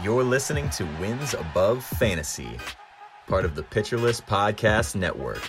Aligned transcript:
You're 0.00 0.22
listening 0.22 0.70
to 0.70 0.84
Wins 1.00 1.34
Above 1.34 1.82
Fantasy, 1.84 2.56
part 3.26 3.44
of 3.44 3.56
the 3.56 3.64
Pitcher 3.64 3.98
List 3.98 4.28
Podcast 4.28 4.94
Network, 4.94 5.42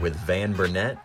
with 0.00 0.16
Van 0.16 0.52
Burnett 0.52 0.98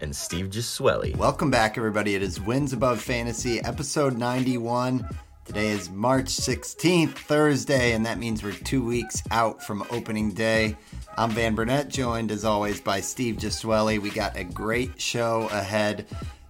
and 0.00 0.16
Steve 0.16 0.46
Gesuele. 0.46 1.14
Welcome 1.14 1.50
back, 1.50 1.76
everybody. 1.76 2.14
It 2.14 2.22
is 2.22 2.40
Wins 2.40 2.72
Above 2.72 3.02
Fantasy, 3.02 3.60
episode 3.60 4.16
91. 4.16 5.06
Today 5.44 5.68
is 5.68 5.90
March 5.90 6.28
16th, 6.28 7.12
Thursday, 7.12 7.92
and 7.92 8.06
that 8.06 8.18
means 8.18 8.42
we're 8.42 8.52
two 8.52 8.82
weeks 8.82 9.22
out 9.30 9.62
from 9.62 9.84
opening 9.90 10.32
day. 10.32 10.74
I'm 11.18 11.30
Van 11.32 11.54
Burnett, 11.54 11.88
joined 11.88 12.30
as 12.32 12.46
always 12.46 12.80
by 12.80 13.00
Steve 13.00 13.36
Gesuele. 13.36 14.00
We 14.00 14.08
got 14.08 14.38
a 14.38 14.44
great 14.44 14.98
show 14.98 15.48
ahead. 15.52 16.06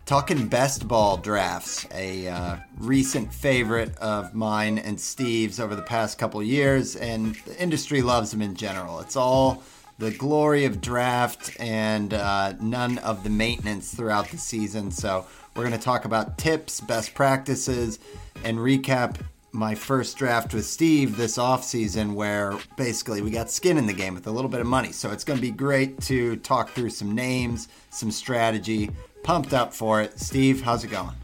Talking 0.07 0.47
best 0.47 0.87
ball 0.87 1.17
drafts, 1.17 1.85
a 1.93 2.29
uh, 2.29 2.57
recent 2.79 3.35
favorite 3.35 3.99
of 3.99 4.37
mine 4.37 4.79
and 4.79 5.01
Steve's 5.01 5.59
over 5.59 5.75
the 5.75 5.83
past 5.83 6.17
couple 6.17 6.41
years, 6.45 6.95
and 6.95 7.35
the 7.45 7.61
industry 7.61 8.03
loves 8.03 8.31
them 8.31 8.41
in 8.41 8.55
general. 8.55 9.01
It's 9.01 9.17
all 9.17 9.65
the 9.99 10.13
glory 10.13 10.65
of 10.65 10.81
draft 10.81 11.57
and 11.59 12.15
uh, 12.15 12.53
none 12.61 12.99
of 12.99 13.25
the 13.25 13.31
maintenance 13.31 13.93
throughout 13.93 14.29
the 14.29 14.39
season. 14.39 14.93
So, 14.93 15.27
we're 15.57 15.65
going 15.65 15.77
to 15.77 15.85
talk 15.85 16.05
about 16.05 16.39
tips, 16.39 16.81
best 16.81 17.13
practices, 17.13 17.99
and 18.45 18.59
recap 18.59 19.21
my 19.51 19.75
first 19.75 20.17
draft 20.19 20.55
with 20.55 20.67
Steve 20.67 21.17
this 21.17 21.37
offseason 21.37 22.13
where 22.15 22.57
basically 22.77 23.23
we 23.23 23.31
got 23.31 23.51
skin 23.51 23.77
in 23.77 23.87
the 23.87 23.93
game 23.93 24.15
with 24.15 24.29
a 24.29 24.31
little 24.31 24.51
bit 24.51 24.61
of 24.61 24.69
money. 24.69 24.93
So, 24.93 25.11
it's 25.11 25.25
going 25.25 25.39
to 25.39 25.43
be 25.43 25.51
great 25.51 26.01
to 26.03 26.37
talk 26.37 26.71
through 26.71 26.91
some 26.91 27.13
names, 27.13 27.67
some 27.91 28.13
strategy. 28.13 28.93
Pumped 29.27 29.55
up 29.55 29.75
for 29.75 30.01
it. 30.01 30.21
Steve, 30.21 30.63
how's 30.63 30.85
it 30.85 30.89
going? 30.93 31.17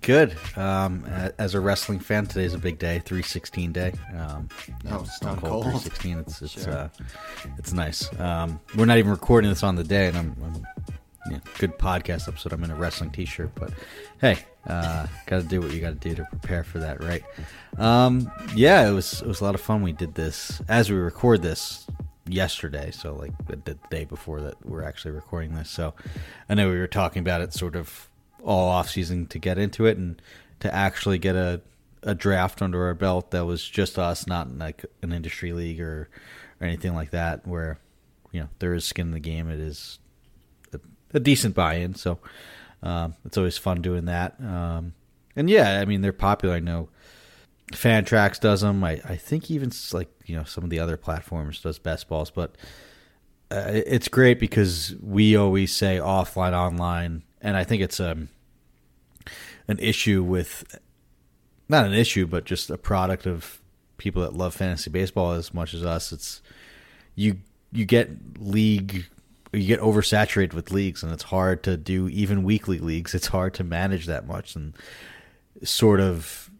Good. 0.00 0.36
Um, 0.56 1.04
as 1.38 1.54
a 1.54 1.60
wrestling 1.60 2.00
fan, 2.00 2.26
today's 2.26 2.52
a 2.52 2.58
big 2.58 2.80
day, 2.80 3.00
three 3.04 3.22
sixteen 3.22 3.70
day. 3.70 3.92
Um, 4.18 4.48
oh, 4.90 5.04
Stone 5.04 5.36
Cold, 5.36 5.66
three 5.66 5.78
sixteen. 5.78 6.18
It's 6.18 6.42
it's 6.42 6.64
sure. 6.64 6.72
uh, 6.72 6.88
it's 7.56 7.72
nice. 7.72 8.12
Um, 8.18 8.58
we're 8.76 8.86
not 8.86 8.98
even 8.98 9.12
recording 9.12 9.50
this 9.50 9.62
on 9.62 9.76
the 9.76 9.84
day, 9.84 10.08
and 10.08 10.16
I'm, 10.16 10.36
I'm 10.42 10.66
yeah, 11.30 11.38
good 11.58 11.78
podcast 11.78 12.26
episode. 12.26 12.52
I'm 12.52 12.64
in 12.64 12.72
a 12.72 12.74
wrestling 12.74 13.10
T-shirt, 13.12 13.52
but 13.54 13.72
hey, 14.20 14.40
uh, 14.66 15.06
got 15.26 15.42
to 15.42 15.46
do 15.46 15.60
what 15.60 15.70
you 15.70 15.80
got 15.80 16.00
to 16.00 16.08
do 16.08 16.16
to 16.16 16.24
prepare 16.24 16.64
for 16.64 16.80
that, 16.80 17.04
right? 17.04 17.22
Um, 17.76 18.32
yeah, 18.56 18.90
it 18.90 18.92
was 18.92 19.22
it 19.22 19.28
was 19.28 19.40
a 19.40 19.44
lot 19.44 19.54
of 19.54 19.60
fun. 19.60 19.82
We 19.82 19.92
did 19.92 20.16
this 20.16 20.60
as 20.68 20.90
we 20.90 20.96
record 20.96 21.42
this 21.42 21.86
yesterday, 22.32 22.90
so 22.90 23.14
like 23.14 23.32
the 23.46 23.76
day 23.90 24.04
before 24.04 24.40
that 24.40 24.64
we're 24.64 24.82
actually 24.82 25.12
recording 25.12 25.54
this. 25.54 25.70
So 25.70 25.94
I 26.48 26.54
know 26.54 26.68
we 26.70 26.78
were 26.78 26.86
talking 26.86 27.20
about 27.20 27.40
it 27.40 27.52
sort 27.52 27.76
of 27.76 28.08
all 28.42 28.68
off 28.68 28.90
season 28.90 29.26
to 29.26 29.38
get 29.38 29.58
into 29.58 29.86
it 29.86 29.96
and 29.96 30.20
to 30.60 30.72
actually 30.74 31.18
get 31.18 31.34
a 31.36 31.60
a 32.02 32.14
draft 32.14 32.62
under 32.62 32.86
our 32.86 32.94
belt 32.94 33.32
that 33.32 33.44
was 33.44 33.66
just 33.68 33.98
us, 33.98 34.26
not 34.26 34.56
like 34.56 34.84
an 35.02 35.12
industry 35.12 35.52
league 35.52 35.80
or 35.80 36.08
or 36.60 36.66
anything 36.66 36.94
like 36.94 37.10
that, 37.10 37.46
where 37.46 37.78
you 38.32 38.40
know 38.40 38.48
there 38.58 38.74
is 38.74 38.84
skin 38.84 39.08
in 39.08 39.12
the 39.12 39.20
game. 39.20 39.50
It 39.50 39.60
is 39.60 39.98
a, 40.72 40.80
a 41.14 41.20
decent 41.20 41.54
buy-in, 41.54 41.94
so 41.94 42.18
um, 42.82 43.14
it's 43.24 43.36
always 43.36 43.58
fun 43.58 43.82
doing 43.82 44.06
that. 44.06 44.40
Um, 44.40 44.94
and 45.34 45.48
yeah, 45.50 45.80
I 45.80 45.84
mean 45.84 46.00
they're 46.00 46.12
popular. 46.12 46.56
I 46.56 46.60
know 46.60 46.88
Fantrax 47.72 48.40
does 48.40 48.60
them. 48.60 48.82
I, 48.84 49.00
I 49.04 49.16
think 49.16 49.50
even 49.50 49.70
like 49.92 50.08
you 50.28 50.36
know 50.36 50.44
some 50.44 50.64
of 50.64 50.70
the 50.70 50.78
other 50.78 50.96
platforms 50.96 51.60
does 51.60 51.78
best 51.78 52.08
balls, 52.08 52.30
but 52.30 52.56
uh, 53.50 53.64
it's 53.68 54.08
great 54.08 54.38
because 54.38 54.94
we 55.00 55.36
always 55.36 55.74
say 55.74 55.98
offline, 55.98 56.52
online, 56.52 57.22
and 57.40 57.56
I 57.56 57.64
think 57.64 57.82
it's 57.82 58.00
um 58.00 58.28
an 59.66 59.78
issue 59.78 60.22
with 60.22 60.78
not 61.68 61.84
an 61.84 61.92
issue, 61.92 62.26
but 62.26 62.44
just 62.44 62.70
a 62.70 62.78
product 62.78 63.26
of 63.26 63.60
people 63.98 64.22
that 64.22 64.32
love 64.32 64.54
fantasy 64.54 64.90
baseball 64.90 65.32
as 65.32 65.52
much 65.52 65.74
as 65.74 65.84
us. 65.84 66.12
It's 66.12 66.42
you 67.14 67.38
you 67.72 67.84
get 67.84 68.10
league 68.38 69.06
you 69.52 69.66
get 69.66 69.80
oversaturated 69.80 70.52
with 70.52 70.70
leagues 70.70 71.02
and 71.02 71.12
it's 71.12 71.24
hard 71.24 71.62
to 71.62 71.76
do 71.76 72.08
even 72.08 72.42
weekly 72.42 72.78
leagues. 72.78 73.14
It's 73.14 73.28
hard 73.28 73.54
to 73.54 73.64
manage 73.64 74.06
that 74.06 74.26
much 74.26 74.54
and 74.54 74.74
sort 75.62 76.00
of 76.00 76.50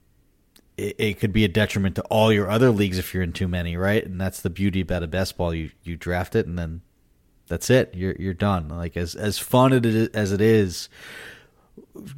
it, 0.78 0.96
it, 0.98 1.18
could 1.18 1.32
be 1.32 1.44
a 1.44 1.48
detriment 1.48 1.96
to 1.96 2.02
all 2.02 2.32
your 2.32 2.48
other 2.48 2.70
leagues 2.70 2.98
if 2.98 3.12
you're 3.12 3.22
in 3.22 3.32
too 3.32 3.48
many, 3.48 3.76
right? 3.76 4.04
And 4.04 4.20
that's 4.20 4.40
the 4.40 4.50
beauty 4.50 4.80
about 4.80 5.02
a 5.02 5.08
best 5.08 5.36
ball. 5.36 5.52
You 5.52 5.70
you 5.82 5.96
draft 5.96 6.36
it 6.36 6.46
and 6.46 6.58
then 6.58 6.82
that's 7.48 7.68
it. 7.68 7.92
You're 7.94 8.14
you're 8.18 8.34
done. 8.34 8.68
Like 8.68 8.96
as 8.96 9.14
as 9.14 9.38
fun 9.38 9.72
as 10.14 10.32
it 10.32 10.40
is, 10.40 10.88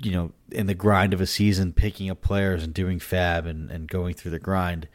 you 0.03 0.13
know, 0.13 0.33
in 0.53 0.67
the 0.67 0.75
grind 0.75 1.15
of 1.15 1.21
a 1.21 1.27
season, 1.27 1.73
picking 1.73 2.11
up 2.11 2.21
players 2.21 2.63
and 2.63 2.75
doing 2.75 2.99
fab 2.99 3.47
and 3.47 3.71
and 3.71 3.89
going 3.89 4.15
through 4.15 4.33
the 4.33 4.39
grind. 4.39 4.87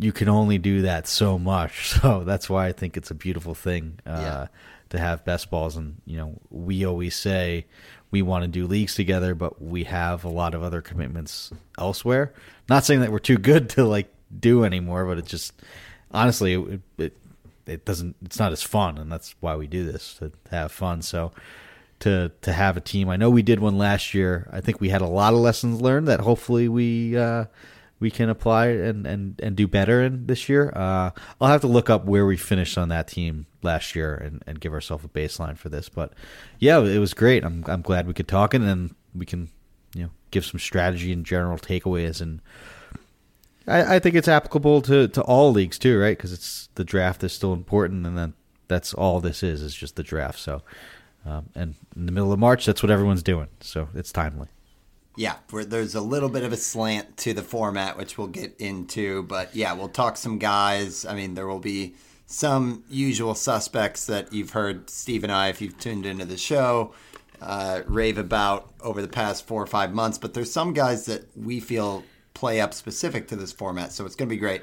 You 0.00 0.12
can 0.12 0.28
only 0.28 0.58
do 0.58 0.82
that 0.82 1.08
so 1.08 1.38
much, 1.38 1.88
so 2.00 2.24
that's 2.24 2.50
why 2.50 2.66
I 2.66 2.72
think 2.72 2.96
it's 2.96 3.10
a 3.10 3.14
beautiful 3.14 3.54
thing 3.54 3.98
uh, 4.06 4.10
yeah. 4.10 4.46
to 4.90 4.98
have 4.98 5.24
best 5.24 5.50
balls. 5.50 5.76
And 5.76 6.00
you 6.04 6.16
know, 6.16 6.40
we 6.50 6.84
always 6.84 7.14
say 7.14 7.66
we 8.10 8.22
want 8.22 8.42
to 8.42 8.48
do 8.48 8.66
leagues 8.66 8.94
together, 8.94 9.34
but 9.34 9.60
we 9.62 9.84
have 9.84 10.24
a 10.24 10.28
lot 10.28 10.54
of 10.54 10.62
other 10.62 10.80
commitments 10.80 11.52
elsewhere. 11.78 12.32
Not 12.68 12.84
saying 12.84 13.00
that 13.00 13.10
we're 13.10 13.18
too 13.18 13.38
good 13.38 13.70
to 13.70 13.84
like 13.84 14.12
do 14.36 14.64
anymore, 14.64 15.06
but 15.06 15.18
it 15.18 15.26
just 15.26 15.52
honestly 16.10 16.54
it, 16.54 16.80
it, 16.98 17.16
it 17.66 17.84
doesn't 17.84 18.16
it's 18.24 18.38
not 18.38 18.52
as 18.52 18.62
fun, 18.62 18.98
and 18.98 19.10
that's 19.10 19.34
why 19.40 19.56
we 19.56 19.66
do 19.66 19.90
this 19.90 20.14
to, 20.14 20.32
have 20.50 20.72
fun. 20.72 21.02
So 21.02 21.32
to 22.00 22.30
to 22.42 22.52
have 22.52 22.76
a 22.76 22.80
team, 22.80 23.08
I 23.08 23.16
know 23.16 23.30
we 23.30 23.42
did 23.42 23.60
one 23.60 23.78
last 23.78 24.14
year. 24.14 24.48
I 24.52 24.60
think 24.60 24.80
we 24.80 24.88
had 24.88 25.02
a 25.02 25.06
lot 25.06 25.32
of 25.32 25.40
lessons 25.40 25.80
learned 25.80 26.08
that 26.08 26.20
hopefully 26.20 26.68
we. 26.68 27.16
Uh, 27.16 27.46
we 28.00 28.10
can 28.12 28.28
apply 28.28 28.66
and, 28.68 29.06
and, 29.06 29.40
and 29.42 29.56
do 29.56 29.66
better 29.66 30.02
in 30.02 30.26
this 30.26 30.48
year. 30.48 30.72
Uh, 30.74 31.10
I'll 31.40 31.48
have 31.48 31.62
to 31.62 31.66
look 31.66 31.90
up 31.90 32.04
where 32.04 32.26
we 32.26 32.36
finished 32.36 32.78
on 32.78 32.90
that 32.90 33.08
team 33.08 33.46
last 33.62 33.96
year 33.96 34.14
and, 34.14 34.42
and 34.46 34.60
give 34.60 34.72
ourselves 34.72 35.04
a 35.04 35.08
baseline 35.08 35.58
for 35.58 35.68
this. 35.68 35.88
But 35.88 36.12
yeah, 36.58 36.78
it 36.78 36.98
was 36.98 37.14
great. 37.14 37.44
I'm 37.44 37.64
I'm 37.66 37.82
glad 37.82 38.06
we 38.06 38.14
could 38.14 38.28
talk 38.28 38.54
and 38.54 38.66
then 38.66 38.94
we 39.14 39.26
can 39.26 39.50
give 40.30 40.44
some 40.44 40.60
strategy 40.60 41.12
and 41.12 41.24
general 41.24 41.58
takeaways 41.58 42.20
and. 42.20 42.40
I, 43.66 43.96
I 43.96 43.98
think 43.98 44.14
it's 44.14 44.28
applicable 44.28 44.80
to, 44.82 45.08
to 45.08 45.22
all 45.24 45.52
leagues 45.52 45.78
too, 45.78 46.00
right? 46.00 46.16
Because 46.16 46.32
it's 46.32 46.70
the 46.74 46.84
draft 46.84 47.22
is 47.22 47.34
still 47.34 47.52
important, 47.52 48.06
and 48.06 48.16
then 48.16 48.32
that's 48.66 48.94
all 48.94 49.20
this 49.20 49.42
is 49.42 49.60
is 49.60 49.74
just 49.74 49.96
the 49.96 50.02
draft. 50.02 50.38
So, 50.38 50.62
um, 51.26 51.50
and 51.54 51.74
in 51.94 52.06
the 52.06 52.12
middle 52.12 52.32
of 52.32 52.38
March, 52.38 52.64
that's 52.64 52.82
what 52.82 52.90
everyone's 52.90 53.22
doing. 53.22 53.48
So 53.60 53.88
it's 53.94 54.10
timely. 54.10 54.48
Yeah, 55.16 55.34
there's 55.52 55.96
a 55.96 56.00
little 56.00 56.28
bit 56.28 56.44
of 56.44 56.52
a 56.52 56.56
slant 56.56 57.16
to 57.18 57.34
the 57.34 57.42
format, 57.42 57.98
which 57.98 58.16
we'll 58.16 58.28
get 58.28 58.54
into. 58.60 59.24
But 59.24 59.54
yeah, 59.54 59.72
we'll 59.72 59.88
talk 59.88 60.16
some 60.16 60.38
guys. 60.38 61.04
I 61.04 61.14
mean, 61.14 61.34
there 61.34 61.48
will 61.48 61.58
be 61.58 61.94
some 62.26 62.84
usual 62.88 63.34
suspects 63.34 64.06
that 64.06 64.32
you've 64.32 64.50
heard 64.50 64.88
Steve 64.88 65.24
and 65.24 65.32
I, 65.32 65.48
if 65.48 65.60
you've 65.60 65.78
tuned 65.78 66.06
into 66.06 66.24
the 66.24 66.36
show, 66.36 66.92
uh, 67.40 67.82
rave 67.86 68.18
about 68.18 68.72
over 68.80 69.02
the 69.02 69.08
past 69.08 69.46
four 69.46 69.62
or 69.62 69.66
five 69.66 69.92
months. 69.92 70.18
But 70.18 70.34
there's 70.34 70.52
some 70.52 70.72
guys 70.72 71.06
that 71.06 71.24
we 71.36 71.60
feel 71.60 72.04
play 72.34 72.60
up 72.60 72.74
specific 72.74 73.28
to 73.28 73.36
this 73.36 73.52
format, 73.52 73.92
so 73.92 74.06
it's 74.06 74.14
going 74.14 74.28
to 74.28 74.34
be 74.34 74.38
great. 74.38 74.62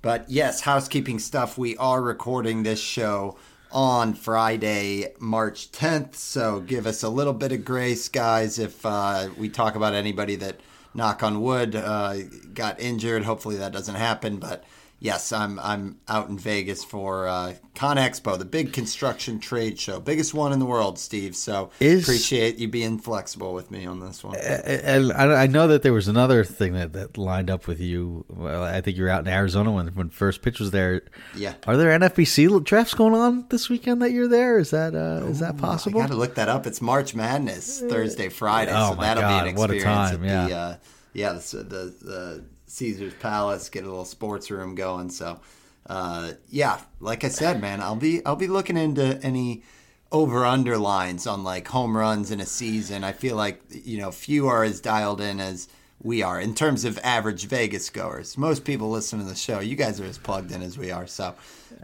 But 0.00 0.28
yes, 0.28 0.62
housekeeping 0.62 1.18
stuff. 1.18 1.56
We 1.56 1.76
are 1.76 2.02
recording 2.02 2.62
this 2.62 2.80
show 2.80 3.36
on 3.70 4.14
Friday, 4.14 5.14
March 5.18 5.70
10th. 5.72 6.16
So 6.16 6.60
give 6.60 6.86
us 6.86 7.02
a 7.02 7.08
little 7.08 7.32
bit 7.32 7.52
of 7.52 7.64
grace, 7.64 8.08
guys, 8.08 8.58
if 8.58 8.84
uh, 8.84 9.28
we 9.38 9.48
talk 9.48 9.76
about 9.76 9.94
anybody 9.94 10.36
that, 10.36 10.60
knock 10.94 11.22
on 11.22 11.40
wood, 11.40 11.74
uh, 11.74 12.16
got 12.54 12.80
injured. 12.80 13.24
Hopefully 13.24 13.56
that 13.56 13.72
doesn't 13.72 13.94
happen. 13.94 14.36
But 14.36 14.64
yes, 15.02 15.32
I'm 15.32 15.58
I'm 15.58 15.98
out 16.08 16.28
in 16.28 16.38
Vegas 16.38 16.82
for 16.84 17.26
uh, 17.26 17.54
Con 17.74 17.96
Expo, 17.96 18.38
the 18.38 18.44
big 18.44 18.72
construction 18.72 19.40
trade 19.40 19.78
show, 19.78 20.00
biggest 20.00 20.32
one 20.32 20.52
in 20.52 20.58
the 20.58 20.64
world, 20.64 20.98
Steve. 20.98 21.36
So 21.36 21.70
is, 21.80 22.04
appreciate 22.04 22.56
you 22.56 22.68
being 22.68 22.98
flexible 22.98 23.52
with 23.52 23.70
me 23.70 23.84
on 23.84 24.00
this 24.00 24.24
one. 24.24 24.36
And 24.36 25.12
I 25.12 25.46
know 25.46 25.66
that 25.68 25.82
there 25.82 25.92
was 25.92 26.08
another 26.08 26.44
thing 26.44 26.72
that, 26.74 26.92
that 26.94 27.18
lined 27.18 27.50
up 27.50 27.66
with 27.66 27.80
you. 27.80 28.24
Well, 28.28 28.62
I 28.62 28.80
think 28.80 28.96
you 28.96 29.02
were 29.02 29.10
out 29.10 29.26
in 29.26 29.32
Arizona 29.32 29.72
when 29.72 29.88
when 29.88 30.08
first 30.08 30.40
pitch 30.40 30.60
was 30.60 30.70
there. 30.70 31.02
Yeah. 31.36 31.54
Are 31.66 31.76
there 31.76 31.98
NFBC 31.98 32.64
drafts 32.64 32.94
going 32.94 33.14
on 33.14 33.46
this 33.50 33.68
weekend 33.68 34.00
that 34.02 34.12
you're 34.12 34.28
there? 34.28 34.58
Is 34.58 34.70
that 34.70 34.94
uh, 34.94 35.26
is 35.26 35.40
that 35.40 35.58
possible? 35.58 36.00
I 36.00 36.04
got 36.04 36.10
to 36.10 36.16
look 36.16 36.36
that 36.36 36.48
up. 36.48 36.66
It's 36.66 36.80
March 36.80 37.14
Madness 37.14 37.80
Thursday, 37.80 38.28
Friday. 38.28 38.72
Oh 38.74 38.90
so 38.90 38.96
my 38.96 39.06
that'll 39.06 39.22
God, 39.22 39.42
be 39.42 39.48
an 39.48 39.54
experience. 39.56 39.84
What 39.84 40.12
a 40.12 40.16
time! 40.16 40.24
yeah. 40.24 40.46
The, 40.46 40.54
uh, 40.54 40.76
yeah, 41.14 41.32
the, 41.32 41.56
the, 41.56 41.94
the 42.00 42.44
Caesar's 42.72 43.12
Palace, 43.14 43.68
get 43.68 43.84
a 43.84 43.86
little 43.86 44.06
sports 44.06 44.50
room 44.50 44.74
going. 44.74 45.10
So, 45.10 45.38
uh, 45.86 46.32
yeah, 46.48 46.80
like 47.00 47.22
I 47.22 47.28
said, 47.28 47.60
man, 47.60 47.82
I'll 47.82 47.96
be 47.96 48.24
I'll 48.24 48.36
be 48.36 48.46
looking 48.46 48.78
into 48.78 49.20
any 49.22 49.62
over 50.10 50.46
under 50.46 50.78
lines 50.78 51.26
on 51.26 51.44
like 51.44 51.68
home 51.68 51.94
runs 51.94 52.30
in 52.30 52.40
a 52.40 52.46
season. 52.46 53.04
I 53.04 53.12
feel 53.12 53.36
like 53.36 53.60
you 53.68 53.98
know 53.98 54.10
few 54.10 54.48
are 54.48 54.64
as 54.64 54.80
dialed 54.80 55.20
in 55.20 55.38
as 55.38 55.68
we 56.02 56.22
are 56.22 56.40
in 56.40 56.54
terms 56.54 56.86
of 56.86 56.98
average 57.04 57.44
Vegas 57.44 57.90
goers. 57.90 58.38
Most 58.38 58.64
people 58.64 58.90
listen 58.90 59.18
to 59.18 59.24
the 59.26 59.34
show. 59.34 59.60
You 59.60 59.76
guys 59.76 60.00
are 60.00 60.06
as 60.06 60.16
plugged 60.16 60.50
in 60.50 60.62
as 60.62 60.78
we 60.78 60.90
are. 60.90 61.06
So, 61.06 61.34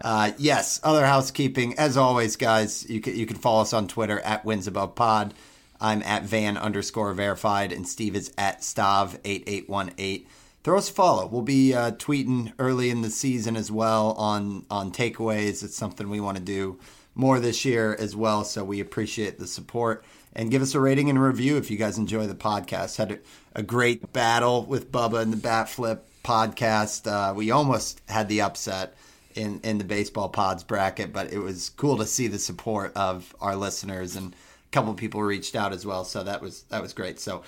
uh, 0.00 0.32
yes, 0.38 0.80
other 0.82 1.04
housekeeping. 1.04 1.78
As 1.78 1.98
always, 1.98 2.36
guys, 2.36 2.88
you 2.88 3.02
can, 3.02 3.14
you 3.14 3.26
can 3.26 3.36
follow 3.36 3.60
us 3.60 3.74
on 3.74 3.88
Twitter 3.88 4.20
at 4.20 4.44
Wins 4.44 4.66
Above 4.66 4.94
Pod. 4.94 5.34
I'm 5.80 6.02
at 6.02 6.24
Van 6.24 6.56
underscore 6.56 7.12
verified, 7.12 7.72
and 7.72 7.86
Steve 7.86 8.16
is 8.16 8.32
at 8.38 8.62
Stav8818 8.62 10.24
throw 10.68 10.76
us 10.76 10.90
a 10.90 10.92
follow. 10.92 11.26
We'll 11.26 11.40
be 11.40 11.72
uh, 11.72 11.92
tweeting 11.92 12.52
early 12.58 12.90
in 12.90 13.00
the 13.00 13.08
season 13.08 13.56
as 13.56 13.72
well 13.72 14.12
on 14.18 14.66
on 14.70 14.92
takeaways. 14.92 15.64
It's 15.64 15.74
something 15.74 16.10
we 16.10 16.20
want 16.20 16.36
to 16.36 16.44
do 16.44 16.78
more 17.14 17.40
this 17.40 17.64
year 17.64 17.96
as 17.98 18.14
well. 18.14 18.44
So 18.44 18.64
we 18.64 18.78
appreciate 18.78 19.38
the 19.38 19.46
support 19.46 20.04
and 20.34 20.50
give 20.50 20.60
us 20.60 20.74
a 20.74 20.80
rating 20.80 21.08
and 21.08 21.18
a 21.18 21.22
review 21.22 21.56
if 21.56 21.70
you 21.70 21.78
guys 21.78 21.96
enjoy 21.96 22.26
the 22.26 22.34
podcast. 22.34 22.98
Had 22.98 23.18
a, 23.54 23.62
great 23.62 24.12
battle 24.12 24.66
with 24.66 24.92
Bubba 24.92 25.22
and 25.22 25.32
the 25.32 25.38
Bat 25.38 25.70
Flip 25.70 26.06
podcast. 26.22 27.10
Uh, 27.10 27.32
we 27.32 27.50
almost 27.50 28.02
had 28.06 28.28
the 28.28 28.42
upset 28.42 28.94
in 29.34 29.60
in 29.64 29.78
the 29.78 29.84
baseball 29.84 30.28
pods 30.28 30.64
bracket, 30.64 31.14
but 31.14 31.32
it 31.32 31.38
was 31.38 31.70
cool 31.70 31.96
to 31.96 32.04
see 32.04 32.26
the 32.26 32.38
support 32.38 32.92
of 32.94 33.34
our 33.40 33.56
listeners 33.56 34.16
and 34.16 34.34
a 34.34 34.70
couple 34.70 34.92
people 34.92 35.22
reached 35.22 35.56
out 35.56 35.72
as 35.72 35.86
well. 35.86 36.04
So 36.04 36.24
that 36.24 36.42
was 36.42 36.64
that 36.64 36.82
was 36.82 36.92
great. 36.92 37.18
So 37.20 37.42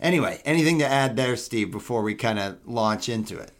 anyway, 0.00 0.40
anything 0.44 0.78
to 0.80 0.86
add 0.86 1.16
there, 1.16 1.36
Steve, 1.36 1.70
before 1.70 2.02
we 2.02 2.14
kind 2.14 2.38
of 2.38 2.58
launch 2.66 3.08
into 3.08 3.38
it? 3.38 3.52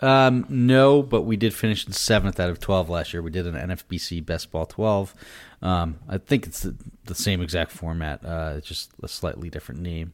Um, 0.00 0.44
no, 0.48 1.02
but 1.02 1.22
we 1.22 1.36
did 1.36 1.54
finish 1.54 1.86
in 1.86 1.92
seventh 1.92 2.40
out 2.40 2.50
of 2.50 2.58
twelve 2.58 2.90
last 2.90 3.12
year. 3.12 3.22
We 3.22 3.30
did 3.30 3.46
an 3.46 3.54
NFBC 3.54 4.26
Best 4.26 4.50
Ball 4.50 4.66
twelve. 4.66 5.14
Um, 5.62 6.00
I 6.08 6.18
think 6.18 6.46
it's 6.46 6.60
the, 6.60 6.74
the 7.04 7.14
same 7.14 7.40
exact 7.40 7.70
format, 7.70 8.24
uh, 8.24 8.54
it's 8.56 8.66
just 8.66 8.90
a 9.00 9.06
slightly 9.06 9.48
different 9.48 9.80
name. 9.80 10.12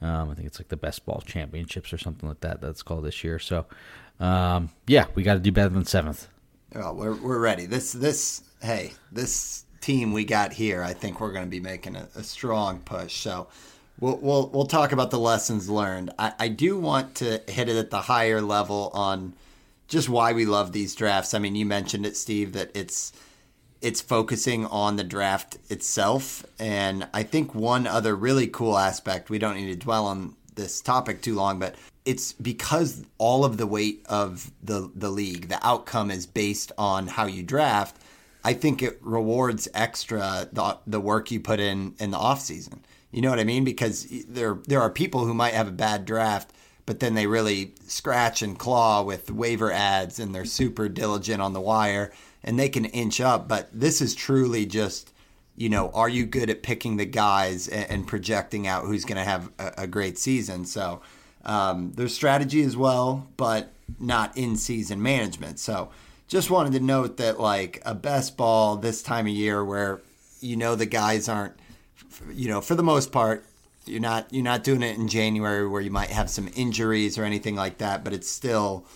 Um, 0.00 0.30
I 0.30 0.34
think 0.34 0.46
it's 0.46 0.58
like 0.58 0.68
the 0.68 0.76
Best 0.76 1.04
Ball 1.04 1.22
Championships 1.24 1.92
or 1.92 1.98
something 1.98 2.28
like 2.28 2.40
that. 2.40 2.62
That's 2.62 2.82
called 2.82 3.04
this 3.04 3.22
year. 3.22 3.38
So, 3.38 3.66
um, 4.20 4.70
yeah, 4.86 5.06
we 5.14 5.22
got 5.22 5.34
to 5.34 5.40
do 5.40 5.52
better 5.52 5.68
than 5.68 5.84
seventh. 5.84 6.28
Well, 6.74 6.94
we're 6.94 7.14
we're 7.14 7.38
ready. 7.38 7.66
This 7.66 7.92
this 7.92 8.42
hey 8.62 8.92
this 9.12 9.64
team 9.82 10.12
we 10.12 10.24
got 10.24 10.54
here. 10.54 10.82
I 10.82 10.94
think 10.94 11.20
we're 11.20 11.32
going 11.32 11.44
to 11.44 11.50
be 11.50 11.60
making 11.60 11.96
a, 11.96 12.08
a 12.16 12.22
strong 12.22 12.80
push. 12.80 13.14
So. 13.16 13.48
We'll, 13.98 14.18
we'll, 14.18 14.48
we'll 14.48 14.66
talk 14.66 14.92
about 14.92 15.10
the 15.10 15.18
lessons 15.18 15.70
learned. 15.70 16.12
I, 16.18 16.32
I 16.38 16.48
do 16.48 16.78
want 16.78 17.14
to 17.16 17.40
hit 17.48 17.68
it 17.68 17.76
at 17.76 17.90
the 17.90 18.02
higher 18.02 18.40
level 18.42 18.90
on 18.92 19.32
just 19.88 20.08
why 20.08 20.32
we 20.32 20.44
love 20.44 20.72
these 20.72 20.94
drafts. 20.94 21.32
I 21.32 21.38
mean, 21.38 21.56
you 21.56 21.64
mentioned 21.64 22.04
it, 22.04 22.16
Steve, 22.16 22.52
that 22.52 22.70
it's 22.74 23.12
it's 23.82 24.00
focusing 24.00 24.66
on 24.66 24.96
the 24.96 25.04
draft 25.04 25.58
itself. 25.68 26.44
And 26.58 27.06
I 27.14 27.22
think 27.22 27.54
one 27.54 27.86
other 27.86 28.16
really 28.16 28.48
cool 28.48 28.76
aspect, 28.76 29.30
we 29.30 29.38
don't 29.38 29.56
need 29.56 29.66
to 29.66 29.76
dwell 29.76 30.06
on 30.06 30.34
this 30.56 30.80
topic 30.80 31.22
too 31.22 31.34
long, 31.34 31.58
but 31.58 31.74
it's 32.04 32.32
because 32.32 33.04
all 33.18 33.44
of 33.44 33.58
the 33.58 33.66
weight 33.66 34.04
of 34.08 34.50
the 34.62 34.90
the 34.94 35.10
league, 35.10 35.48
the 35.48 35.64
outcome 35.66 36.10
is 36.10 36.26
based 36.26 36.72
on 36.76 37.06
how 37.06 37.26
you 37.26 37.42
draft. 37.42 37.96
I 38.44 38.54
think 38.54 38.82
it 38.82 38.98
rewards 39.02 39.68
extra 39.74 40.48
the 40.52 40.78
the 40.86 41.00
work 41.00 41.30
you 41.30 41.40
put 41.40 41.60
in 41.60 41.94
in 41.98 42.10
the 42.10 42.18
off 42.18 42.40
season. 42.40 42.84
You 43.16 43.22
know 43.22 43.30
what 43.30 43.40
I 43.40 43.44
mean? 43.44 43.64
Because 43.64 44.06
there 44.28 44.58
there 44.66 44.82
are 44.82 44.90
people 44.90 45.24
who 45.24 45.32
might 45.32 45.54
have 45.54 45.66
a 45.66 45.72
bad 45.72 46.04
draft, 46.04 46.52
but 46.84 47.00
then 47.00 47.14
they 47.14 47.26
really 47.26 47.72
scratch 47.86 48.42
and 48.42 48.58
claw 48.58 49.02
with 49.02 49.30
waiver 49.30 49.72
ads 49.72 50.20
and 50.20 50.34
they're 50.34 50.44
super 50.44 50.86
diligent 50.86 51.40
on 51.40 51.54
the 51.54 51.60
wire 51.60 52.12
and 52.44 52.58
they 52.58 52.68
can 52.68 52.84
inch 52.84 53.18
up. 53.18 53.48
But 53.48 53.70
this 53.72 54.02
is 54.02 54.14
truly 54.14 54.66
just, 54.66 55.14
you 55.56 55.70
know, 55.70 55.88
are 55.94 56.10
you 56.10 56.26
good 56.26 56.50
at 56.50 56.62
picking 56.62 56.98
the 56.98 57.06
guys 57.06 57.68
and, 57.68 57.90
and 57.90 58.06
projecting 58.06 58.66
out 58.66 58.84
who's 58.84 59.06
going 59.06 59.16
to 59.16 59.24
have 59.24 59.50
a, 59.58 59.72
a, 59.78 59.86
great 59.86 60.18
season? 60.18 60.66
So 60.66 61.00
um, 61.46 61.92
there's 61.96 62.14
strategy 62.14 62.62
as 62.64 62.76
well, 62.76 63.26
but 63.38 63.72
not 63.98 64.36
in 64.36 64.56
season 64.56 65.00
management. 65.00 65.58
So 65.58 65.88
just 66.28 66.50
wanted 66.50 66.74
to 66.74 66.80
note 66.80 67.16
that 67.16 67.40
like 67.40 67.80
a 67.86 67.94
best 67.94 68.36
ball 68.36 68.76
this 68.76 69.02
time 69.02 69.26
of 69.26 69.32
year 69.32 69.64
where 69.64 70.02
you 70.42 70.58
know 70.58 70.74
the 70.74 70.84
guys 70.84 71.30
aren't 71.30 71.54
you 72.32 72.48
know, 72.48 72.60
for 72.60 72.74
the 72.74 72.82
most 72.82 73.12
part, 73.12 73.44
you're 73.86 74.00
not 74.00 74.32
you're 74.32 74.44
not 74.44 74.64
doing 74.64 74.82
it 74.82 74.96
in 74.96 75.08
January 75.08 75.66
where 75.68 75.80
you 75.80 75.90
might 75.90 76.10
have 76.10 76.28
some 76.28 76.48
injuries 76.54 77.18
or 77.18 77.24
anything 77.24 77.54
like 77.54 77.78
that, 77.78 78.04
but 78.04 78.12
it's 78.12 78.28
still 78.28 78.86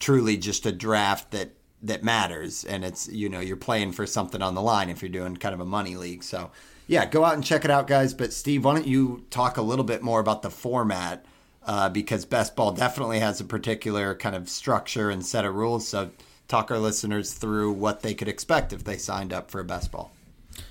truly 0.00 0.36
just 0.36 0.66
a 0.66 0.72
draft 0.72 1.30
that 1.30 1.50
that 1.84 2.04
matters 2.04 2.64
and 2.64 2.84
it's 2.84 3.08
you 3.08 3.28
know 3.28 3.40
you're 3.40 3.56
playing 3.56 3.92
for 3.92 4.06
something 4.06 4.40
on 4.40 4.54
the 4.54 4.62
line 4.62 4.88
if 4.88 5.02
you're 5.02 5.08
doing 5.08 5.36
kind 5.36 5.54
of 5.54 5.60
a 5.60 5.64
money 5.64 5.96
league. 5.96 6.22
So, 6.22 6.50
yeah, 6.86 7.06
go 7.06 7.24
out 7.24 7.34
and 7.34 7.44
check 7.44 7.64
it 7.64 7.70
out 7.70 7.86
guys, 7.86 8.14
but 8.14 8.32
Steve, 8.32 8.64
why 8.64 8.74
don't 8.74 8.86
you 8.86 9.24
talk 9.30 9.56
a 9.56 9.62
little 9.62 9.84
bit 9.84 10.02
more 10.02 10.20
about 10.20 10.42
the 10.42 10.50
format 10.50 11.24
uh, 11.64 11.88
because 11.88 12.24
best 12.24 12.56
ball 12.56 12.72
definitely 12.72 13.20
has 13.20 13.40
a 13.40 13.44
particular 13.44 14.14
kind 14.14 14.34
of 14.34 14.48
structure 14.48 15.10
and 15.10 15.24
set 15.24 15.44
of 15.44 15.54
rules, 15.54 15.86
so 15.86 16.10
talk 16.48 16.70
our 16.70 16.78
listeners 16.78 17.32
through 17.32 17.72
what 17.72 18.02
they 18.02 18.14
could 18.14 18.28
expect 18.28 18.72
if 18.72 18.82
they 18.84 18.96
signed 18.96 19.32
up 19.32 19.50
for 19.50 19.60
a 19.60 19.64
best 19.64 19.92
ball. 19.92 20.12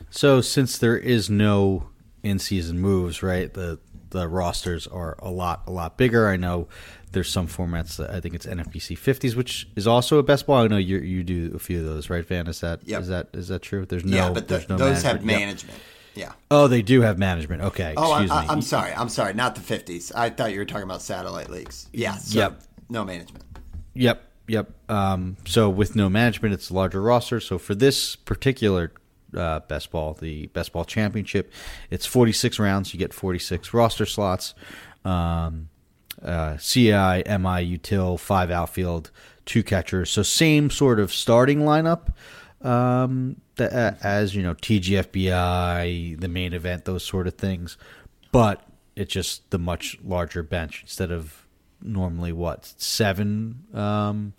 So 0.09 0.41
since 0.41 0.77
there 0.77 0.97
is 0.97 1.29
no 1.29 1.87
in 2.23 2.39
season 2.39 2.79
moves, 2.79 3.23
right? 3.23 3.53
The 3.53 3.79
the 4.11 4.27
rosters 4.27 4.87
are 4.87 5.15
a 5.19 5.31
lot 5.31 5.63
a 5.67 5.71
lot 5.71 5.97
bigger. 5.97 6.27
I 6.27 6.37
know 6.37 6.67
there's 7.11 7.29
some 7.29 7.47
formats 7.47 7.97
that 7.97 8.09
I 8.09 8.19
think 8.19 8.35
it's 8.35 8.45
NFBC 8.45 8.97
50s, 8.97 9.35
which 9.35 9.67
is 9.75 9.87
also 9.87 10.17
a 10.17 10.23
best 10.23 10.45
ball. 10.47 10.63
I 10.63 10.67
know 10.67 10.77
you 10.77 10.99
you 10.99 11.23
do 11.23 11.51
a 11.55 11.59
few 11.59 11.79
of 11.79 11.85
those, 11.85 12.09
right, 12.09 12.25
Van? 12.25 12.47
Is 12.47 12.61
that 12.61 12.81
yep. 12.85 13.01
is 13.01 13.07
that 13.07 13.29
is 13.33 13.47
that 13.47 13.61
true? 13.61 13.85
There's 13.85 14.05
no 14.05 14.15
yeah, 14.15 14.29
but 14.31 14.47
the, 14.47 14.65
no 14.69 14.77
those 14.77 15.03
management. 15.03 15.05
have 15.05 15.25
management. 15.25 15.77
Yep. 15.77 15.87
Yeah. 16.13 16.33
Oh, 16.49 16.67
they 16.67 16.81
do 16.81 17.01
have 17.01 17.17
management. 17.17 17.61
Okay. 17.63 17.93
Oh, 17.95 18.13
excuse 18.15 18.31
I, 18.31 18.41
me. 18.43 18.49
I'm 18.49 18.61
sorry. 18.61 18.93
I'm 18.93 19.07
sorry. 19.07 19.33
Not 19.33 19.55
the 19.55 19.61
50s. 19.61 20.11
I 20.13 20.29
thought 20.29 20.51
you 20.51 20.59
were 20.59 20.65
talking 20.65 20.83
about 20.83 21.01
satellite 21.01 21.49
leagues. 21.49 21.87
Yeah. 21.93 22.15
So 22.15 22.39
yep. 22.39 22.61
No 22.89 23.05
management. 23.05 23.45
Yep. 23.93 24.21
Yep. 24.47 24.71
Um, 24.89 25.37
so 25.45 25.69
with 25.69 25.95
no 25.95 26.09
management, 26.09 26.53
it's 26.53 26.69
a 26.69 26.73
larger 26.73 27.01
roster. 27.01 27.39
So 27.39 27.57
for 27.57 27.75
this 27.75 28.17
particular 28.17 28.91
uh, 29.35 29.59
best 29.61 29.91
ball, 29.91 30.13
the 30.13 30.47
best 30.47 30.73
ball 30.73 30.85
championship. 30.85 31.51
It's 31.89 32.05
46 32.05 32.59
rounds. 32.59 32.93
You 32.93 32.99
get 32.99 33.13
46 33.13 33.73
roster 33.73 34.05
slots. 34.05 34.53
Um, 35.03 35.69
uh, 36.23 36.57
CI, 36.57 37.23
MI, 37.25 37.77
util, 37.77 38.19
five 38.19 38.51
outfield, 38.51 39.11
two 39.45 39.63
catchers. 39.63 40.09
So 40.09 40.23
same 40.23 40.69
sort 40.69 40.99
of 40.99 41.11
starting 41.13 41.59
lineup 41.59 42.13
um, 42.61 43.37
that, 43.55 43.73
uh, 43.73 43.95
as 44.03 44.35
you 44.35 44.43
know 44.43 44.53
TGFBI, 44.55 46.19
the 46.19 46.27
main 46.27 46.53
event, 46.53 46.85
those 46.85 47.03
sort 47.03 47.27
of 47.27 47.35
things. 47.35 47.77
But 48.31 48.63
it's 48.95 49.11
just 49.11 49.49
the 49.51 49.57
much 49.57 49.97
larger 50.03 50.43
bench 50.43 50.81
instead 50.83 51.11
of 51.11 51.45
normally 51.81 52.31
what 52.31 52.71
seven 52.77 53.63
um, 53.73 54.33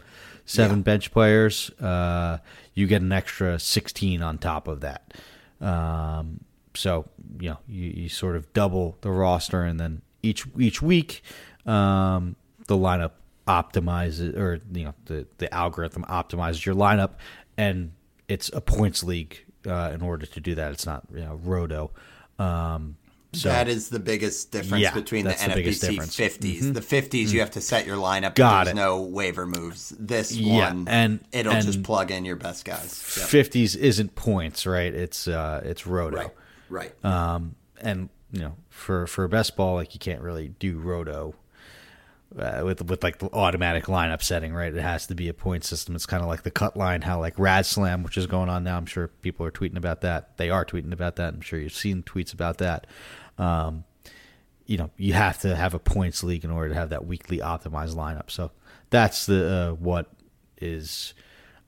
seven 0.45 0.79
yeah. 0.79 0.83
bench 0.83 1.11
players. 1.11 1.71
Uh, 1.81 2.39
you 2.75 2.87
get 2.87 3.03
an 3.03 3.13
extra 3.13 3.59
16 3.59 4.23
on 4.23 4.39
top 4.39 4.69
of 4.69 4.81
that. 4.81 5.15
Um, 5.61 6.41
so 6.75 7.09
you 7.41 7.51
know 7.51 7.59
you, 7.69 7.91
you 7.91 8.09
sort 8.09 8.37
of 8.37 8.53
double 8.53 8.97
the 9.03 9.11
roster, 9.11 9.63
and 9.63 9.79
then 9.79 10.03
each 10.23 10.47
each 10.59 10.83
week 10.83 11.23
um, 11.67 12.37
the 12.67 12.77
lineup 12.77 13.13
optimizes, 13.47 14.37
or 14.37 14.61
you 14.73 14.85
know 14.85 14.95
the 15.07 15.27
the 15.39 15.53
algorithm 15.53 16.05
optimizes 16.05 16.65
your 16.65 16.75
lineup, 16.75 17.13
and 17.57 17.93
it's 18.29 18.51
a 18.53 18.61
points 18.61 19.03
league 19.05 19.45
uh, 19.67 19.91
in 19.95 20.03
order 20.03 20.27
to 20.27 20.41
do 20.41 20.55
that. 20.55 20.73
It's 20.73 20.87
not 20.87 21.05
you 21.13 21.21
know 21.21 21.39
roto. 21.43 21.91
Um, 22.39 22.97
so, 23.35 23.49
that 23.49 23.69
is 23.69 23.89
the 23.89 23.99
biggest 23.99 24.51
difference 24.51 24.83
yeah, 24.83 24.93
between 24.93 25.25
the 25.25 25.33
NFBC 25.33 25.99
50s. 25.99 26.39
Mm-hmm. 26.39 26.73
The 26.73 26.81
50s, 26.81 27.09
mm-hmm. 27.09 27.35
you 27.35 27.41
have 27.41 27.53
to 27.53 27.61
set 27.61 27.87
your 27.87 27.97
lineup. 27.97 28.35
Got 28.35 28.65
There's 28.65 28.75
it. 28.75 28.77
no 28.77 29.03
waiver 29.03 29.47
moves. 29.47 29.95
This 29.99 30.33
yeah, 30.33 30.73
one, 30.73 30.87
and 30.89 31.25
it'll 31.33 31.53
and 31.53 31.65
just 31.65 31.83
plug 31.83 32.11
in 32.11 32.25
your 32.25 32.37
best 32.37 32.65
guys. 32.65 33.17
Yep. 33.19 33.29
50s 33.29 33.77
isn't 33.77 34.15
points, 34.15 34.67
right? 34.67 34.93
It's 34.93 35.27
uh, 35.29 35.63
it's 35.65 35.87
roto. 35.87 36.17
Right. 36.17 36.31
Right. 36.69 37.05
Um, 37.05 37.55
and 37.81 38.09
you 38.33 38.41
know, 38.41 38.57
for 38.69 39.07
for 39.07 39.27
best 39.29 39.57
ball, 39.57 39.75
like 39.75 39.95
you 39.95 40.01
can't 40.01 40.21
really 40.21 40.49
do 40.49 40.79
roto 40.79 41.35
uh, 42.39 42.63
with 42.65 42.89
with 42.89 43.03
like 43.03 43.19
the 43.19 43.31
automatic 43.33 43.85
lineup 43.85 44.23
setting, 44.23 44.55
right? 44.55 44.75
It 44.75 44.81
has 44.81 45.07
to 45.09 45.15
be 45.15 45.29
a 45.29 45.35
point 45.35 45.65
system. 45.65 45.95
It's 45.95 46.07
kind 46.07 46.23
of 46.23 46.29
like 46.29 46.43
the 46.43 46.51
cut 46.51 46.77
line, 46.77 47.03
how 47.03 47.21
like 47.21 47.39
Rad 47.39 47.67
Slam, 47.67 48.03
which 48.03 48.17
is 48.17 48.27
going 48.27 48.49
on 48.49 48.65
now. 48.65 48.77
I'm 48.77 48.87
sure 48.87 49.09
people 49.09 49.45
are 49.47 49.51
tweeting 49.51 49.77
about 49.77 50.01
that. 50.01 50.37
They 50.39 50.51
are 50.51 50.65
tweeting 50.65 50.93
about 50.93 51.17
that. 51.17 51.35
I'm 51.35 51.41
sure 51.41 51.59
you've 51.59 51.75
seen 51.75 52.03
tweets 52.03 52.33
about 52.33 52.59
that. 52.59 52.87
Um, 53.39 53.85
you 54.67 54.77
know, 54.79 54.91
you 54.97 55.13
have 55.13 55.41
to 55.41 55.55
have 55.55 55.75
a 55.75 55.79
points 55.79 56.23
league 56.23 56.45
in 56.45 56.51
order 56.51 56.71
to 56.71 56.75
have 56.75 56.91
that 56.91 57.07
weekly 57.07 57.39
optimized 57.39 57.95
lineup. 57.95 58.31
So 58.31 58.53
that's 58.91 59.27
the 59.27 59.53
uh, 59.53 59.73
what 59.73 60.11
is 60.61 61.15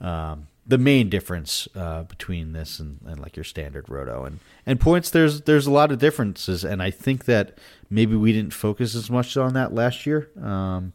um, 0.00 0.46
the 0.66 0.78
main 0.78 1.08
difference 1.10 1.68
uh, 1.74 2.04
between 2.04 2.52
this 2.52 2.78
and, 2.78 3.00
and, 3.04 3.20
like 3.20 3.36
your 3.36 3.44
standard 3.44 3.88
roto 3.88 4.24
and 4.24 4.38
and 4.64 4.80
points. 4.80 5.10
There's 5.10 5.42
there's 5.42 5.66
a 5.66 5.70
lot 5.70 5.92
of 5.92 5.98
differences, 5.98 6.64
and 6.64 6.82
I 6.82 6.90
think 6.90 7.24
that 7.26 7.58
maybe 7.90 8.16
we 8.16 8.32
didn't 8.32 8.52
focus 8.52 8.94
as 8.94 9.10
much 9.10 9.36
on 9.36 9.54
that 9.54 9.74
last 9.74 10.06
year. 10.06 10.30
Um, 10.40 10.92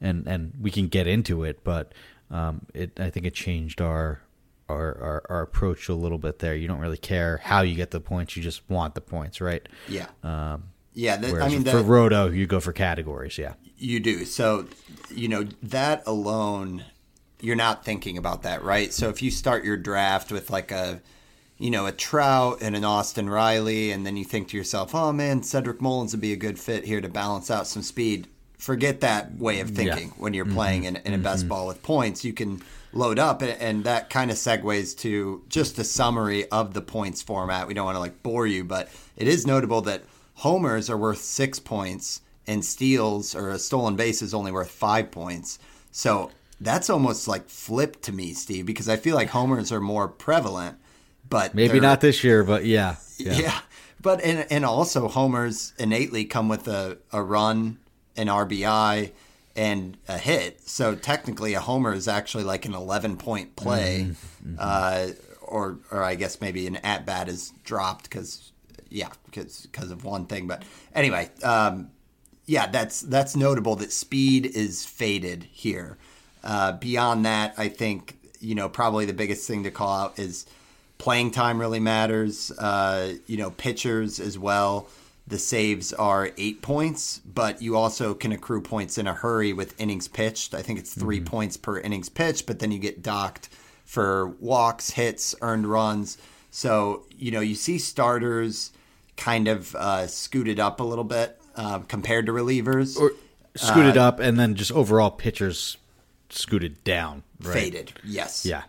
and 0.00 0.26
and 0.26 0.52
we 0.60 0.70
can 0.70 0.88
get 0.88 1.06
into 1.06 1.44
it, 1.44 1.64
but 1.64 1.92
um, 2.30 2.66
it 2.74 2.98
I 3.00 3.10
think 3.10 3.26
it 3.26 3.34
changed 3.34 3.80
our 3.80 4.20
our, 4.68 4.98
our, 4.98 5.26
our 5.28 5.42
approach 5.42 5.88
a 5.88 5.94
little 5.94 6.18
bit 6.18 6.38
there. 6.40 6.54
You 6.54 6.68
don't 6.68 6.80
really 6.80 6.96
care 6.96 7.38
how 7.38 7.62
you 7.62 7.74
get 7.74 7.90
the 7.90 8.00
points; 8.00 8.36
you 8.36 8.42
just 8.42 8.68
want 8.68 8.94
the 8.94 9.00
points, 9.00 9.40
right? 9.40 9.66
Yeah. 9.88 10.06
Um, 10.22 10.64
yeah. 10.94 11.16
The, 11.16 11.40
I 11.40 11.48
mean, 11.48 11.64
for 11.64 11.82
Roto, 11.82 12.30
you 12.30 12.46
go 12.46 12.60
for 12.60 12.72
categories. 12.72 13.38
Yeah. 13.38 13.54
You 13.76 14.00
do. 14.00 14.24
So, 14.24 14.66
you 15.14 15.28
know, 15.28 15.44
that 15.62 16.02
alone, 16.06 16.84
you're 17.40 17.56
not 17.56 17.84
thinking 17.84 18.16
about 18.16 18.42
that, 18.42 18.62
right? 18.62 18.92
So 18.92 19.10
if 19.10 19.22
you 19.22 19.30
start 19.30 19.64
your 19.64 19.76
draft 19.76 20.32
with 20.32 20.48
like 20.48 20.72
a, 20.72 21.02
you 21.58 21.70
know, 21.70 21.86
a 21.86 21.92
Trout 21.92 22.58
and 22.62 22.74
an 22.74 22.84
Austin 22.84 23.28
Riley, 23.28 23.90
and 23.90 24.06
then 24.06 24.16
you 24.16 24.24
think 24.24 24.48
to 24.48 24.56
yourself, 24.56 24.94
oh 24.94 25.12
man, 25.12 25.42
Cedric 25.42 25.82
Mullins 25.82 26.12
would 26.12 26.22
be 26.22 26.32
a 26.32 26.36
good 26.36 26.58
fit 26.58 26.84
here 26.84 27.02
to 27.02 27.08
balance 27.08 27.50
out 27.50 27.66
some 27.66 27.82
speed. 27.82 28.28
forget 28.58 29.00
that 29.02 29.36
way 29.36 29.60
of 29.60 29.70
thinking 29.70 30.10
when 30.16 30.34
you're 30.34 30.46
playing 30.46 30.84
in, 30.84 30.96
in 30.96 31.12
a 31.12 31.18
best 31.18 31.46
ball 31.48 31.66
with 31.66 31.82
points. 31.82 32.24
You 32.24 32.32
can 32.32 32.62
load 32.96 33.18
up, 33.18 33.42
and, 33.42 33.60
and 33.60 33.84
that 33.84 34.10
kind 34.10 34.30
of 34.30 34.36
segues 34.36 34.96
to 34.98 35.42
just 35.48 35.78
a 35.78 35.84
summary 35.84 36.50
of 36.50 36.74
the 36.74 36.82
points 36.82 37.22
format. 37.22 37.68
We 37.68 37.74
don't 37.74 37.84
want 37.84 37.96
to 37.96 38.00
like 38.00 38.22
bore 38.22 38.46
you, 38.46 38.64
but 38.64 38.88
it 39.16 39.28
is 39.28 39.46
notable 39.46 39.82
that 39.82 40.04
homers 40.34 40.90
are 40.90 40.96
worth 40.96 41.18
six 41.18 41.58
points 41.58 42.20
and 42.46 42.64
steals 42.64 43.34
or 43.34 43.50
a 43.50 43.58
stolen 43.58 43.96
base 43.96 44.22
is 44.22 44.34
only 44.34 44.52
worth 44.52 44.70
five 44.70 45.10
points. 45.10 45.58
So 45.90 46.30
that's 46.60 46.88
almost 46.90 47.28
like 47.28 47.48
flipped 47.48 48.02
to 48.02 48.12
me, 48.12 48.32
Steve, 48.32 48.66
because 48.66 48.88
I 48.88 48.96
feel 48.96 49.14
like 49.14 49.30
homers 49.30 49.72
are 49.72 49.80
more 49.80 50.08
prevalent. 50.08 50.78
But 51.28 51.54
Maybe 51.54 51.80
not 51.80 52.00
this 52.00 52.22
year, 52.22 52.44
but 52.44 52.64
yeah. 52.64 52.96
yeah. 53.18 53.60
But 54.00 54.20
and 54.20 54.46
and 54.50 54.64
also 54.64 55.08
homers 55.08 55.72
innately 55.78 56.24
come 56.24 56.48
with 56.48 56.68
a, 56.68 56.98
a 57.12 57.20
run, 57.22 57.78
an 58.16 58.28
RBI, 58.28 59.10
and 59.56 59.96
a 60.08 60.18
hit. 60.18 60.60
So 60.68 60.94
technically, 60.94 61.54
a 61.54 61.60
homer 61.60 61.92
is 61.92 62.08
actually 62.08 62.44
like 62.44 62.66
an 62.66 62.74
eleven 62.74 63.16
point 63.16 63.56
play, 63.56 64.12
uh, 64.58 65.08
or 65.42 65.78
or 65.90 66.02
I 66.02 66.14
guess 66.14 66.40
maybe 66.40 66.66
an 66.66 66.76
at 66.76 67.06
bat 67.06 67.28
is 67.28 67.52
dropped 67.64 68.04
because 68.04 68.52
yeah 68.90 69.08
because 69.26 69.90
of 69.90 70.04
one 70.04 70.26
thing. 70.26 70.46
But 70.46 70.62
anyway, 70.94 71.30
um, 71.42 71.90
yeah, 72.46 72.66
that's 72.66 73.00
that's 73.00 73.34
notable 73.34 73.76
that 73.76 73.92
speed 73.92 74.46
is 74.46 74.84
faded 74.84 75.48
here. 75.50 75.98
Uh, 76.44 76.72
beyond 76.72 77.26
that, 77.26 77.54
I 77.56 77.68
think 77.68 78.18
you 78.40 78.54
know 78.54 78.68
probably 78.68 79.06
the 79.06 79.12
biggest 79.12 79.46
thing 79.46 79.64
to 79.64 79.70
call 79.70 79.98
out 79.98 80.18
is 80.18 80.46
playing 80.98 81.30
time 81.32 81.58
really 81.58 81.80
matters. 81.80 82.50
Uh, 82.52 83.14
you 83.26 83.36
know, 83.36 83.50
pitchers 83.50 84.20
as 84.20 84.38
well. 84.38 84.88
The 85.28 85.38
saves 85.38 85.92
are 85.92 86.30
eight 86.38 86.62
points, 86.62 87.20
but 87.24 87.60
you 87.60 87.76
also 87.76 88.14
can 88.14 88.30
accrue 88.30 88.60
points 88.60 88.96
in 88.96 89.06
a 89.08 89.12
hurry 89.12 89.52
with 89.52 89.78
innings 89.80 90.06
pitched. 90.06 90.54
I 90.54 90.62
think 90.62 90.78
it's 90.78 90.94
3 90.94 91.20
points 91.20 91.56
per 91.56 91.80
innings 91.80 92.08
pitched, 92.08 92.46
but 92.46 92.60
then 92.60 92.70
you 92.70 92.78
get 92.78 93.02
docked 93.02 93.48
for 93.84 94.28
walks, 94.38 94.90
hits, 94.90 95.34
earned 95.42 95.66
runs. 95.66 96.16
So, 96.52 97.06
you 97.16 97.32
know, 97.32 97.40
you 97.40 97.56
see 97.56 97.78
starters 97.78 98.70
kind 99.16 99.48
of 99.48 99.74
uh, 99.74 100.06
scooted 100.06 100.60
up 100.60 100.78
a 100.78 100.84
little 100.84 101.04
bit 101.04 101.40
uh, 101.56 101.80
compared 101.80 102.26
to 102.26 102.32
relievers. 102.32 102.96
Or 102.96 103.10
scooted 103.56 103.96
Uh, 103.96 104.08
up, 104.08 104.20
and 104.20 104.38
then 104.38 104.54
just 104.54 104.70
overall 104.70 105.10
pitchers 105.10 105.76
scooted 106.30 106.84
down. 106.84 107.24
Right? 107.40 107.52
Faded, 107.54 107.92
yes. 108.04 108.46
Yeah. 108.46 108.62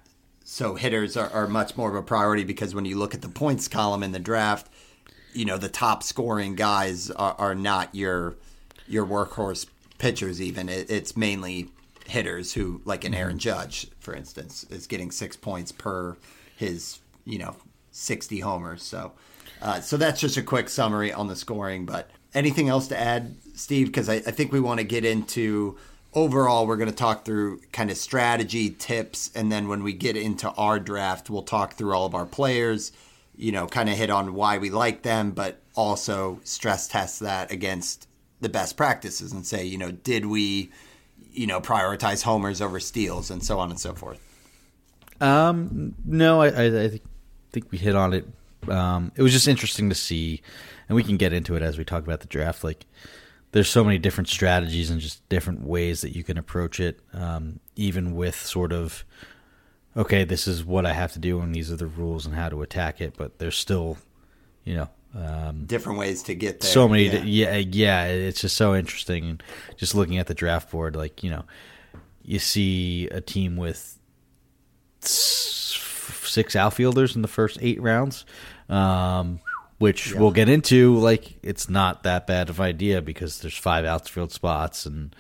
So 0.44 0.76
hitters 0.76 1.16
are, 1.18 1.30
are 1.30 1.46
much 1.48 1.78
more 1.78 1.90
of 1.90 1.96
a 1.96 2.02
priority 2.02 2.44
because 2.46 2.74
when 2.74 2.86
you 2.86 2.98
look 2.98 3.14
at 3.14 3.22
the 3.22 3.30
points 3.30 3.68
column 3.68 4.02
in 4.02 4.12
the 4.12 4.20
draft, 4.20 4.70
you 5.38 5.46
know 5.46 5.58
the 5.58 5.70
top 5.70 6.02
scoring 6.02 6.56
guys 6.56 7.12
are, 7.12 7.36
are 7.38 7.56
not 7.56 7.94
your 7.94 8.36
your 8.88 9.06
workhorse 9.06 9.68
pitchers. 10.00 10.42
Even 10.42 10.68
it, 10.68 10.90
it's 10.90 11.16
mainly 11.16 11.70
hitters 12.08 12.54
who, 12.54 12.82
like 12.86 13.04
an 13.04 13.14
Aaron 13.14 13.38
Judge, 13.38 13.88
for 14.00 14.16
instance, 14.16 14.66
is 14.70 14.88
getting 14.88 15.12
six 15.12 15.36
points 15.36 15.72
per 15.72 16.18
his 16.56 17.00
you 17.24 17.38
know 17.38 17.56
sixty 17.92 18.40
homers. 18.40 18.82
So, 18.82 19.12
uh, 19.62 19.80
so 19.82 19.96
that's 19.96 20.20
just 20.20 20.38
a 20.38 20.42
quick 20.42 20.70
summary 20.70 21.14
on 21.14 21.28
the 21.28 21.36
scoring. 21.36 21.86
But 21.86 22.10
anything 22.34 22.68
else 22.68 22.88
to 22.88 23.00
add, 23.00 23.36
Steve? 23.54 23.88
Because 23.88 24.10
I, 24.10 24.16
I 24.16 24.32
think 24.32 24.52
we 24.52 24.60
want 24.60 24.80
to 24.80 24.86
get 24.86 25.06
into 25.06 25.78
overall. 26.16 26.66
We're 26.66 26.78
going 26.78 26.90
to 26.90 26.96
talk 26.96 27.26
through 27.26 27.60
kind 27.72 27.92
of 27.92 27.98
strategy 27.98 28.72
tips, 28.72 29.30
and 29.36 29.52
then 29.52 29.68
when 29.68 29.84
we 29.84 29.94
get 29.94 30.18
into 30.18 30.50
our 30.54 30.80
draft, 30.80 31.30
we'll 31.30 31.44
talk 31.44 31.76
through 31.76 31.94
all 31.94 32.08
of 32.08 32.16
our 32.16 32.26
players. 32.26 32.92
You 33.38 33.52
know, 33.52 33.68
kind 33.68 33.88
of 33.88 33.96
hit 33.96 34.10
on 34.10 34.34
why 34.34 34.58
we 34.58 34.72
like 34.72 35.04
them, 35.04 35.32
but 35.32 35.62
also 35.76 36.40
stress 36.44 36.88
test 36.88 37.20
that 37.20 37.52
against 37.52 38.08
the 38.42 38.50
best 38.50 38.76
practices 38.76 39.32
and 39.32 39.46
say, 39.46 39.64
you 39.64 39.78
know, 39.78 39.92
did 39.92 40.26
we, 40.26 40.72
you 41.32 41.46
know, 41.46 41.62
prioritize 41.62 42.24
homers 42.24 42.62
over 42.62 42.80
steals 42.80 43.30
and 43.30 43.44
so 43.44 43.60
on 43.60 43.70
and 43.70 43.80
so 43.80 43.94
forth. 43.94 44.20
Um, 45.22 45.94
no, 46.04 46.42
I, 46.42 46.48
I, 46.48 46.84
I 46.84 47.00
think, 47.52 47.72
we 47.72 47.78
hit 47.78 47.96
on 47.96 48.14
it. 48.14 48.28
Um, 48.68 49.12
it 49.16 49.22
was 49.22 49.34
just 49.34 49.48
interesting 49.48 49.90
to 49.90 49.96
see, 49.96 50.42
and 50.90 50.96
we 50.96 51.04
can 51.04 51.18
get 51.18 51.34
into 51.34 51.56
it 51.56 51.62
as 51.62 51.78
we 51.78 51.86
talk 51.86 52.04
about 52.04 52.20
the 52.22 52.28
draft. 52.28 52.64
Like, 52.64 52.86
there's 53.52 53.70
so 53.70 53.84
many 53.84 53.98
different 53.98 54.30
strategies 54.30 54.90
and 54.90 55.00
just 55.00 55.28
different 55.30 55.64
ways 55.64 56.02
that 56.02 56.16
you 56.16 56.24
can 56.24 56.38
approach 56.38 56.80
it. 56.80 57.00
Um, 57.14 57.60
even 57.76 58.16
with 58.16 58.36
sort 58.36 58.74
of, 58.74 59.06
okay, 59.98 60.24
this 60.24 60.48
is 60.48 60.64
what 60.64 60.86
I 60.86 60.94
have 60.94 61.12
to 61.14 61.20
do, 61.20 61.42
and 61.42 61.54
these 61.54 61.72
are 61.72 61.76
the 61.76 61.88
rules 61.88 62.26
and 62.26 62.36
how 62.36 62.48
to 62.50 62.62
attack 62.62 63.02
it. 63.02 63.16
But 63.18 63.40
there's 63.40 63.58
still, 63.58 63.98
you 64.64 64.76
know, 64.76 64.90
um, 65.16 65.66
Different 65.66 65.98
ways 65.98 66.22
to 66.24 66.36
get 66.36 66.60
there. 66.60 66.70
so 66.70 66.88
many 66.88 67.06
Yeah. 67.06 67.24
yeah. 67.24 67.56
yeah 67.56 67.58
yeah 67.58 68.06
it's 68.06 68.42
just 68.42 68.56
so 68.56 68.76
interesting 68.76 69.26
and 69.30 69.44
just 69.78 69.96
looking 69.96 70.18
at 70.20 70.28
the 70.28 70.34
draft 70.36 70.70
board 70.70 70.96
like 70.96 71.24
you 71.24 71.32
know 71.32 71.44
you 72.24 72.38
see 72.40 73.08
a 73.08 73.22
team 73.22 73.56
with 73.56 73.98
six 75.02 76.56
outfielders 76.56 77.16
in 77.16 77.22
the 77.22 77.28
first 77.28 77.58
eight 77.62 77.82
rounds 77.82 78.26
um 78.70 79.40
which 79.80 80.14
we'll 80.14 80.32
get 80.32 80.50
into 80.50 80.98
like 80.98 81.38
it's 81.42 81.70
not 81.70 82.04
that 82.04 82.28
bad 82.28 82.50
of 82.50 82.60
idea 82.60 83.02
because 83.02 83.40
there's 83.42 83.58
five 83.58 83.86
outfield 83.86 84.32
spots 84.32 84.86
and 84.86 85.16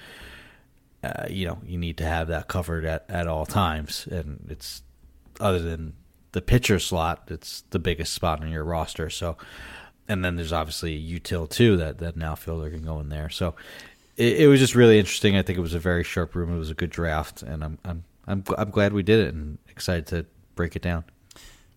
uh, 1.07 1.27
you 1.29 1.47
know 1.47 1.59
you 1.65 1.77
need 1.77 1.97
to 1.97 2.05
have 2.05 2.27
that 2.27 2.47
covered 2.47 2.85
at, 2.85 3.05
at 3.09 3.27
all 3.27 3.45
times. 3.45 4.07
And 4.07 4.45
it's 4.49 4.83
other 5.39 5.59
than 5.59 5.93
the 6.31 6.41
pitcher 6.41 6.79
slot 6.79 7.23
it's 7.27 7.63
the 7.69 7.79
biggest 7.79 8.13
spot 8.13 8.41
on 8.41 8.51
your 8.51 8.63
roster. 8.63 9.09
So 9.09 9.37
and 10.07 10.23
then 10.23 10.35
there's 10.35 10.53
obviously 10.53 10.97
util 10.97 11.49
too 11.49 11.77
that 11.77 11.99
that 11.99 12.15
an 12.15 12.23
outfielder 12.23 12.69
can 12.69 12.83
go 12.83 12.99
in 12.99 13.09
there. 13.09 13.29
So 13.29 13.55
it, 14.15 14.41
it 14.41 14.47
was 14.47 14.59
just 14.59 14.75
really 14.75 14.99
interesting. 14.99 15.35
I 15.35 15.41
think 15.41 15.57
it 15.57 15.61
was 15.61 15.73
a 15.73 15.79
very 15.79 16.03
sharp 16.03 16.35
room 16.35 16.53
it 16.53 16.57
was 16.57 16.71
a 16.71 16.75
good 16.75 16.89
draft 16.89 17.43
and 17.43 17.63
i'm 17.63 17.77
i'm 17.85 18.03
i'm, 18.27 18.43
I'm 18.57 18.69
glad 18.69 18.93
we 18.93 19.03
did 19.03 19.19
it 19.27 19.33
and 19.33 19.57
excited 19.69 20.07
to 20.07 20.25
break 20.55 20.75
it 20.75 20.81
down. 20.81 21.05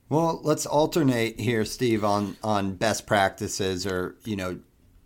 Well, 0.09 0.41
let's 0.43 0.67
alternate 0.67 1.39
here, 1.39 1.65
Steve, 1.65 2.05
on 2.05 2.37
on 2.43 2.75
best 2.75 3.07
practices 3.07 3.87
or 3.87 4.17
you 4.25 4.35
know 4.35 4.59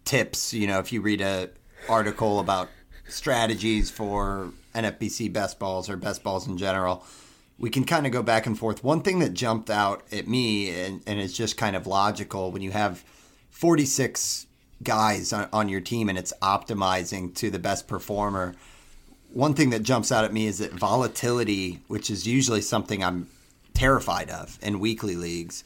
tips. 0.07 0.55
You 0.55 0.67
know, 0.67 0.79
if 0.79 0.93
you 0.93 1.03
read 1.03 1.21
a 1.21 1.51
article 1.91 2.41
about 2.41 2.71
strategies 3.15 3.91
for 3.91 4.51
NFBC 4.75 5.33
best 5.33 5.59
balls 5.59 5.89
or 5.89 5.97
best 5.97 6.23
balls 6.23 6.47
in 6.47 6.59
general, 6.59 7.05
we 7.59 7.71
can 7.71 7.85
kind 7.85 8.07
of 8.07 8.13
go 8.13 8.23
back 8.23 8.47
and 8.47 8.59
forth. 8.59 8.83
One 8.83 9.03
thing 9.03 9.21
that 9.21 9.35
jumped 9.35 9.71
out 9.71 10.03
at 10.13 10.27
me 10.27 10.71
and, 10.71 11.01
and 11.07 11.21
is 11.21 11.37
just 11.37 11.57
kind 11.57 11.77
of 11.77 11.87
logical 11.87 12.51
when 12.51 12.63
you 12.63 12.73
have 12.73 13.05
46 13.51 14.47
guys 14.83 15.33
on, 15.33 15.49
on 15.53 15.69
your 15.69 15.81
team 15.81 16.09
and 16.09 16.19
it's 16.19 16.33
optimizing 16.43 17.35
to 17.37 17.51
the 17.51 17.59
best 17.59 17.87
performer. 17.87 18.55
One 19.33 19.55
thing 19.55 19.71
that 19.71 19.83
jumps 19.83 20.13
out 20.13 20.25
at 20.25 20.33
me 20.33 20.47
is 20.47 20.59
that 20.59 20.73
volatility, 20.73 21.81
which 21.87 22.11
is 22.11 22.27
usually 22.27 22.61
something 22.61 23.03
I'm 23.03 23.29
terrified 23.73 24.31
of 24.31 24.59
in 24.63 24.81
weekly 24.81 25.17
leagues, 25.17 25.65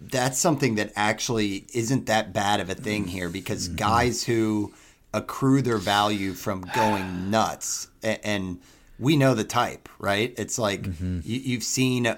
that's 0.00 0.38
something 0.38 0.74
that 0.76 0.92
actually 0.96 1.64
isn't 1.72 2.06
that 2.06 2.32
bad 2.32 2.60
of 2.60 2.68
a 2.70 2.74
thing 2.74 3.06
here 3.06 3.28
because 3.28 3.68
mm-hmm. 3.68 3.76
guys 3.76 4.24
who 4.24 4.72
accrue 5.14 5.62
their 5.62 5.78
value 5.78 6.32
from 6.32 6.62
going 6.74 7.30
nuts 7.30 7.88
and 8.02 8.58
we 8.98 9.16
know 9.16 9.34
the 9.34 9.44
type, 9.44 9.88
right? 9.98 10.32
It's 10.38 10.58
like 10.58 10.86
you, 11.24 11.40
you've 11.40 11.64
seen, 11.64 12.16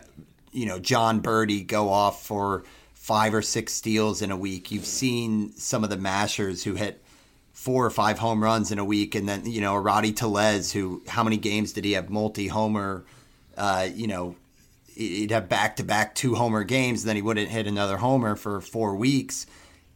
you 0.53 0.67
know, 0.67 0.79
Jon 0.79 1.23
Berti 1.23 1.67
go 1.67 1.89
off 1.89 2.25
for 2.25 2.65
five 2.93 3.35
or 3.35 3.43
six 3.43 3.73
steals 3.73 4.23
in 4.23 4.31
a 4.31 4.37
week. 4.37 4.71
You've 4.71 4.87
seen 4.87 5.53
some 5.57 5.85
of 5.85 5.91
the 5.91 5.97
mashers 5.97 6.65
who 6.65 6.75
hit 6.75 7.03
four 7.53 7.87
or 7.87 7.91
five 7.91 8.19
home 8.19 8.43
runs 8.43 8.71
in 8.73 8.79
a 8.79 8.85
week, 8.85 9.15
and 9.15 9.29
then 9.29 9.47
you 9.47 9.61
know 9.61 9.77
Rowdy 9.77 10.13
Tellez, 10.13 10.73
who 10.73 11.03
how 11.09 11.23
many 11.23 11.37
games 11.37 11.73
did 11.73 11.85
he 11.85 11.93
have 11.93 12.11
multi 12.11 12.49
homer? 12.49 13.05
Uh, 13.57 13.89
you 13.95 14.07
know, 14.07 14.37
he'd 14.95 15.31
have 15.31 15.49
back 15.49 15.77
to 15.77 15.85
back 15.85 16.15
two 16.15 16.35
homer 16.35 16.65
games, 16.65 17.03
and 17.03 17.09
then 17.09 17.17
he 17.17 17.23
wouldn't 17.23 17.49
hit 17.49 17.67
another 17.67 17.97
homer 17.97 18.37
for 18.37 18.61
four 18.61 18.97
weeks. 18.97 19.47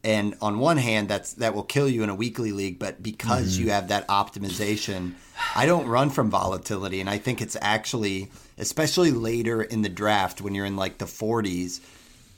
And 0.04 0.36
on 0.40 0.60
one 0.60 0.76
hand, 0.76 1.08
that's 1.08 1.34
that 1.34 1.54
will 1.54 1.64
kill 1.64 1.88
you 1.88 2.02
in 2.02 2.08
a 2.08 2.14
weekly 2.14 2.52
league, 2.52 2.78
but 2.78 3.02
because 3.02 3.58
you 3.58 3.70
have 3.70 3.88
that 3.88 4.06
optimization, 4.08 5.14
I 5.56 5.66
don't 5.66 5.88
run 5.88 6.10
from 6.10 6.30
volatility, 6.30 7.00
and 7.00 7.10
I 7.10 7.18
think 7.18 7.42
it's 7.42 7.56
actually, 7.60 8.30
especially 8.58 9.10
later 9.10 9.60
in 9.60 9.82
the 9.82 9.88
draft 9.88 10.40
when 10.40 10.54
you're 10.54 10.66
in 10.66 10.76
like 10.76 10.98
the 10.98 11.04
40s, 11.04 11.80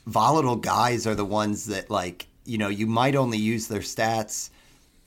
volatile 0.07 0.55
guys 0.55 1.05
are 1.05 1.13
the 1.13 1.25
ones 1.25 1.67
that 1.67 1.91
like 1.91 2.25
you 2.45 2.57
know 2.57 2.67
you 2.67 2.87
might 2.87 3.15
only 3.15 3.37
use 3.37 3.67
their 3.67 3.81
stats 3.81 4.49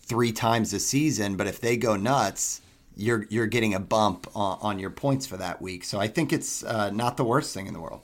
three 0.00 0.32
times 0.32 0.72
a 0.72 0.78
season, 0.78 1.36
but 1.36 1.46
if 1.46 1.60
they 1.60 1.76
go 1.76 1.96
nuts, 1.96 2.60
you're 2.96 3.26
you're 3.30 3.46
getting 3.46 3.74
a 3.74 3.80
bump 3.80 4.28
on, 4.34 4.58
on 4.60 4.78
your 4.78 4.90
points 4.90 5.26
for 5.26 5.36
that 5.38 5.60
week. 5.60 5.84
So 5.84 5.98
I 5.98 6.08
think 6.08 6.32
it's 6.32 6.62
uh, 6.62 6.90
not 6.90 7.16
the 7.16 7.24
worst 7.24 7.52
thing 7.52 7.66
in 7.66 7.72
the 7.72 7.80
world. 7.80 8.02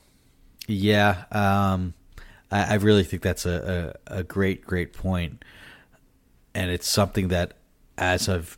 Yeah, 0.66 1.24
um, 1.30 1.94
I, 2.50 2.72
I 2.72 2.74
really 2.74 3.04
think 3.04 3.22
that's 3.22 3.46
a, 3.46 3.94
a, 4.08 4.18
a 4.18 4.22
great, 4.24 4.64
great 4.64 4.92
point, 4.92 5.44
and 6.54 6.70
it's 6.70 6.88
something 6.90 7.28
that 7.28 7.54
as 7.98 8.28
I've 8.28 8.56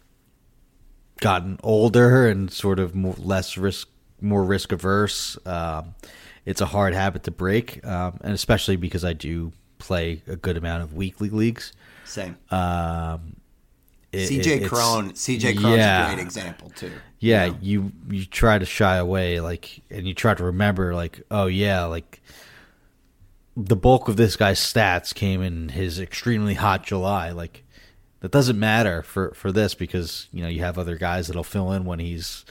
gotten 1.20 1.58
older 1.62 2.26
and 2.26 2.50
sort 2.50 2.78
of 2.78 2.94
more, 2.94 3.14
less 3.18 3.56
risk, 3.56 3.88
more 4.20 4.44
risk 4.44 4.72
averse, 4.72 5.36
um, 5.46 5.94
it's 6.44 6.60
a 6.60 6.66
hard 6.66 6.94
habit 6.94 7.22
to 7.24 7.30
break, 7.30 7.84
um, 7.86 8.18
and 8.22 8.32
especially 8.32 8.76
because 8.76 9.04
I 9.04 9.12
do 9.12 9.52
play 9.78 10.22
a 10.26 10.36
good 10.36 10.56
amount 10.56 10.82
of 10.82 10.94
weekly 10.94 11.30
leagues. 11.30 11.72
Same. 12.04 12.36
Um, 12.50 13.36
it- 14.12 14.28
CJ 14.28 14.46
it's- 14.46 14.68
Cron, 14.68 15.12
CJ 15.12 15.58
Cron's 15.58 15.76
yeah. 15.78 16.10
a 16.10 16.14
great 16.14 16.22
example 16.22 16.70
too. 16.70 16.92
yeah 17.18 17.54
you 17.62 17.92
you 18.10 18.24
try 18.26 18.58
to 18.58 18.66
shy 18.66 18.96
away 18.96 19.40
like 19.40 19.80
and 19.90 20.06
you 20.06 20.12
try 20.12 20.34
to 20.34 20.44
remember 20.44 20.94
like 20.94 21.22
oh 21.30 21.46
yeah 21.46 21.84
like 21.84 22.20
the 23.56 23.76
bulk 23.76 24.08
of 24.08 24.16
this 24.16 24.36
guy's 24.36 24.60
stats 24.60 25.14
came 25.14 25.42
in 25.42 25.70
his 25.70 26.00
extremely 26.00 26.54
hot 26.54 26.84
july 26.84 27.30
like 27.30 27.64
that 28.20 28.30
doesn't 28.30 28.58
matter 28.58 29.02
for 29.02 29.32
for 29.34 29.52
this 29.52 29.74
because 29.74 30.28
you 30.32 30.42
know 30.42 30.48
you 30.48 30.60
have 30.60 30.78
other 30.78 30.96
guys 30.96 31.26
that'll 31.26 31.44
fill 31.44 31.72
in 31.72 31.84
when 31.84 31.98
he's 31.98 32.44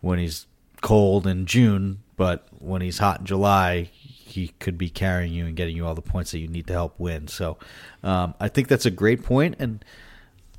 when 0.00 0.18
he's 0.18 0.46
cold 0.80 1.26
in 1.26 1.46
june 1.46 2.02
but 2.16 2.46
when 2.58 2.82
he's 2.82 2.98
hot 2.98 3.20
in 3.20 3.26
july 3.26 3.88
he 3.92 4.48
could 4.60 4.78
be 4.78 4.88
carrying 4.88 5.32
you 5.32 5.44
and 5.46 5.56
getting 5.56 5.76
you 5.76 5.86
all 5.86 5.94
the 5.94 6.02
points 6.02 6.30
that 6.30 6.38
you 6.38 6.48
need 6.48 6.66
to 6.66 6.72
help 6.72 6.98
win 6.98 7.26
so 7.26 7.58
um, 8.02 8.34
i 8.38 8.48
think 8.48 8.68
that's 8.68 8.86
a 8.86 8.90
great 8.90 9.22
point 9.22 9.54
and 9.58 9.84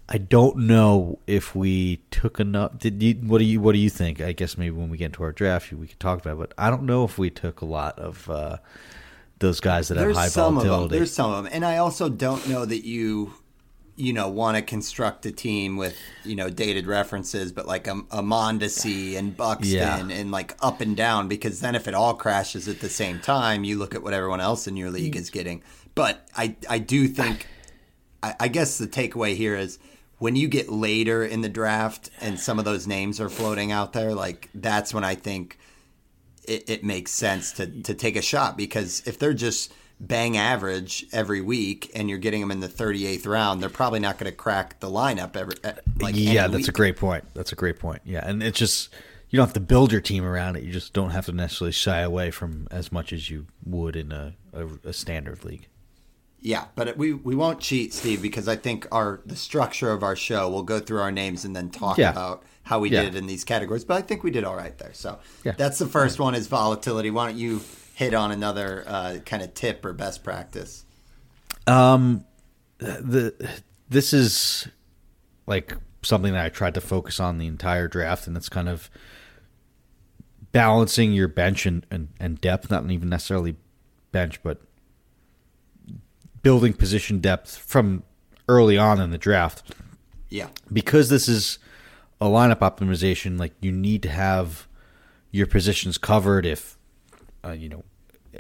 I 0.09 0.17
don't 0.17 0.57
know 0.57 1.19
if 1.27 1.55
we 1.55 2.01
took 2.11 2.39
enough. 2.39 2.77
Did 2.77 3.01
you? 3.01 3.13
What 3.15 3.37
do 3.37 3.45
you? 3.45 3.61
What 3.61 3.71
do 3.71 3.79
you 3.79 3.89
think? 3.89 4.19
I 4.19 4.33
guess 4.33 4.57
maybe 4.57 4.75
when 4.75 4.89
we 4.89 4.97
get 4.97 5.05
into 5.05 5.23
our 5.23 5.31
draft, 5.31 5.71
we 5.71 5.87
could 5.87 5.99
talk 5.99 6.19
about. 6.19 6.33
it, 6.33 6.39
But 6.39 6.53
I 6.57 6.69
don't 6.69 6.83
know 6.83 7.05
if 7.05 7.17
we 7.17 7.29
took 7.29 7.61
a 7.61 7.65
lot 7.65 7.97
of 7.97 8.29
uh, 8.29 8.57
those 9.43 9.59
guys 9.59 9.89
that 9.89 9.95
There's 9.95 10.15
have 10.17 10.23
high 10.23 10.29
some 10.29 10.57
of 10.57 10.63
them. 10.63 10.69
volatility. 10.71 10.97
There's 10.97 11.13
some 11.13 11.31
of 11.31 11.43
them, 11.43 11.53
and 11.53 11.63
I 11.63 11.77
also 11.77 12.09
don't 12.09 12.47
know 12.49 12.65
that 12.65 12.83
you, 12.85 13.33
you 13.95 14.11
know, 14.13 14.27
want 14.29 14.57
to 14.57 14.63
construct 14.63 15.25
a 15.27 15.31
team 15.31 15.77
with 15.77 15.95
you 16.25 16.35
know 16.35 16.49
dated 16.49 16.87
references, 16.87 17.51
but 17.51 17.67
like 17.67 17.85
a, 17.87 18.01
a 18.09 18.23
Mondesi 18.23 19.15
and 19.15 19.37
Buxton 19.37 19.69
Yeah. 19.71 19.99
and 20.09 20.31
like 20.31 20.55
up 20.61 20.81
and 20.81 20.97
down, 20.97 21.27
because 21.27 21.59
then 21.59 21.75
if 21.75 21.87
it 21.87 21.93
all 21.93 22.15
crashes 22.15 22.67
at 22.67 22.79
the 22.79 22.89
same 22.89 23.19
time, 23.19 23.63
you 23.63 23.77
look 23.77 23.93
at 23.93 24.01
what 24.01 24.13
everyone 24.13 24.41
else 24.41 24.65
in 24.67 24.75
your 24.77 24.89
Mm. 24.89 24.93
league 24.93 25.15
is 25.15 25.29
getting. 25.29 25.61
But 25.95 26.27
I, 26.35 26.55
I 26.67 26.79
do 26.79 27.07
think, 27.07 27.45
I, 28.23 28.33
I 28.39 28.47
guess 28.47 28.77
the 28.79 28.87
takeaway 28.87 29.35
here 29.35 29.55
is. 29.55 29.77
When 30.19 30.37
you 30.37 30.47
get 30.47 30.69
later 30.69 31.25
in 31.25 31.41
the 31.41 31.49
draft 31.49 32.09
and 32.21 32.39
some 32.39 32.57
of 32.57 32.63
those 32.63 32.87
names 32.87 33.19
are 33.19 33.27
floating 33.27 33.73
out 33.73 33.91
there, 33.91 34.13
like 34.15 34.49
that's 34.55 34.93
when 34.93 35.03
I 35.03 35.15
think 35.15 35.57
it, 36.47 36.69
it 36.69 36.83
makes 36.83 37.11
sense 37.11 37.51
to, 37.53 37.67
to 37.83 37.93
take 37.93 38.15
a 38.15 38.21
shot 38.21 38.57
because 38.57 39.01
if 39.05 39.17
they're 39.19 39.33
just 39.33 39.73
bang 39.99 40.35
average 40.37 41.05
every 41.13 41.39
week 41.39 41.89
and 41.95 42.09
you're 42.09 42.17
getting 42.17 42.41
them 42.41 42.51
in 42.51 42.59
the 42.59 42.67
38th 42.67 43.25
round, 43.27 43.61
they're 43.61 43.69
probably 43.69 43.99
not 43.99 44.17
going 44.17 44.29
to 44.31 44.35
crack 44.35 44.79
the 44.79 44.89
lineup 44.89 45.35
every 45.35 45.55
uh, 45.63 45.73
like 45.99 46.15
yeah, 46.17 46.47
that's 46.47 46.67
a 46.67 46.73
great 46.73 46.97
point. 46.97 47.23
That's 47.33 47.51
a 47.51 47.55
great 47.55 47.79
point. 47.79 48.01
Yeah, 48.05 48.27
and 48.27 48.43
it's 48.43 48.59
just 48.59 48.93
you 49.29 49.37
don't 49.37 49.47
have 49.47 49.53
to 49.53 49.59
build 49.59 49.91
your 49.91 50.01
team 50.01 50.25
around 50.25 50.57
it. 50.57 50.63
You 50.63 50.71
just 50.71 50.93
don't 50.93 51.11
have 51.11 51.25
to 51.27 51.31
necessarily 51.31 51.71
shy 51.71 51.99
away 52.01 52.31
from 52.31 52.67
as 52.69 52.91
much 52.91 53.13
as 53.13 53.29
you 53.29 53.47
would 53.65 53.95
in 53.95 54.11
a, 54.11 54.35
a, 54.53 54.67
a 54.85 54.93
standard 54.93 55.43
league. 55.45 55.67
Yeah, 56.41 56.65
but 56.75 56.97
we 56.97 57.13
we 57.13 57.35
won't 57.35 57.61
cheat, 57.61 57.93
Steve, 57.93 58.21
because 58.21 58.49
I 58.49 58.57
think 58.57 58.85
our 58.91 59.21
the 59.25 59.37
structure 59.37 59.91
of 59.91 60.03
our 60.03 60.15
show 60.15 60.49
we'll 60.49 60.63
go 60.63 60.79
through 60.79 60.99
our 60.99 61.11
names 61.11 61.45
and 61.45 61.55
then 61.55 61.69
talk 61.69 61.97
Yeah. 61.97 62.11
about 62.11 62.43
how 62.63 62.79
we 62.79 62.89
Yeah. 62.89 63.03
did 63.03 63.15
in 63.15 63.27
these 63.27 63.43
categories. 63.43 63.83
But 63.83 63.97
I 63.97 64.01
think 64.01 64.23
we 64.23 64.31
did 64.31 64.43
all 64.43 64.55
right 64.55 64.77
there. 64.77 64.93
So 64.93 65.19
Yeah. 65.43 65.53
that's 65.57 65.77
the 65.77 65.85
first 65.87 66.19
one 66.19 66.33
is 66.35 66.47
volatility. 66.47 67.11
Why 67.11 67.27
don't 67.27 67.37
you 67.37 67.61
hit 67.93 68.13
on 68.13 68.31
another 68.31 68.83
uh, 68.87 69.17
kind 69.25 69.43
of 69.43 69.53
tip 69.53 69.83
or 69.85 69.93
best 69.93 70.23
practice? 70.23 70.85
Um, 71.67 72.25
the 72.79 73.33
this 73.89 74.13
is 74.13 74.67
like 75.45 75.75
something 76.01 76.33
that 76.33 76.45
I 76.45 76.49
tried 76.49 76.73
to 76.73 76.81
focus 76.81 77.19
on 77.19 77.37
the 77.37 77.47
entire 77.47 77.87
draft, 77.87 78.27
and 78.27 78.35
it's 78.35 78.49
kind 78.49 78.67
of 78.67 78.89
balancing 80.51 81.13
your 81.13 81.27
bench 81.27 81.65
and, 81.65 81.85
and, 81.89 82.09
and 82.19 82.39
depth, 82.41 82.69
not 82.69 82.89
even 82.89 83.09
necessarily 83.09 83.55
bench, 84.11 84.41
but 84.43 84.61
building 86.41 86.73
position 86.73 87.19
depth 87.19 87.57
from 87.57 88.03
early 88.49 88.77
on 88.77 88.99
in 88.99 89.09
the 89.11 89.17
draft 89.17 89.73
Yeah, 90.29 90.49
because 90.71 91.09
this 91.09 91.27
is 91.29 91.57
a 92.23 92.27
lineup 92.27 92.59
optimization, 92.59 93.37
like 93.37 93.53
you 93.59 93.71
need 93.71 94.01
to 94.03 94.09
have 94.09 94.67
your 95.31 95.45
positions 95.45 95.97
covered. 95.97 96.45
If 96.45 96.77
uh, 97.43 97.51
you 97.51 97.67
know, 97.67 97.83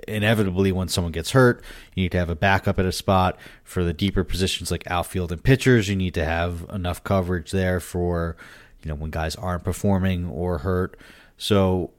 inevitably 0.07 0.71
when 0.71 0.87
someone 0.87 1.11
gets 1.11 1.31
hurt, 1.31 1.61
you 1.93 2.03
need 2.03 2.13
to 2.13 2.17
have 2.17 2.29
a 2.29 2.35
backup 2.35 2.79
at 2.79 2.85
a 2.85 2.93
spot 2.93 3.37
for 3.65 3.83
the 3.83 3.91
deeper 3.91 4.23
positions 4.23 4.71
like 4.71 4.89
outfield 4.89 5.33
and 5.33 5.43
pitchers. 5.43 5.89
You 5.89 5.97
need 5.97 6.13
to 6.13 6.23
have 6.23 6.65
enough 6.71 7.03
coverage 7.03 7.51
there 7.51 7.81
for 7.81 8.37
you 8.83 8.89
know 8.89 8.95
when 8.95 9.11
guys 9.11 9.35
aren't 9.35 9.65
performing 9.65 10.27
or 10.27 10.59
hurt. 10.59 10.97
So 11.37 11.91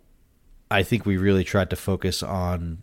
I 0.71 0.83
think 0.85 1.05
we 1.05 1.19
really 1.19 1.45
tried 1.45 1.69
to 1.69 1.77
focus 1.77 2.23
on 2.23 2.79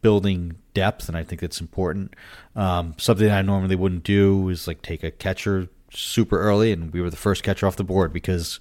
building 0.00 0.58
depth, 0.74 1.08
and 1.08 1.16
I 1.16 1.24
think 1.24 1.40
that's 1.40 1.60
important. 1.60 2.14
Um, 2.54 2.94
something 2.98 3.28
I 3.28 3.42
normally 3.42 3.74
wouldn't 3.74 4.04
do 4.04 4.48
is 4.48 4.68
like 4.68 4.80
take 4.80 5.02
a 5.02 5.10
catcher 5.10 5.68
super 5.94 6.40
early, 6.40 6.72
and 6.72 6.92
we 6.92 7.00
were 7.00 7.10
the 7.10 7.16
first 7.16 7.42
catcher 7.42 7.66
off 7.66 7.76
the 7.76 7.84
board 7.84 8.12
because 8.12 8.60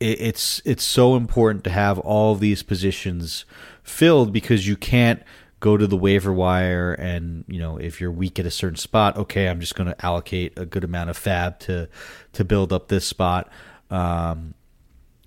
it, 0.00 0.20
it's 0.20 0.62
it's 0.64 0.84
so 0.84 1.16
important 1.16 1.64
to 1.64 1.70
have 1.70 1.98
all 1.98 2.34
these 2.34 2.62
positions 2.62 3.44
filled 3.82 4.32
because 4.32 4.66
you 4.66 4.76
can't 4.76 5.22
go 5.60 5.76
to 5.76 5.86
the 5.86 5.96
waiver 5.96 6.32
wire 6.32 6.92
and 6.92 7.44
you 7.48 7.58
know 7.58 7.78
if 7.78 7.98
you're 7.98 8.10
weak 8.10 8.38
at 8.38 8.44
a 8.44 8.50
certain 8.50 8.76
spot 8.76 9.16
okay 9.16 9.48
i'm 9.48 9.58
just 9.58 9.74
going 9.74 9.88
to 9.88 10.04
allocate 10.04 10.52
a 10.58 10.66
good 10.66 10.84
amount 10.84 11.08
of 11.08 11.16
fab 11.16 11.58
to 11.58 11.88
to 12.36 12.44
build 12.44 12.72
up 12.72 12.88
this 12.88 13.04
spot. 13.04 13.50
Um, 13.90 14.54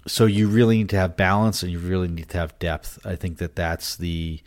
so 0.08 0.25
you 0.25 0.47
really 0.47 0.78
need 0.78 0.89
to 0.89 0.95
have 0.95 1.17
balance 1.17 1.62
and 1.62 1.71
you 1.71 1.80
really 1.80 2.08
need 2.08 2.30
to 2.30 2.38
have 2.38 2.58
depth. 2.60 2.99
I 3.06 3.15
think 3.15 3.38
that 3.39 3.56
that's 3.56 3.95
the 3.95 4.41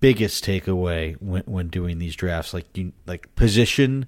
biggest 0.00 0.44
takeaway 0.44 1.16
when, 1.20 1.42
when 1.44 1.68
doing 1.68 1.98
these 1.98 2.16
drafts. 2.16 2.52
Like 2.52 2.76
you 2.76 2.92
like 3.06 3.34
position 3.34 4.06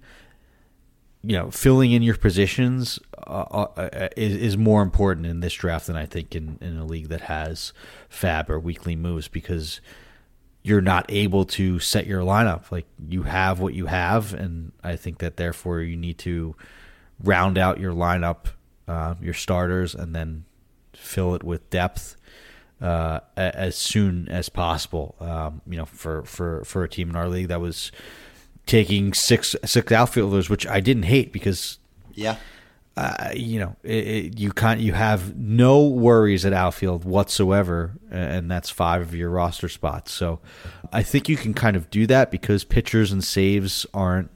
you 1.23 1.37
know, 1.37 1.51
filling 1.51 1.93
in 1.93 2.03
your 2.03 2.17
positions 2.17 2.99
uh, 3.27 3.67
uh, 3.77 4.09
is, 4.17 4.37
is 4.37 4.57
more 4.57 4.83
important 4.83 5.27
in 5.27 5.41
this 5.41 5.55
draft 5.55 5.87
than 5.89 5.97
I 5.97 6.07
think 6.07 6.35
in, 6.35 6.59
in 6.61 6.77
a 6.77 6.85
league 6.85 7.09
that 7.09 7.23
has 7.23 7.73
fab 8.09 8.49
or 8.49 8.61
weekly 8.61 8.95
moves 8.95 9.27
because 9.29 9.81
you're 10.63 10.81
not 10.81 11.07
able 11.09 11.45
to 11.45 11.79
set 11.79 12.07
your 12.07 12.23
lineup. 12.23 12.71
Like 12.71 12.87
you 13.09 13.23
have 13.25 13.61
what 13.61 13.75
you 13.75 13.87
have, 13.87 14.35
and 14.35 14.73
I 14.83 14.97
think 14.97 15.19
that 15.19 15.37
therefore 15.37 15.81
you 15.81 15.97
need 15.97 16.19
to 16.19 16.55
round 17.23 17.57
out 17.57 17.81
your 17.81 17.93
lineup, 17.93 18.47
uh, 18.89 19.15
your 19.21 19.35
starters, 19.35 19.95
and 19.95 20.15
then 20.15 20.45
fill 20.93 21.35
it 21.35 21.43
with 21.43 21.69
depth 21.71 22.17
uh, 22.81 23.21
as 23.37 23.77
soon 23.77 24.29
as 24.29 24.49
possible. 24.49 25.15
Um, 25.21 25.63
you 25.69 25.77
know, 25.77 25.87
for, 25.87 26.25
for, 26.25 26.65
for 26.65 26.85
a 26.85 26.89
team 26.89 27.11
in 27.11 27.17
our 27.17 27.29
league 27.29 27.49
that 27.49 27.61
was 27.61 27.93
taking 28.67 29.15
six 29.15 29.57
six 29.65 29.93
outfielders, 29.93 30.51
which 30.51 30.67
I 30.67 30.81
didn't 30.81 31.05
hate 31.05 31.33
because 31.33 31.79
yeah, 32.15 32.37
uh, 32.97 33.31
you 33.35 33.61
know 33.61 33.77
it, 33.83 34.07
it, 34.07 34.39
you 34.39 34.53
can't 34.53 34.81
you 34.81 34.93
have 34.93 35.37
no 35.37 35.85
worries 35.87 36.45
at 36.45 36.53
outfield 36.53 37.05
whatsoever, 37.05 37.93
and 38.11 38.51
that's 38.51 38.69
five 38.69 39.03
of 39.03 39.15
your 39.15 39.31
roster 39.31 39.69
spots. 39.69 40.13
So 40.13 40.41
I 40.93 41.03
think 41.03 41.29
you 41.29 41.37
can 41.37 41.55
kind 41.55 41.77
of 41.77 41.89
do 41.91 42.07
that 42.09 42.31
because 42.31 42.65
pitchers 42.65 43.13
and 43.13 43.25
saves 43.25 43.87
aren't. 43.95 44.31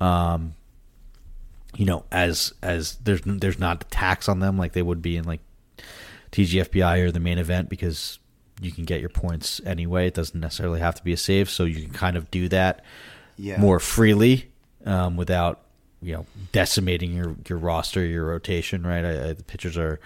Um, 0.00 0.54
you 1.76 1.86
know, 1.86 2.04
as 2.12 2.52
as 2.62 2.96
there's 2.96 3.22
there's 3.24 3.58
not 3.58 3.84
a 3.84 3.86
tax 3.86 4.28
on 4.28 4.40
them 4.40 4.58
like 4.58 4.72
they 4.72 4.82
would 4.82 5.00
be 5.00 5.16
in 5.16 5.24
like 5.24 5.40
TGFBI 6.32 7.00
or 7.00 7.10
the 7.10 7.20
main 7.20 7.38
event 7.38 7.70
because 7.70 8.18
you 8.60 8.72
can 8.72 8.84
get 8.84 9.00
your 9.00 9.08
points 9.08 9.60
anyway. 9.64 10.08
It 10.08 10.14
doesn't 10.14 10.38
necessarily 10.38 10.80
have 10.80 10.94
to 10.96 11.04
be 11.04 11.12
a 11.12 11.16
save, 11.16 11.48
so 11.48 11.64
you 11.64 11.82
can 11.82 11.92
kind 11.92 12.16
of 12.16 12.30
do 12.30 12.48
that 12.48 12.84
Yeah. 13.36 13.58
more 13.60 13.80
freely 13.80 14.50
um, 14.84 15.16
without 15.16 15.60
you 16.00 16.12
know 16.14 16.26
decimating 16.52 17.12
your 17.14 17.36
your 17.48 17.58
roster, 17.58 18.04
your 18.04 18.24
rotation. 18.26 18.86
Right, 18.86 19.04
I, 19.04 19.28
I, 19.30 19.32
the 19.32 19.44
pitchers 19.44 19.76
are 19.78 20.00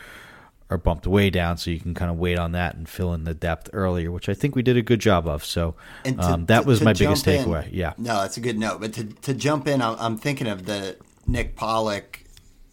are 0.69 0.79
bumped 0.79 1.07
way 1.07 1.31
down, 1.31 1.57
so 1.59 1.71
you 1.71 1.79
can 1.79 1.95
kind 1.95 2.11
of 2.11 2.19
wait 2.19 2.39
on 2.39 2.53
that 2.53 2.75
and 2.75 2.89
fill 2.89 3.15
in 3.15 3.23
the 3.25 3.35
depth 3.35 3.71
earlier, 3.73 4.11
which 4.11 4.29
I 4.29 4.35
think 4.35 4.57
we 4.57 4.63
did 4.63 4.77
a 4.77 4.83
good 4.83 4.99
job 5.01 5.29
of. 5.29 5.45
So 5.45 5.77
to- 6.05 6.19
um, 6.19 6.47
that 6.47 6.63
to- 6.63 6.67
was 6.67 6.81
to 6.81 6.85
my 6.85 6.93
biggest 6.93 7.27
in- 7.27 7.45
takeaway. 7.45 7.69
Yeah, 7.73 7.93
No, 7.99 8.21
that's 8.23 8.37
a 8.37 8.41
good 8.41 8.59
note. 8.59 8.81
But 8.81 8.93
to, 8.95 9.05
to 9.05 9.33
jump 9.35 9.69
in, 9.69 9.81
I'm, 9.81 9.97
I'm 9.99 10.19
thinking 10.19 10.49
of 10.49 10.67
the 10.67 10.97
Nick 11.27 11.55
Pollack. 11.57 12.25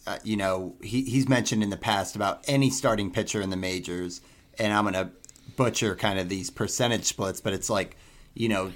Uh, 0.08 0.18
you 0.24 0.36
know, 0.36 0.76
he, 0.82 1.04
he's 1.04 1.30
mentioned 1.30 1.62
in 1.64 1.70
the 1.70 1.78
past 1.78 2.16
about 2.16 2.44
any 2.48 2.70
starting 2.72 3.10
pitcher 3.12 3.42
in 3.42 3.52
the 3.52 3.56
majors, 3.56 4.22
and 4.60 4.74
I'm 4.74 4.84
going 4.86 4.96
to 4.96 5.12
butcher 5.56 5.96
kind 5.96 6.18
of 6.20 6.28
these 6.30 6.50
percentage 6.50 7.06
splits, 7.06 7.40
but 7.42 7.54
it's 7.54 7.70
like, 7.70 7.96
you 8.34 8.50
know, 8.50 8.74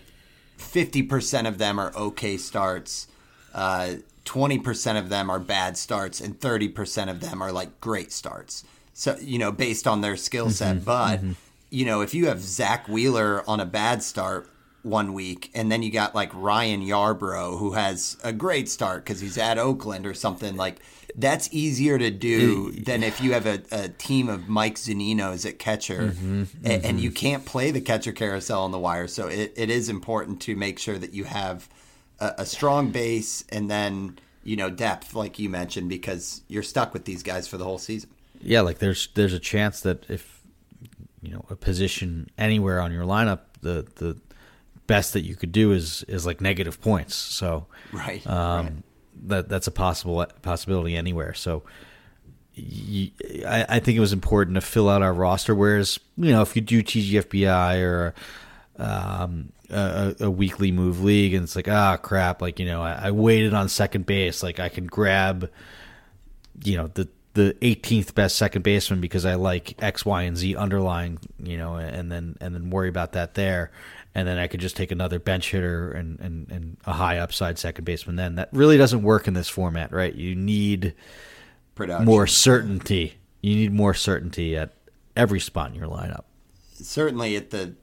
50% 0.58 1.48
of 1.48 1.58
them 1.58 1.80
are 1.80 1.94
okay 1.96 2.38
starts, 2.38 3.08
uh, 3.54 3.96
20% 4.26 5.00
of 5.00 5.10
them 5.10 5.30
are 5.30 5.40
bad 5.40 5.78
starts, 5.78 6.20
and 6.20 6.40
30% 6.40 7.10
of 7.10 7.22
them 7.22 7.42
are 7.42 7.52
like 7.52 7.80
great 7.80 8.12
starts. 8.12 8.64
So, 8.94 9.16
you 9.22 9.38
know, 9.40 9.52
based 9.52 9.88
on 9.88 10.02
their 10.02 10.18
skill 10.18 10.50
set. 10.50 10.84
But, 10.84 11.22
you 11.70 11.86
know, 11.86 12.02
if 12.02 12.14
you 12.14 12.28
have 12.28 12.42
Zack 12.42 12.88
Wheeler 12.88 13.44
on 13.48 13.60
a 13.60 13.66
bad 13.66 14.04
start 14.04 14.50
one 14.84 15.14
week, 15.14 15.50
and 15.54 15.72
then 15.72 15.84
you 15.84 15.92
got 15.92 16.16
like 16.16 16.32
Ryan 16.34 16.82
Yarbrough, 16.82 17.60
who 17.60 17.74
has 17.74 18.18
a 18.24 18.34
great 18.34 18.70
start 18.70 19.04
because 19.06 19.20
he's 19.22 19.38
at 19.38 19.58
Oakland 19.58 20.06
or 20.06 20.14
something, 20.14 20.56
like 20.56 20.78
that's 21.18 21.50
easier 21.52 21.98
to 21.98 22.12
do 22.12 22.72
than 22.72 23.02
if 23.02 23.20
you 23.22 23.34
have 23.34 23.46
a, 23.48 23.62
a 23.72 23.90
team 23.90 24.30
of 24.30 24.48
Mike 24.48 24.76
Zuninos 24.76 25.46
at 25.46 25.58
catcher 25.60 26.14
a- 26.64 26.86
and, 26.86 27.00
you 27.00 27.10
can't 27.12 27.44
play 27.44 27.72
the 27.72 27.82
catcher 27.82 28.12
carousel 28.12 28.62
on 28.64 28.72
the 28.72 28.78
wire. 28.80 29.08
So 29.08 29.28
it, 29.28 29.52
it 29.56 29.70
is 29.72 29.90
important 29.90 30.42
to 30.44 30.56
make 30.56 30.78
sure 30.78 30.98
that 31.00 31.14
you 31.14 31.24
have 31.24 31.68
a, 32.20 32.34
a 32.40 32.46
strong 32.46 32.92
base 32.92 33.44
and 33.50 33.70
then 33.70 34.20
you 34.44 34.56
know, 34.56 34.70
depth 34.70 35.14
like 35.14 35.40
you 35.40 35.50
mentioned 35.50 35.90
because 35.90 36.42
you're 36.48 36.64
stuck 36.64 36.94
with 36.94 37.04
these 37.06 37.22
guys 37.24 37.48
for 37.50 37.58
the 37.58 37.66
whole 37.66 37.78
season. 37.80 38.10
Yeah, 38.42 38.62
like 38.62 38.78
there's 38.78 39.10
there's 39.16 39.34
a 39.34 39.40
chance 39.40 39.82
that 39.82 40.10
if 40.10 40.42
you 41.22 41.34
know 41.34 41.44
a 41.50 41.56
position 41.56 42.30
anywhere 42.38 42.80
on 42.80 42.94
your 42.94 43.04
lineup, 43.04 43.40
the 43.62 43.86
the 43.96 44.16
best 44.86 45.12
that 45.14 45.22
you 45.26 45.36
could 45.36 45.52
do 45.52 45.74
is 45.74 46.04
is 46.08 46.26
like 46.26 46.40
negative 46.40 46.80
points. 46.80 47.16
So 47.16 47.66
Right. 47.92 48.26
um, 48.28 48.66
right. 48.66 48.74
That 49.26 49.50
that's 49.50 49.68
a 49.68 49.72
possible 49.72 50.26
possibility 50.42 50.96
anywhere. 50.96 51.34
So 51.34 51.64
I 52.58 53.80
think 53.80 53.98
it 53.98 54.00
was 54.00 54.14
important 54.14 54.56
to 54.56 54.62
fill 54.62 54.90
out 54.90 55.02
our 55.02 55.14
roster. 55.14 55.54
Whereas 55.54 56.00
you 56.18 56.32
know 56.32 56.42
if 56.42 56.56
you 56.56 56.62
do 56.62 56.82
TGFBI 56.82 57.82
or 57.84 58.16
um, 58.78 59.52
a, 59.70 60.16
a 60.22 60.32
weekly 60.32 60.72
move 60.72 61.04
league 61.04 61.34
and 61.34 61.44
it's 61.44 61.56
like 61.56 61.68
ah 61.68 61.98
crap, 61.98 62.42
like 62.42 62.60
you 62.60 62.66
know 62.66 62.82
I, 62.82 63.08
I 63.08 63.12
waited 63.12 63.54
on 63.54 63.70
second 63.70 64.06
base, 64.06 64.42
like 64.42 64.60
I 64.60 64.70
can 64.70 64.88
grab 64.88 65.50
you 66.64 66.78
know 66.78 66.88
the 66.88 67.08
the 67.38 67.56
18th 67.62 68.16
best 68.16 68.36
second 68.36 68.64
baseman 68.64 69.00
because 69.00 69.24
I 69.24 69.36
like 69.36 69.82
X, 69.82 70.04
Y, 70.04 70.24
and 70.24 70.36
Z 70.36 70.56
underlying, 70.56 71.20
you 71.42 71.56
know, 71.56 71.76
and 71.76 72.12
then 72.12 72.36
and 72.42 72.56
then 72.56 72.72
worry 72.72 72.90
about 72.90 73.12
that 73.12 73.36
there, 73.36 73.72
and 74.18 74.28
then 74.28 74.40
I 74.40 74.48
could 74.48 74.60
just 74.60 74.76
take 74.76 74.92
another 74.92 75.20
bench 75.20 75.52
hitter 75.52 75.92
and 75.92 76.20
and, 76.20 76.50
and 76.52 76.78
a 76.86 76.94
high 76.94 77.20
upside 77.20 77.60
second 77.60 77.86
baseman. 77.86 78.16
Then 78.16 78.36
that 78.36 78.50
really 78.52 78.76
doesn't 78.76 79.04
work 79.04 79.28
in 79.28 79.36
this 79.36 79.48
format, 79.48 79.94
right? 79.94 80.14
You 80.14 80.36
need 80.36 80.96
Production. 81.76 82.06
more 82.06 82.26
certainty. 82.26 83.14
You 83.44 83.56
need 83.56 83.72
more 83.72 83.94
certainty 83.94 84.58
at 84.58 84.74
every 85.16 85.40
spot 85.40 85.70
in 85.70 85.76
your 85.76 85.88
lineup. 85.88 86.24
certainly 86.74 87.36
at 87.36 87.52
the 87.52 87.76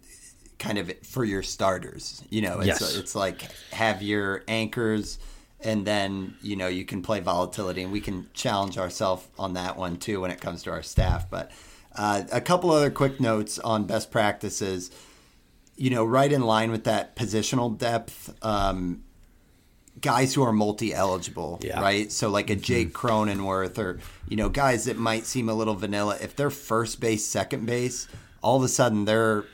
kind 0.58 0.76
of 0.78 0.92
for 1.04 1.24
your 1.24 1.42
starters. 1.44 2.22
You 2.30 2.42
know, 2.42 2.58
it's 2.58 2.66
Yes. 2.80 2.96
it's 2.96 3.14
like 3.14 3.42
have 3.72 4.02
your 4.02 4.42
anchors 4.48 5.18
and 5.60 5.86
then, 5.86 6.34
you 6.42 6.56
know, 6.56 6.66
you 6.68 6.84
can 6.84 7.00
play 7.00 7.20
volatility 7.20 7.82
and 7.84 7.92
we 7.92 8.00
can 8.00 8.26
challenge 8.34 8.76
ourselves 8.76 9.26
on 9.38 9.54
that 9.54 9.76
one 9.76 9.96
too 9.98 10.20
when 10.20 10.30
it 10.32 10.40
comes 10.40 10.64
to 10.64 10.70
our 10.72 10.82
staff. 10.82 11.30
But 11.30 11.52
uh, 11.94 12.24
a 12.32 12.40
couple 12.40 12.70
other 12.72 12.90
quick 12.90 13.20
notes 13.20 13.58
on 13.60 13.84
best 13.84 14.10
practices. 14.10 14.90
You 15.76 15.90
know, 15.90 16.04
right 16.04 16.30
in 16.32 16.42
line 16.42 16.70
with 16.70 16.84
that 16.84 17.16
positional 17.16 17.76
depth, 17.76 18.32
um, 18.44 19.02
guys 20.00 20.34
who 20.34 20.42
are 20.42 20.52
multi-eligible, 20.52 21.60
Yeah. 21.62 21.80
right? 21.80 22.10
So 22.12 22.28
like 22.28 22.50
a 22.50 22.56
Jake 22.56 22.92
Cronenworth 22.92 23.78
or 23.78 23.98
you 24.28 24.36
know 24.36 24.48
guys 24.48 24.84
that 24.84 24.98
might 24.98 25.26
seem 25.26 25.48
a 25.48 25.54
little 25.54 25.74
vanilla. 25.74 26.16
If 26.20 26.36
they're 26.36 26.50
first 26.50 27.00
base, 27.00 27.26
second 27.26 27.66
base, 27.66 28.06
all 28.42 28.56
of 28.56 28.62
a 28.62 28.68
sudden 28.68 29.04
they're 29.04 29.44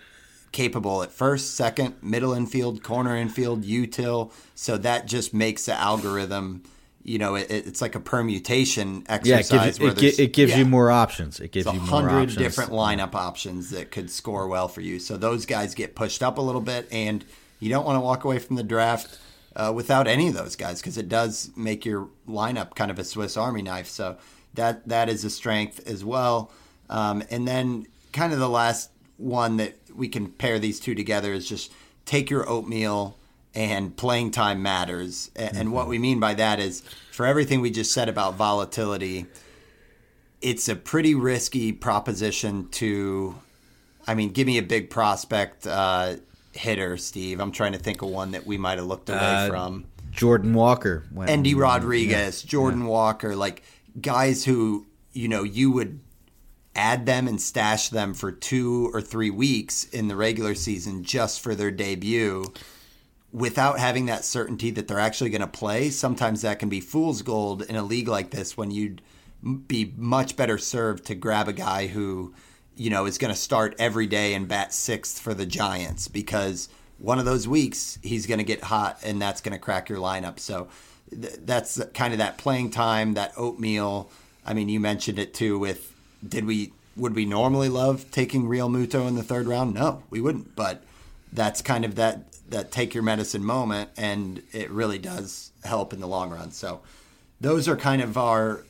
capable 0.52 1.02
at 1.02 1.12
first, 1.12 1.54
second, 1.54 1.94
middle 2.02 2.33
infield, 2.35 2.83
corner 2.83 3.16
infield, 3.16 3.62
util. 3.64 4.33
So 4.54 4.76
that 4.78 5.06
just 5.06 5.33
makes 5.33 5.66
the 5.66 5.74
algorithm. 5.74 6.64
You 7.02 7.18
know, 7.18 7.34
it, 7.34 7.46
it's 7.50 7.80
like 7.80 7.94
a 7.94 8.00
permutation 8.00 9.04
Yeah, 9.08 9.36
it 9.36 9.38
exercise 9.38 9.78
gives, 9.78 9.80
where 9.80 9.92
it, 9.92 10.18
it 10.18 10.32
gives 10.32 10.52
yeah. 10.52 10.58
you 10.58 10.64
more 10.66 10.90
options. 10.90 11.40
It 11.40 11.50
gives 11.52 11.66
you 11.66 11.80
more 11.80 12.08
hundred 12.08 12.36
different 12.36 12.72
lineup 12.72 13.14
options 13.14 13.70
that 13.70 13.90
could 13.90 14.10
score 14.10 14.48
well 14.48 14.68
for 14.68 14.82
you. 14.82 14.98
So 14.98 15.16
those 15.16 15.46
guys 15.46 15.74
get 15.74 15.94
pushed 15.94 16.22
up 16.22 16.36
a 16.36 16.42
little 16.42 16.60
bit, 16.60 16.88
and 16.92 17.24
you 17.58 17.70
don't 17.70 17.86
want 17.86 17.96
to 17.96 18.00
walk 18.00 18.24
away 18.24 18.38
from 18.38 18.56
the 18.56 18.62
draft 18.62 19.18
uh, 19.56 19.72
without 19.74 20.06
any 20.06 20.28
of 20.28 20.34
those 20.34 20.56
guys 20.56 20.80
because 20.80 20.98
it 20.98 21.08
does 21.08 21.50
make 21.56 21.84
your 21.84 22.08
lineup 22.28 22.74
kind 22.74 22.90
of 22.90 22.98
a 22.98 23.04
Swiss 23.04 23.36
Army 23.36 23.62
knife. 23.62 23.88
So 23.88 24.18
that 24.54 24.88
that 24.88 25.08
is 25.08 25.24
a 25.24 25.30
strength 25.30 25.86
as 25.86 26.04
well. 26.04 26.50
Um, 26.88 27.22
and 27.30 27.46
then 27.46 27.86
kind 28.12 28.32
of 28.32 28.38
the 28.38 28.48
last 28.48 28.90
one 29.16 29.58
that 29.58 29.76
we 29.94 30.08
can 30.08 30.28
pair 30.28 30.58
these 30.58 30.80
two 30.80 30.94
together 30.94 31.32
is 31.32 31.48
just 31.48 31.72
take 32.04 32.30
your 32.30 32.48
oatmeal 32.48 33.16
and 33.54 33.96
playing 33.96 34.30
time 34.30 34.62
matters. 34.62 35.30
And 35.36 35.72
what 35.72 35.88
we 35.88 35.98
mean 35.98 36.20
by 36.20 36.34
that 36.34 36.60
is 36.60 36.82
for 37.12 37.26
everything 37.26 37.60
we 37.60 37.70
just 37.70 37.92
said 37.92 38.08
about 38.08 38.34
volatility, 38.34 39.26
it's 40.40 40.68
a 40.68 40.76
pretty 40.76 41.14
risky 41.14 41.72
proposition 41.72 42.68
to 42.72 43.36
I 44.06 44.14
mean, 44.14 44.30
give 44.30 44.46
me 44.46 44.58
a 44.58 44.62
big 44.62 44.88
prospect 44.90 45.66
uh, 45.66 46.16
hitter, 46.52 46.96
Steve. 46.96 47.38
I'm 47.40 47.52
trying 47.52 47.72
to 47.72 47.78
think 47.78 48.02
of 48.02 48.08
one 48.08 48.32
that 48.32 48.46
we 48.46 48.56
might 48.56 48.78
have 48.78 48.86
looked 48.86 49.08
away 49.10 49.18
Uh, 49.18 49.48
from. 49.48 49.84
Jordan 50.10 50.54
Walker. 50.54 51.04
Endy 51.28 51.54
Rodriguez, 51.54 52.42
Jordan 52.42 52.86
Walker, 52.86 53.36
like 53.36 53.62
guys 54.00 54.44
who, 54.44 54.86
you 55.12 55.28
know, 55.28 55.44
you 55.44 55.70
would 55.70 56.00
add 56.74 57.06
them 57.06 57.28
and 57.28 57.40
stash 57.40 57.90
them 57.90 58.14
for 58.14 58.32
two 58.32 58.90
or 58.92 59.00
three 59.00 59.30
weeks 59.30 59.84
in 59.84 60.08
the 60.08 60.16
regular 60.16 60.54
season 60.54 61.04
just 61.04 61.40
for 61.40 61.54
their 61.54 61.70
debut 61.70 62.52
without 63.33 63.79
having 63.79 64.07
that 64.07 64.25
certainty 64.25 64.71
that 64.71 64.88
they're 64.88 64.99
actually 64.99 65.31
going 65.31 65.40
to 65.40 65.47
play. 65.47 65.90
Sometimes 65.90 66.43
that 66.43 66.59
can 66.59 66.69
be 66.69 66.81
fool's 66.81 67.23
gold 67.23 67.62
in 67.62 67.77
a 67.77 67.83
league 67.83 68.09
like 68.09 68.31
this 68.31 68.57
when 68.57 68.71
you'd 68.71 69.03
be 69.66 69.93
much 69.97 70.37
better 70.37 70.59
served 70.59 71.07
to 71.07 71.14
grab 71.14 71.49
a 71.49 71.53
guy 71.53 71.87
who, 71.87 72.35
you 72.77 72.90
know, 72.90 73.07
is 73.07 73.19
going 73.19 73.33
to 73.33 73.38
start 73.38 73.75
every 73.79 74.07
day 74.07 74.35
and 74.35 74.49
bat 74.49 74.73
sixth 74.75 75.21
for 75.21 75.33
the 75.33 75.47
Giants 75.47 76.09
because 76.09 76.69
one 76.99 77.19
of 77.19 77.25
those 77.25 77.49
weeks 77.49 77.99
he's 78.03 78.27
going 78.27 78.38
to 78.38 78.45
get 78.45 78.64
hot 78.64 78.99
and 79.03 79.23
that's 79.23 79.40
going 79.40 79.53
to 79.53 79.59
crack 79.59 79.88
your 79.88 79.99
lineup. 79.99 80.38
So 80.38 80.69
th- 81.11 81.38
that's 81.45 81.83
kind 81.95 82.12
of 82.12 82.19
that 82.19 82.37
playing 82.37 82.71
time, 82.71 83.14
that 83.14 83.33
oatmeal. 83.37 84.11
I 84.45 84.55
mean, 84.55 84.69
you 84.69 84.81
mentioned 84.81 85.19
it 85.19 85.33
too 85.33 85.59
with 85.59 85.95
did 86.27 86.45
we 86.45 86.73
would 86.97 87.14
we 87.14 87.25
normally 87.25 87.69
love 87.69 88.11
taking 88.11 88.45
Realmuto 88.45 89.07
in 89.07 89.14
the 89.14 89.23
third 89.23 89.47
round? 89.47 89.75
No, 89.75 90.03
we 90.11 90.21
wouldn't. 90.21 90.55
But 90.55 90.83
that's 91.33 91.62
kind 91.62 91.85
of 91.85 91.95
that 91.95 92.25
that 92.50 92.70
take 92.70 92.94
your 92.94 93.02
medicine 93.02 93.44
moment, 93.44 93.90
and 93.96 94.42
it 94.52 94.70
really 94.70 94.98
does 94.98 95.52
help 95.64 95.92
in 95.92 96.00
the 96.00 96.06
long 96.06 96.30
run. 96.30 96.50
So 96.50 96.80
those 97.40 97.68
are 97.68 97.76
kind 97.76 98.02
of 98.02 98.16
our 98.18 98.64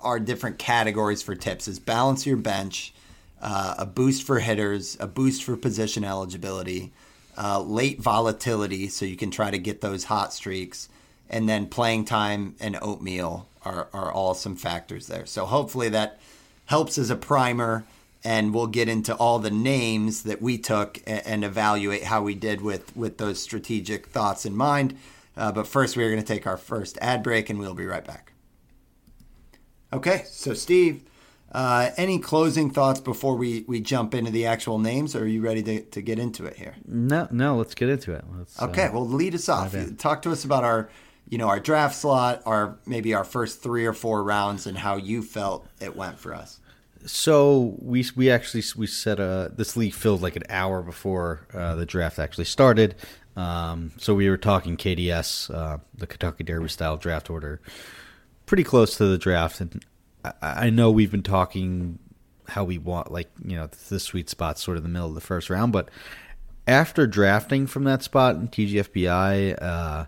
our 0.00 0.20
different 0.20 0.58
categories 0.58 1.22
for 1.22 1.34
tips: 1.34 1.68
is 1.68 1.78
balance 1.78 2.26
your 2.26 2.36
bench, 2.36 2.92
uh, 3.40 3.74
a 3.78 3.86
boost 3.86 4.22
for 4.22 4.38
hitters, 4.38 4.96
a 5.00 5.06
boost 5.06 5.44
for 5.44 5.56
position 5.56 6.04
eligibility, 6.04 6.92
uh, 7.36 7.60
late 7.60 8.00
volatility, 8.00 8.88
so 8.88 9.04
you 9.04 9.16
can 9.16 9.30
try 9.30 9.50
to 9.50 9.58
get 9.58 9.80
those 9.80 10.04
hot 10.04 10.32
streaks, 10.32 10.88
and 11.28 11.48
then 11.48 11.66
playing 11.66 12.04
time 12.04 12.54
and 12.60 12.78
oatmeal 12.80 13.46
are 13.64 13.88
are 13.92 14.12
all 14.12 14.34
some 14.34 14.56
factors 14.56 15.08
there. 15.08 15.26
So 15.26 15.46
hopefully 15.46 15.88
that 15.90 16.20
helps 16.66 16.98
as 16.98 17.10
a 17.10 17.16
primer 17.16 17.84
and 18.26 18.52
we'll 18.52 18.66
get 18.66 18.88
into 18.88 19.14
all 19.14 19.38
the 19.38 19.52
names 19.52 20.24
that 20.24 20.42
we 20.42 20.58
took 20.58 21.00
and, 21.06 21.44
evaluate 21.44 22.02
how 22.02 22.22
we 22.22 22.34
did 22.34 22.60
with 22.60 22.94
with 22.96 23.18
those 23.18 23.40
strategic 23.40 24.06
thoughts 24.08 24.44
in 24.44 24.56
mind 24.56 24.96
uh, 25.36 25.52
but 25.52 25.66
first 25.66 25.96
we're 25.96 26.10
going 26.10 26.20
to 26.20 26.26
take 26.26 26.46
our 26.46 26.56
first 26.56 26.98
ad 27.00 27.22
break 27.22 27.48
and 27.48 27.58
we'll 27.58 27.74
be 27.74 27.86
right 27.86 28.04
back 28.04 28.32
okay 29.92 30.24
so 30.26 30.52
steve 30.54 31.02
uh, 31.52 31.90
any 31.96 32.18
closing 32.18 32.68
thoughts 32.70 32.98
before 32.98 33.36
we, 33.36 33.64
we 33.68 33.80
jump 33.80 34.12
into 34.12 34.32
the 34.32 34.44
actual 34.44 34.78
names 34.80 35.14
or 35.14 35.20
are 35.20 35.26
you 35.26 35.40
ready 35.40 35.62
to, 35.62 35.80
to 35.82 36.02
get 36.02 36.18
into 36.18 36.44
it 36.44 36.56
here 36.56 36.74
No, 36.84 37.28
no. 37.30 37.56
Let's 37.56 37.74
get 37.74 37.88
into 37.88 38.12
it. 38.12 38.24
Let's, 38.36 38.60
uh, 38.60 38.66
Okay, 38.66 38.90
well, 38.92 39.06
lead 39.06 39.34
us 39.34 39.48
off. 39.48 39.74
Talk 39.96 40.22
to 40.22 40.32
us 40.32 40.44
about 40.44 40.64
our, 40.64 40.90
you 41.28 41.38
know, 41.38 41.48
our 41.48 41.60
draft 41.60 41.94
slot, 41.94 42.42
our 42.44 42.76
maybe 42.84 43.14
our 43.14 43.24
first 43.24 43.62
three 43.62 43.86
or 43.86 43.92
four 43.92 44.24
rounds, 44.24 44.66
and 44.66 44.76
how 44.76 44.96
you 44.96 45.22
felt 45.22 45.66
it 45.80 45.94
went 45.94 46.18
for 46.18 46.34
us. 46.34 46.58
So 47.04 47.76
we 47.78 48.04
we 48.16 48.30
actually 48.30 48.62
we 48.76 48.86
set 48.86 49.20
a 49.20 49.52
this 49.54 49.76
league 49.76 49.94
filled 49.94 50.22
like 50.22 50.36
an 50.36 50.44
hour 50.48 50.82
before 50.82 51.46
uh, 51.52 51.74
the 51.74 51.86
draft 51.86 52.18
actually 52.18 52.44
started. 52.44 52.94
Um, 53.36 53.92
so 53.98 54.14
we 54.14 54.30
were 54.30 54.38
talking 54.38 54.76
KDS, 54.76 55.54
uh, 55.54 55.78
the 55.94 56.06
Kentucky 56.06 56.42
Derby 56.42 56.68
style 56.68 56.96
draft 56.96 57.28
order, 57.28 57.60
pretty 58.46 58.64
close 58.64 58.96
to 58.96 59.04
the 59.04 59.18
draft, 59.18 59.60
and 59.60 59.84
I, 60.24 60.32
I 60.42 60.70
know 60.70 60.90
we've 60.90 61.10
been 61.10 61.22
talking 61.22 61.98
how 62.48 62.64
we 62.64 62.78
want 62.78 63.10
like 63.10 63.28
you 63.44 63.56
know 63.56 63.68
the 63.88 64.00
sweet 64.00 64.30
spot 64.30 64.58
sort 64.58 64.76
of 64.76 64.82
the 64.82 64.88
middle 64.88 65.08
of 65.08 65.14
the 65.14 65.20
first 65.20 65.50
round, 65.50 65.72
but 65.72 65.90
after 66.66 67.06
drafting 67.06 67.66
from 67.66 67.84
that 67.84 68.02
spot 68.02 68.36
in 68.36 68.48
TGFBI. 68.48 69.62
Uh, 69.62 70.06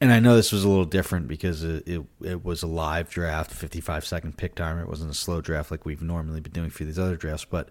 and 0.00 0.12
I 0.12 0.20
know 0.20 0.36
this 0.36 0.52
was 0.52 0.64
a 0.64 0.68
little 0.68 0.84
different 0.84 1.28
because 1.28 1.64
it, 1.64 1.88
it, 1.88 2.02
it 2.22 2.44
was 2.44 2.62
a 2.62 2.66
live 2.66 3.10
draft, 3.10 3.50
55 3.50 4.06
second 4.06 4.36
pick 4.36 4.54
timer. 4.54 4.82
It 4.82 4.88
wasn't 4.88 5.10
a 5.10 5.14
slow 5.14 5.40
draft 5.40 5.70
like 5.70 5.84
we've 5.84 6.02
normally 6.02 6.40
been 6.40 6.52
doing 6.52 6.70
for 6.70 6.84
these 6.84 6.98
other 6.98 7.16
drafts. 7.16 7.44
But 7.44 7.70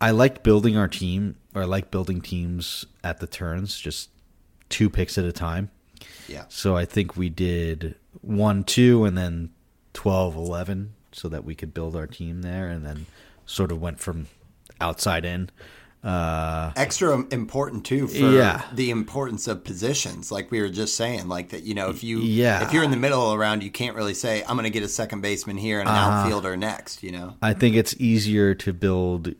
I 0.00 0.10
liked 0.10 0.42
building 0.42 0.76
our 0.76 0.88
team, 0.88 1.36
or 1.54 1.62
I 1.62 1.64
like 1.64 1.90
building 1.90 2.20
teams 2.20 2.84
at 3.02 3.20
the 3.20 3.26
turns, 3.26 3.78
just 3.78 4.10
two 4.68 4.90
picks 4.90 5.16
at 5.16 5.24
a 5.24 5.32
time. 5.32 5.70
Yeah. 6.28 6.44
So 6.48 6.76
I 6.76 6.84
think 6.84 7.16
we 7.16 7.28
did 7.28 7.94
one, 8.20 8.64
two, 8.64 9.04
and 9.04 9.16
then 9.16 9.50
12, 9.94 10.36
11 10.36 10.94
so 11.12 11.28
that 11.28 11.44
we 11.44 11.54
could 11.54 11.72
build 11.72 11.94
our 11.94 12.06
team 12.06 12.42
there 12.42 12.68
and 12.68 12.84
then 12.84 13.06
sort 13.46 13.70
of 13.70 13.80
went 13.80 14.00
from 14.00 14.26
outside 14.80 15.24
in. 15.24 15.50
Uh, 16.04 16.72
extra 16.74 17.24
important 17.30 17.84
too 17.84 18.08
for 18.08 18.16
Yeah. 18.32 18.62
the 18.72 18.90
importance 18.90 19.46
of 19.46 19.62
positions 19.62 20.32
like 20.32 20.50
we 20.50 20.60
were 20.60 20.68
just 20.68 20.96
saying 20.96 21.28
like 21.28 21.50
that 21.50 21.62
you 21.62 21.74
know 21.74 21.90
if 21.90 22.02
you 22.02 22.18
Yeah. 22.18 22.64
if 22.64 22.72
you're 22.72 22.82
in 22.82 22.90
the 22.90 22.96
middle 22.96 23.32
around 23.32 23.62
you 23.62 23.70
can't 23.70 23.94
really 23.94 24.14
say 24.14 24.42
i'm 24.48 24.56
going 24.56 24.64
to 24.64 24.70
get 24.70 24.82
a 24.82 24.88
second 24.88 25.20
baseman 25.20 25.56
here 25.58 25.78
and 25.78 25.88
an 25.88 25.94
Uh-huh. 25.94 26.10
outfielder 26.10 26.56
next 26.56 27.04
you 27.04 27.12
know 27.12 27.36
I 27.40 27.52
think 27.54 27.76
it's 27.76 27.94
easier 28.00 28.52
to 28.52 28.72
build 28.72 29.34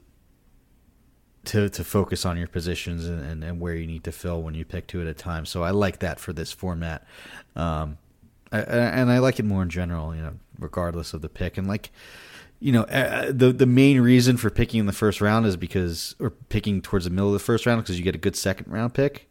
to 1.46 1.68
to 1.68 1.83
focus 1.83 2.25
on 2.25 2.37
your 2.37 2.46
positions 2.46 3.07
and, 3.07 3.20
and, 3.25 3.42
and 3.42 3.59
where 3.61 3.75
you 3.75 3.87
need 3.88 4.05
to 4.05 4.12
fill 4.12 4.40
when 4.40 4.55
you 4.55 4.64
pick 4.64 4.87
two 4.87 5.01
at 5.01 5.09
a 5.09 5.14
time. 5.14 5.44
So 5.44 5.64
I 5.64 5.70
like 5.70 5.98
that 5.98 6.20
for 6.20 6.33
this 6.33 6.53
format. 6.53 7.05
Um, 7.57 7.98
I, 8.53 8.61
and 8.61 9.11
I 9.11 9.18
like 9.18 9.40
it 9.40 9.44
more 9.44 9.62
in 9.62 9.68
general. 9.68 10.14
You 10.14 10.22
know, 10.22 10.35
regardless 10.61 11.12
of 11.14 11.20
the 11.22 11.29
pick, 11.29 11.59
and 11.59 11.66
like 11.66 11.90
you 12.62 12.70
know, 12.70 12.83
uh, 12.85 13.33
the 13.33 13.53
the 13.53 13.66
main 13.66 14.01
reason 14.01 14.37
for 14.37 14.48
picking 14.48 14.79
in 14.79 14.87
the 14.87 14.92
first 14.92 15.20
round 15.20 15.46
is 15.46 15.57
because, 15.57 16.14
or 16.20 16.31
picking 16.31 16.81
towards 16.81 17.05
the 17.05 17.11
middle 17.11 17.27
of 17.27 17.33
the 17.33 17.40
first 17.40 17.66
round, 17.66 17.83
because 17.83 17.98
you 17.98 18.05
get 18.05 18.14
a 18.14 18.18
good 18.18 18.37
second 18.37 18.70
round 18.70 18.94
pick. 18.94 19.29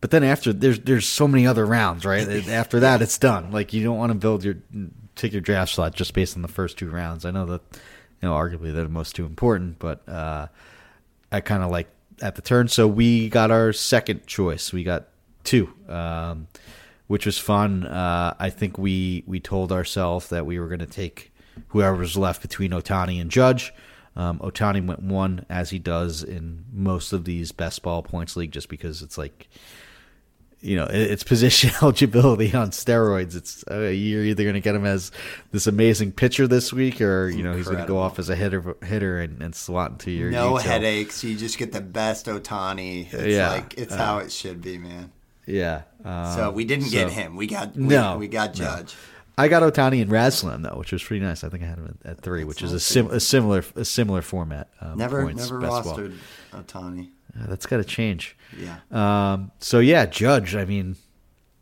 But 0.00 0.12
then 0.12 0.22
after 0.22 0.52
there's 0.52 0.78
there's 0.78 1.06
so 1.06 1.26
many 1.26 1.48
other 1.48 1.66
rounds, 1.66 2.04
right? 2.04 2.28
after 2.48 2.78
that, 2.80 3.02
it's 3.02 3.18
done. 3.18 3.50
Like 3.50 3.72
you 3.72 3.82
don't 3.82 3.98
want 3.98 4.12
to 4.12 4.18
build 4.18 4.44
your 4.44 4.56
take 5.16 5.32
your 5.32 5.40
draft 5.40 5.72
slot 5.72 5.96
just 5.96 6.14
based 6.14 6.36
on 6.36 6.42
the 6.42 6.48
first 6.48 6.78
two 6.78 6.88
rounds. 6.88 7.24
I 7.24 7.32
know 7.32 7.44
that 7.46 7.62
you 8.22 8.28
know 8.28 8.34
arguably 8.34 8.72
they're 8.72 8.84
the 8.84 8.88
most 8.88 9.16
two 9.16 9.26
important, 9.26 9.80
but 9.80 10.08
uh, 10.08 10.46
I 11.32 11.40
kind 11.40 11.64
of 11.64 11.72
like 11.72 11.88
at 12.22 12.36
the 12.36 12.42
turn. 12.42 12.68
So 12.68 12.86
we 12.86 13.28
got 13.28 13.50
our 13.50 13.72
second 13.72 14.28
choice. 14.28 14.72
We 14.72 14.84
got 14.84 15.08
two. 15.42 15.72
Um, 15.88 16.46
which 17.06 17.26
was 17.26 17.36
fun. 17.36 17.84
Uh, 17.84 18.34
I 18.38 18.50
think 18.50 18.78
we 18.78 19.24
we 19.26 19.40
told 19.40 19.72
ourselves 19.72 20.28
that 20.28 20.46
we 20.46 20.58
were 20.58 20.68
going 20.68 20.78
to 20.78 20.86
take 20.86 21.33
whoever 21.68 21.96
was 21.96 22.16
left 22.16 22.42
between 22.42 22.70
Ohtani 22.70 23.20
and 23.20 23.30
Judge. 23.30 23.72
Um, 24.16 24.38
Ohtani 24.38 24.86
went 24.86 25.02
one, 25.02 25.44
as 25.48 25.70
he 25.70 25.78
does 25.78 26.22
in 26.22 26.64
most 26.72 27.12
of 27.12 27.24
these 27.24 27.52
best 27.52 27.82
ball 27.82 28.02
points 28.02 28.36
league, 28.36 28.52
just 28.52 28.68
because 28.68 29.02
it's 29.02 29.18
like, 29.18 29.48
you 30.60 30.76
know, 30.76 30.86
it's 30.88 31.24
position 31.24 31.70
eligibility 31.82 32.54
on 32.54 32.70
steroids. 32.70 33.34
It's 33.34 33.64
uh, 33.68 33.80
you're 33.88 34.24
either 34.24 34.44
going 34.44 34.54
to 34.54 34.60
get 34.60 34.76
him 34.76 34.84
as 34.84 35.10
this 35.50 35.66
amazing 35.66 36.12
pitcher 36.12 36.46
this 36.46 36.72
week, 36.72 37.00
or 37.00 37.28
you 37.28 37.42
know, 37.42 37.54
he's 37.54 37.66
going 37.66 37.78
to 37.78 37.86
go 37.86 37.98
off 37.98 38.18
as 38.20 38.28
a 38.28 38.36
hitter, 38.36 38.76
hitter 38.84 39.20
and, 39.20 39.42
and 39.42 39.54
slot 39.54 39.92
into 39.92 40.12
your 40.12 40.30
no 40.30 40.56
detail. 40.56 40.72
headaches. 40.72 41.24
You 41.24 41.36
just 41.36 41.58
get 41.58 41.72
the 41.72 41.80
best 41.80 42.26
Ohtani. 42.26 43.12
It's 43.12 43.34
yeah, 43.34 43.50
like 43.50 43.74
it's 43.76 43.94
uh, 43.94 43.96
how 43.96 44.18
it 44.18 44.30
should 44.30 44.62
be, 44.62 44.78
man. 44.78 45.10
Yeah. 45.46 45.82
Um, 46.04 46.34
so 46.34 46.50
we 46.50 46.64
didn't 46.64 46.86
so, 46.86 46.92
get 46.92 47.10
him. 47.10 47.36
We 47.36 47.46
got 47.46 47.74
we, 47.76 47.84
no. 47.84 48.16
We 48.16 48.28
got 48.28 48.54
Judge. 48.54 48.94
No. 48.94 49.13
I 49.36 49.48
got 49.48 49.62
Ohtani 49.62 50.00
and 50.00 50.10
Radslam 50.10 50.62
though, 50.62 50.78
which 50.78 50.92
was 50.92 51.02
pretty 51.02 51.24
nice. 51.24 51.42
I 51.42 51.48
think 51.48 51.62
I 51.62 51.66
had 51.66 51.78
him 51.78 51.98
at, 52.04 52.20
three, 52.20 52.44
which 52.44 52.62
is 52.62 52.72
a, 52.72 52.78
sim, 52.80 53.10
a 53.10 53.18
similar 53.18 53.64
a 53.74 53.84
similar 53.84 54.22
format. 54.22 54.68
Um, 54.80 54.96
never 54.96 55.22
points, 55.22 55.50
never 55.50 55.60
rostered 55.60 56.16
Ohtani. 56.52 57.10
Uh, 57.38 57.46
that's 57.48 57.66
got 57.66 57.78
to 57.78 57.84
change. 57.84 58.36
Yeah. 58.56 58.78
Um. 58.90 59.50
So 59.58 59.80
yeah, 59.80 60.06
Judge. 60.06 60.54
I 60.54 60.64
mean, 60.64 60.96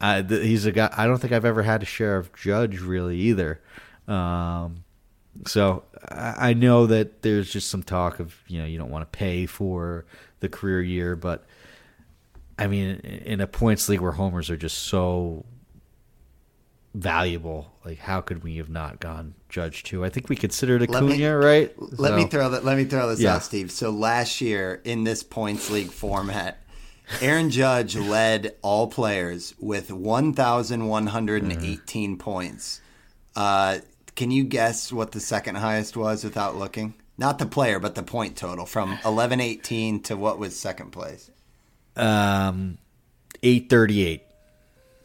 I, 0.00 0.20
th- 0.20 0.44
he's 0.44 0.66
a 0.66 0.72
guy. 0.72 0.92
I 0.96 1.06
don't 1.06 1.18
think 1.18 1.32
I've 1.32 1.46
ever 1.46 1.62
had 1.62 1.82
a 1.82 1.87
share 1.87 2.16
of 2.16 2.32
Judge 2.35 2.80
really 2.80 3.16
either. 3.18 3.61
Um. 4.06 4.85
So 5.46 5.85
I, 6.11 6.50
I 6.50 6.52
know 6.52 6.87
that 6.87 7.22
there's 7.22 7.50
just 7.50 7.70
some 7.70 7.82
talk 7.82 8.20
of 8.20 8.37
you 8.48 8.61
know 8.61 8.66
you 8.66 8.76
don't 8.76 8.90
want 8.90 9.11
to 9.11 9.16
pay 9.18 9.46
for 9.46 10.04
the 10.40 10.48
career 10.50 10.82
year, 10.82 11.16
but 11.16 11.46
I 12.58 12.66
mean, 12.66 12.96
in 12.96 13.40
a 13.40 13.46
points 13.46 13.88
league 13.88 14.00
where 14.00 14.12
homers 14.12 14.50
are 14.50 14.58
just 14.58 14.78
so 14.78 15.46
valuable, 16.94 17.72
like 17.85 17.98
how 17.98 18.20
could 18.20 18.42
we 18.42 18.57
have 18.59 18.68
not 18.68 19.00
gone 19.00 19.35
Judge 19.48 19.83
two? 19.83 20.05
I 20.05 20.09
think 20.09 20.28
we 20.28 20.37
considered 20.37 20.83
Acuna, 20.83 21.16
me, 21.16 21.26
right? 21.26 21.72
Let 21.78 22.11
so, 22.11 22.16
me 22.16 22.24
throw 22.26 22.50
that. 22.50 22.64
Let 22.64 22.76
me 22.76 22.85
throw 22.85 23.09
this 23.09 23.20
yeah. 23.20 23.37
out, 23.37 23.42
Steve. 23.42 23.70
So 23.70 23.90
last 23.90 24.40
year 24.40 24.81
in 24.85 25.05
this 25.05 25.22
points 25.22 25.70
league 25.70 25.90
format, 25.90 26.62
Aaron 27.20 27.50
Judge 27.50 27.96
led 27.96 28.55
all 28.62 28.87
players 28.87 29.55
with 29.59 29.90
one 29.90 30.33
thousand 30.33 30.88
one 30.88 31.07
hundred 31.07 31.42
and 31.42 31.52
eighteen 31.52 32.12
mm 32.12 32.14
mm-hmm. 32.14 32.24
points. 32.24 32.81
Uh, 33.35 33.78
can 34.14 34.31
you 34.31 34.44
guess 34.44 34.92
what 34.92 35.12
the 35.12 35.20
second 35.20 35.57
highest 35.57 35.96
was 35.96 36.22
without 36.22 36.57
looking? 36.57 36.94
Not 37.16 37.38
the 37.38 37.46
player, 37.46 37.78
but 37.78 37.94
the 37.94 38.02
point 38.02 38.37
total 38.37 38.66
from 38.66 38.98
eleven 39.05 39.40
eighteen 39.40 40.00
to 40.02 40.16
what 40.16 40.38
was 40.38 40.59
second 40.59 40.90
place? 40.90 41.31
Um, 41.96 42.78
eight 43.42 43.70
thirty 43.70 44.07
eight. 44.07 44.22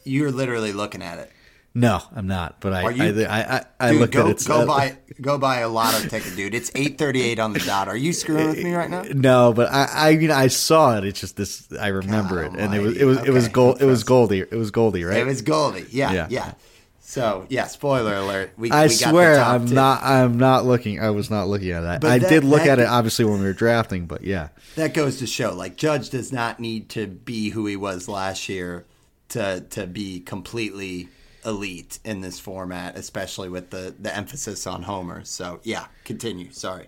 You're 0.04 0.30
literally 0.30 0.72
looking 0.72 1.02
at 1.02 1.18
it. 1.18 1.32
No, 1.78 2.02
I'm 2.14 2.26
not. 2.26 2.60
But 2.60 2.72
I, 2.72 2.90
you, 2.90 3.24
I, 3.24 3.40
I, 3.40 3.64
I, 3.78 3.90
dude, 3.92 4.00
looked 4.00 4.12
go, 4.14 4.26
at 4.28 4.40
it. 4.40 4.46
Go 4.46 4.62
uh, 4.62 4.66
buy, 4.66 4.98
go 5.20 5.38
buy 5.38 5.60
a 5.60 5.68
lotto 5.68 6.08
ticket, 6.08 6.34
dude. 6.34 6.54
It's 6.54 6.70
8:38 6.72 7.38
on 7.38 7.52
the 7.52 7.60
dot. 7.60 7.86
Are 7.86 7.96
you 7.96 8.12
screwing 8.12 8.48
with 8.48 8.62
me 8.62 8.74
right 8.74 8.90
now? 8.90 9.04
No, 9.18 9.52
but 9.52 9.72
I, 9.72 10.10
I 10.10 10.16
mean, 10.16 10.30
I 10.30 10.48
saw 10.48 10.98
it. 10.98 11.04
It's 11.04 11.20
just 11.20 11.36
this. 11.36 11.68
I 11.78 11.88
remember 11.88 12.42
God 12.44 12.54
it, 12.54 12.60
and 12.60 12.74
it 12.74 12.80
was, 12.80 12.96
it 12.96 13.04
was, 13.04 13.18
okay. 13.18 13.28
it 13.28 13.30
was 13.30 13.48
gold. 13.48 13.80
It 13.80 13.86
was 13.86 14.04
Goldie. 14.04 14.40
It 14.40 14.52
was 14.52 14.70
Goldie, 14.70 15.04
right? 15.04 15.18
It 15.18 15.26
was 15.26 15.42
Goldie. 15.42 15.86
Yeah, 15.90 16.12
yeah. 16.12 16.26
yeah. 16.30 16.52
So 17.00 17.46
yeah, 17.48 17.66
spoiler 17.68 18.14
alert. 18.16 18.52
We, 18.56 18.70
I 18.70 18.84
we 18.84 18.88
swear 18.90 19.38
I'm 19.40 19.68
two. 19.68 19.74
not. 19.74 20.02
I'm 20.02 20.36
not 20.36 20.66
looking. 20.66 21.00
I 21.00 21.10
was 21.10 21.30
not 21.30 21.46
looking 21.46 21.70
at 21.70 21.82
that. 21.82 22.00
But 22.00 22.10
I 22.10 22.18
that, 22.18 22.28
did 22.28 22.44
look 22.44 22.62
at 22.62 22.78
it 22.80 22.86
obviously 22.86 23.24
when 23.24 23.38
we 23.38 23.46
were 23.46 23.52
drafting, 23.52 24.06
but 24.06 24.24
yeah. 24.24 24.48
That 24.74 24.94
goes 24.94 25.18
to 25.18 25.26
show, 25.26 25.54
like 25.54 25.76
Judge 25.76 26.10
does 26.10 26.32
not 26.32 26.60
need 26.60 26.88
to 26.90 27.06
be 27.06 27.50
who 27.50 27.66
he 27.66 27.76
was 27.76 28.08
last 28.08 28.48
year 28.48 28.84
to 29.30 29.64
to 29.70 29.86
be 29.86 30.20
completely 30.20 31.08
elite 31.48 31.98
in 32.04 32.20
this 32.20 32.38
format, 32.38 32.96
especially 32.96 33.48
with 33.48 33.70
the 33.70 33.94
the 33.98 34.14
emphasis 34.14 34.66
on 34.66 34.82
Homer. 34.82 35.24
So 35.24 35.60
yeah, 35.64 35.86
continue. 36.04 36.52
Sorry. 36.52 36.86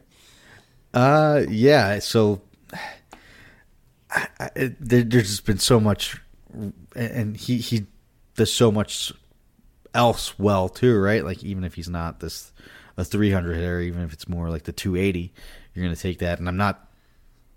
Uh, 0.92 1.44
yeah. 1.48 1.98
So 2.00 2.42
I, 4.10 4.28
I, 4.38 4.50
there, 4.54 5.02
there's 5.02 5.28
just 5.28 5.46
been 5.46 5.58
so 5.58 5.80
much, 5.80 6.20
and 6.94 7.36
he 7.36 7.58
he 7.58 7.86
does 8.36 8.52
so 8.52 8.70
much 8.70 9.12
else 9.94 10.38
well 10.38 10.68
too, 10.68 10.98
right? 10.98 11.24
Like 11.24 11.42
even 11.42 11.64
if 11.64 11.74
he's 11.74 11.88
not 11.88 12.20
this 12.20 12.52
a 12.96 13.04
300 13.04 13.54
hitter, 13.54 13.80
even 13.80 14.02
if 14.02 14.12
it's 14.12 14.28
more 14.28 14.50
like 14.50 14.64
the 14.64 14.72
280, 14.72 15.32
you're 15.74 15.84
going 15.84 15.94
to 15.94 16.00
take 16.00 16.18
that. 16.18 16.38
And 16.38 16.48
I'm 16.48 16.56
not 16.56 16.88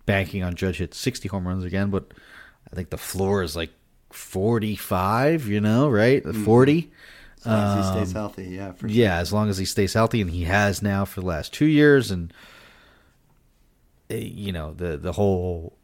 banking 0.05 0.43
on 0.43 0.55
Judge 0.55 0.77
hit 0.77 0.93
60 0.93 1.27
home 1.27 1.47
runs 1.47 1.63
again, 1.63 1.89
but 1.89 2.13
I 2.71 2.75
think 2.75 2.89
the 2.89 2.97
floor 2.97 3.43
is 3.43 3.55
like 3.55 3.71
45. 4.13 5.47
You 5.47 5.61
know, 5.61 5.89
right? 5.89 6.23
Mm-hmm. 6.23 6.43
40. 6.43 6.91
As 7.39 7.45
long 7.45 7.77
as 7.79 7.85
he 7.85 7.91
stays 7.91 8.09
um, 8.09 8.15
healthy, 8.15 8.45
yeah. 8.45 8.73
Sure. 8.79 8.89
Yeah, 8.89 9.17
as 9.17 9.33
long 9.33 9.49
as 9.49 9.57
he 9.57 9.65
stays 9.65 9.93
healthy, 9.93 10.21
and 10.21 10.31
he 10.31 10.45
has 10.45 10.81
now 10.81 11.03
for 11.03 11.19
the 11.19 11.25
last 11.25 11.53
two 11.53 11.65
years, 11.65 12.09
and 12.09 12.33
eh, 14.09 14.15
you 14.15 14.53
know 14.53 14.73
the 14.73 14.95
the 14.95 15.11
whole 15.11 15.77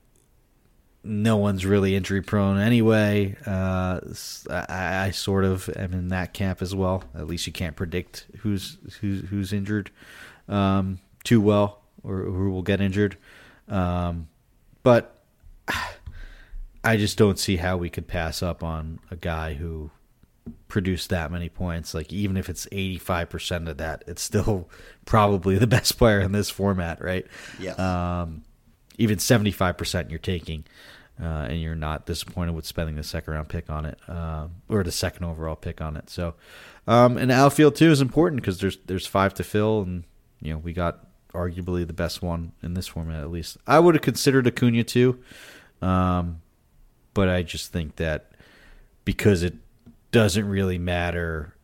no 1.04 1.38
one's 1.38 1.66
really 1.66 1.96
injury 1.96 2.22
prone 2.22 2.60
anyway. 2.60 3.36
Uh, 3.46 4.00
I, 4.50 5.06
I, 5.06 5.12
sort 5.12 5.46
of 5.46 5.70
am 5.76 5.94
in 5.94 6.10
that 6.10 6.34
camp 6.34 6.62
as 6.62 6.76
well. 6.76 7.04
At 7.16 7.28
least 7.28 7.48
you 7.48 7.54
can't 7.54 7.76
predict 7.76 8.28
who's 8.40 8.78
who's 9.00 9.28
who's 9.30 9.54
injured 9.54 9.92
um, 10.48 11.00
too 11.24 11.42
well 11.42 11.82
or 12.04 12.24
who 12.24 12.52
will 12.52 12.64
get 12.64 12.82
injured. 12.82 13.18
Um, 13.68 14.28
but 14.84 15.24
I 16.84 16.98
just 16.98 17.18
don't 17.18 17.38
see 17.38 17.58
how 17.58 17.78
we 17.78 17.90
could 17.90 18.08
pass 18.08 18.42
up 18.42 18.64
on 18.64 19.00
a 19.12 19.16
guy 19.16 19.54
who 19.54 19.92
produced 20.68 21.10
that 21.10 21.32
many 21.32 21.50
points. 21.50 21.94
Like 21.94 22.14
even 22.14 22.38
if 22.38 22.50
it's 22.50 22.68
eighty 22.72 22.98
five 22.98 23.30
percent 23.30 23.68
of 23.68 23.78
that, 23.78 24.04
it's 24.08 24.22
still 24.22 24.70
probably 25.06 25.58
the 25.58 25.68
best 25.68 25.98
player 25.98 26.20
in 26.20 26.32
this 26.32 26.50
format, 26.50 27.04
right? 27.04 27.26
Yeah. 27.60 27.74
Um, 27.74 28.44
even 29.00 29.18
75% 29.18 30.10
you're 30.10 30.20
taking, 30.20 30.66
uh, 31.22 31.48
and 31.50 31.62
you're 31.62 31.74
not 31.74 32.06
disappointed 32.06 32.54
with 32.54 32.66
spending 32.66 32.96
the 32.98 33.04
second 33.04 33.34
round 33.34 33.50
pick 33.50 33.70
on 33.70 33.86
it, 33.86 33.98
uh, 34.08 34.48
or 34.68 34.84
the 34.84 34.92
second 34.92 35.26
overall 35.26 35.56
pick 35.56 35.82
on 35.82 35.98
it. 35.98 36.10
So, 36.10 36.36
um, 36.86 37.18
and 37.18 37.32
outfield 37.32 37.76
too 37.76 37.92
is 37.92 38.02
important 38.02 38.42
because 38.42 38.60
there's 38.60 38.78
there's 38.86 39.08
five 39.08 39.34
to 39.36 39.44
fill, 39.44 39.82
and 39.82 40.04
you 40.42 40.54
know 40.54 40.60
we 40.60 40.74
got 40.74 41.08
arguably 41.34 41.88
the 41.88 41.94
best 41.94 42.22
one 42.22 42.52
in 42.62 42.74
this 42.74 42.88
format 42.88 43.22
at 43.22 43.32
least. 43.32 43.58
I 43.66 43.80
would 43.80 43.96
have 43.96 44.02
considered 44.02 44.46
Acuna 44.48 44.84
too, 44.84 45.20
um, 45.82 46.42
but 47.14 47.30
I 47.30 47.44
just 47.44 47.72
think 47.72 47.98
that 47.98 48.32
because 49.06 49.44
it 49.44 49.56
doesn't 50.12 50.48
really 50.48 50.78
matter, 50.78 51.56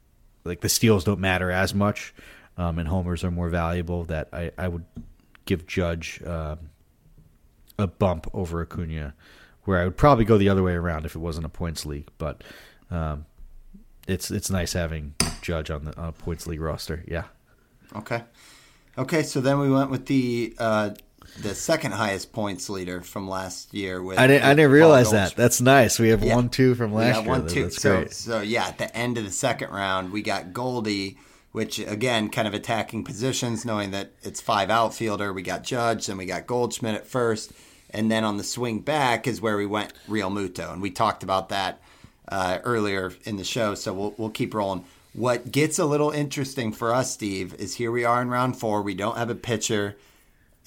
like 0.43 0.61
the 0.61 0.69
steals 0.69 1.03
don't 1.03 1.19
matter 1.19 1.51
as 1.51 1.73
much, 1.73 2.13
um, 2.57 2.79
and 2.79 2.87
homers 2.87 3.23
are 3.23 3.31
more 3.31 3.49
valuable. 3.49 4.03
That 4.05 4.29
I 4.31 4.51
I 4.57 4.67
would 4.67 4.85
give 5.45 5.67
Judge. 5.67 6.21
Um, 6.23 6.69
a 7.77 7.87
bump 7.87 8.29
over 8.33 8.61
Acuna, 8.61 9.13
where 9.63 9.81
I 9.81 9.85
would 9.85 9.97
probably 9.97 10.25
go 10.25 10.37
the 10.37 10.49
other 10.49 10.63
way 10.63 10.73
around 10.73 11.05
if 11.05 11.15
it 11.15 11.19
wasn't 11.19 11.45
a 11.45 11.49
points 11.49 11.85
league. 11.85 12.07
But 12.17 12.43
um, 12.89 13.25
it's 14.07 14.31
it's 14.31 14.49
nice 14.49 14.73
having 14.73 15.15
Judge 15.41 15.69
on 15.69 15.85
the 15.85 15.97
on 15.97 16.13
points 16.13 16.47
league 16.47 16.61
roster. 16.61 17.03
Yeah. 17.07 17.25
Okay. 17.95 18.23
Okay. 18.97 19.23
So 19.23 19.41
then 19.41 19.59
we 19.59 19.69
went 19.69 19.89
with 19.89 20.05
the 20.05 20.55
uh, 20.57 20.91
the 21.41 21.55
second 21.55 21.93
highest 21.93 22.31
points 22.31 22.69
leader 22.69 23.01
from 23.01 23.27
last 23.27 23.73
year. 23.73 24.01
With 24.01 24.17
I 24.17 24.27
didn't 24.27 24.45
I 24.45 24.53
didn't 24.53 24.71
realize 24.71 25.11
that. 25.11 25.35
That's 25.35 25.61
nice. 25.61 25.99
We 25.99 26.09
have 26.09 26.23
yeah. 26.23 26.35
one 26.35 26.49
two 26.49 26.75
from 26.75 26.93
last 26.93 27.21
year. 27.21 27.29
One 27.29 27.47
two. 27.47 27.63
That's 27.63 27.81
so 27.81 27.97
great. 27.97 28.13
so 28.13 28.41
yeah, 28.41 28.67
at 28.67 28.77
the 28.77 28.95
end 28.95 29.17
of 29.17 29.23
the 29.25 29.31
second 29.31 29.71
round, 29.71 30.11
we 30.11 30.21
got 30.21 30.53
Goldie 30.53 31.17
which 31.55 31.79
again, 31.79 32.27
kind 32.27 32.49
of 32.49 32.53
attacking 32.53 33.01
positions, 33.01 33.63
knowing 33.63 33.91
that 33.91 34.11
it's 34.23 34.41
five 34.41 34.69
outfielder. 34.69 35.31
We 35.31 35.41
got 35.41 35.63
Judge, 35.63 36.07
then 36.07 36.17
we 36.17 36.25
got 36.25 36.47
Goldschmidt 36.47 36.95
at 36.95 37.07
first, 37.07 37.53
and 37.89 38.11
then 38.11 38.25
on 38.25 38.35
the 38.35 38.43
swing 38.43 38.81
back 38.81 39.25
is 39.25 39.39
where 39.39 39.55
we 39.55 39.65
went 39.65 39.93
Realmuto, 40.09 40.73
and 40.73 40.81
we 40.81 40.91
talked 40.91 41.23
about 41.23 41.47
that 41.47 41.79
uh, 42.27 42.59
earlier 42.65 43.13
in 43.23 43.37
the 43.37 43.45
show. 43.45 43.73
So 43.73 43.93
we'll 43.93 44.13
we'll 44.17 44.31
keep 44.31 44.53
rolling. 44.53 44.83
What 45.13 45.49
gets 45.49 45.79
a 45.79 45.85
little 45.85 46.11
interesting 46.11 46.73
for 46.73 46.93
us, 46.93 47.13
Steve, 47.13 47.53
is 47.53 47.75
here 47.75 47.89
we 47.89 48.03
are 48.03 48.21
in 48.21 48.27
round 48.27 48.59
four. 48.59 48.81
We 48.81 48.93
don't 48.93 49.15
have 49.15 49.29
a 49.29 49.35
pitcher, 49.35 49.95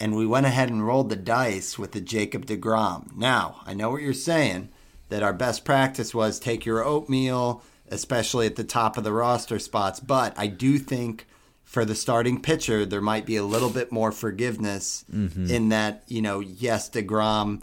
and 0.01 0.15
we 0.17 0.27
went 0.27 0.47
ahead 0.47 0.71
and 0.71 0.87
rolled 0.87 1.09
the 1.11 1.17
dice 1.17 1.79
with 1.79 1.93
the 1.93 2.01
Jacob 2.01 2.47
Degrom. 2.47 3.17
Now 3.17 3.61
I 3.67 3.75
know 3.75 3.91
what 3.91 4.03
you're 4.03 4.13
saying 4.15 4.69
that 5.09 5.23
our 5.23 5.33
best 5.33 5.65
practice 5.65 6.15
was 6.15 6.39
take 6.39 6.65
your 6.67 6.85
oatmeal 6.85 7.63
especially 7.91 8.47
at 8.47 8.57
the 8.57 8.65
top 8.65 8.99
of 8.99 9.05
the 9.05 9.13
roster 9.13 9.59
spots. 9.59 9.99
But 9.99 10.39
I 10.39 10.47
do 10.47 10.79
think 10.79 11.27
for 11.65 11.85
the 11.87 11.95
starting 11.95 12.41
pitcher, 12.41 12.85
there 12.85 13.01
might 13.01 13.27
be 13.27 13.37
a 13.37 13.45
little 13.45 13.71
bit 13.71 13.91
more 13.93 14.13
forgiveness 14.13 15.05
Mm-hmm. 15.11 15.51
in 15.51 15.69
that, 15.71 16.03
you 16.07 16.21
know, 16.23 16.41
yes, 16.41 16.91
DeGrom 16.91 17.63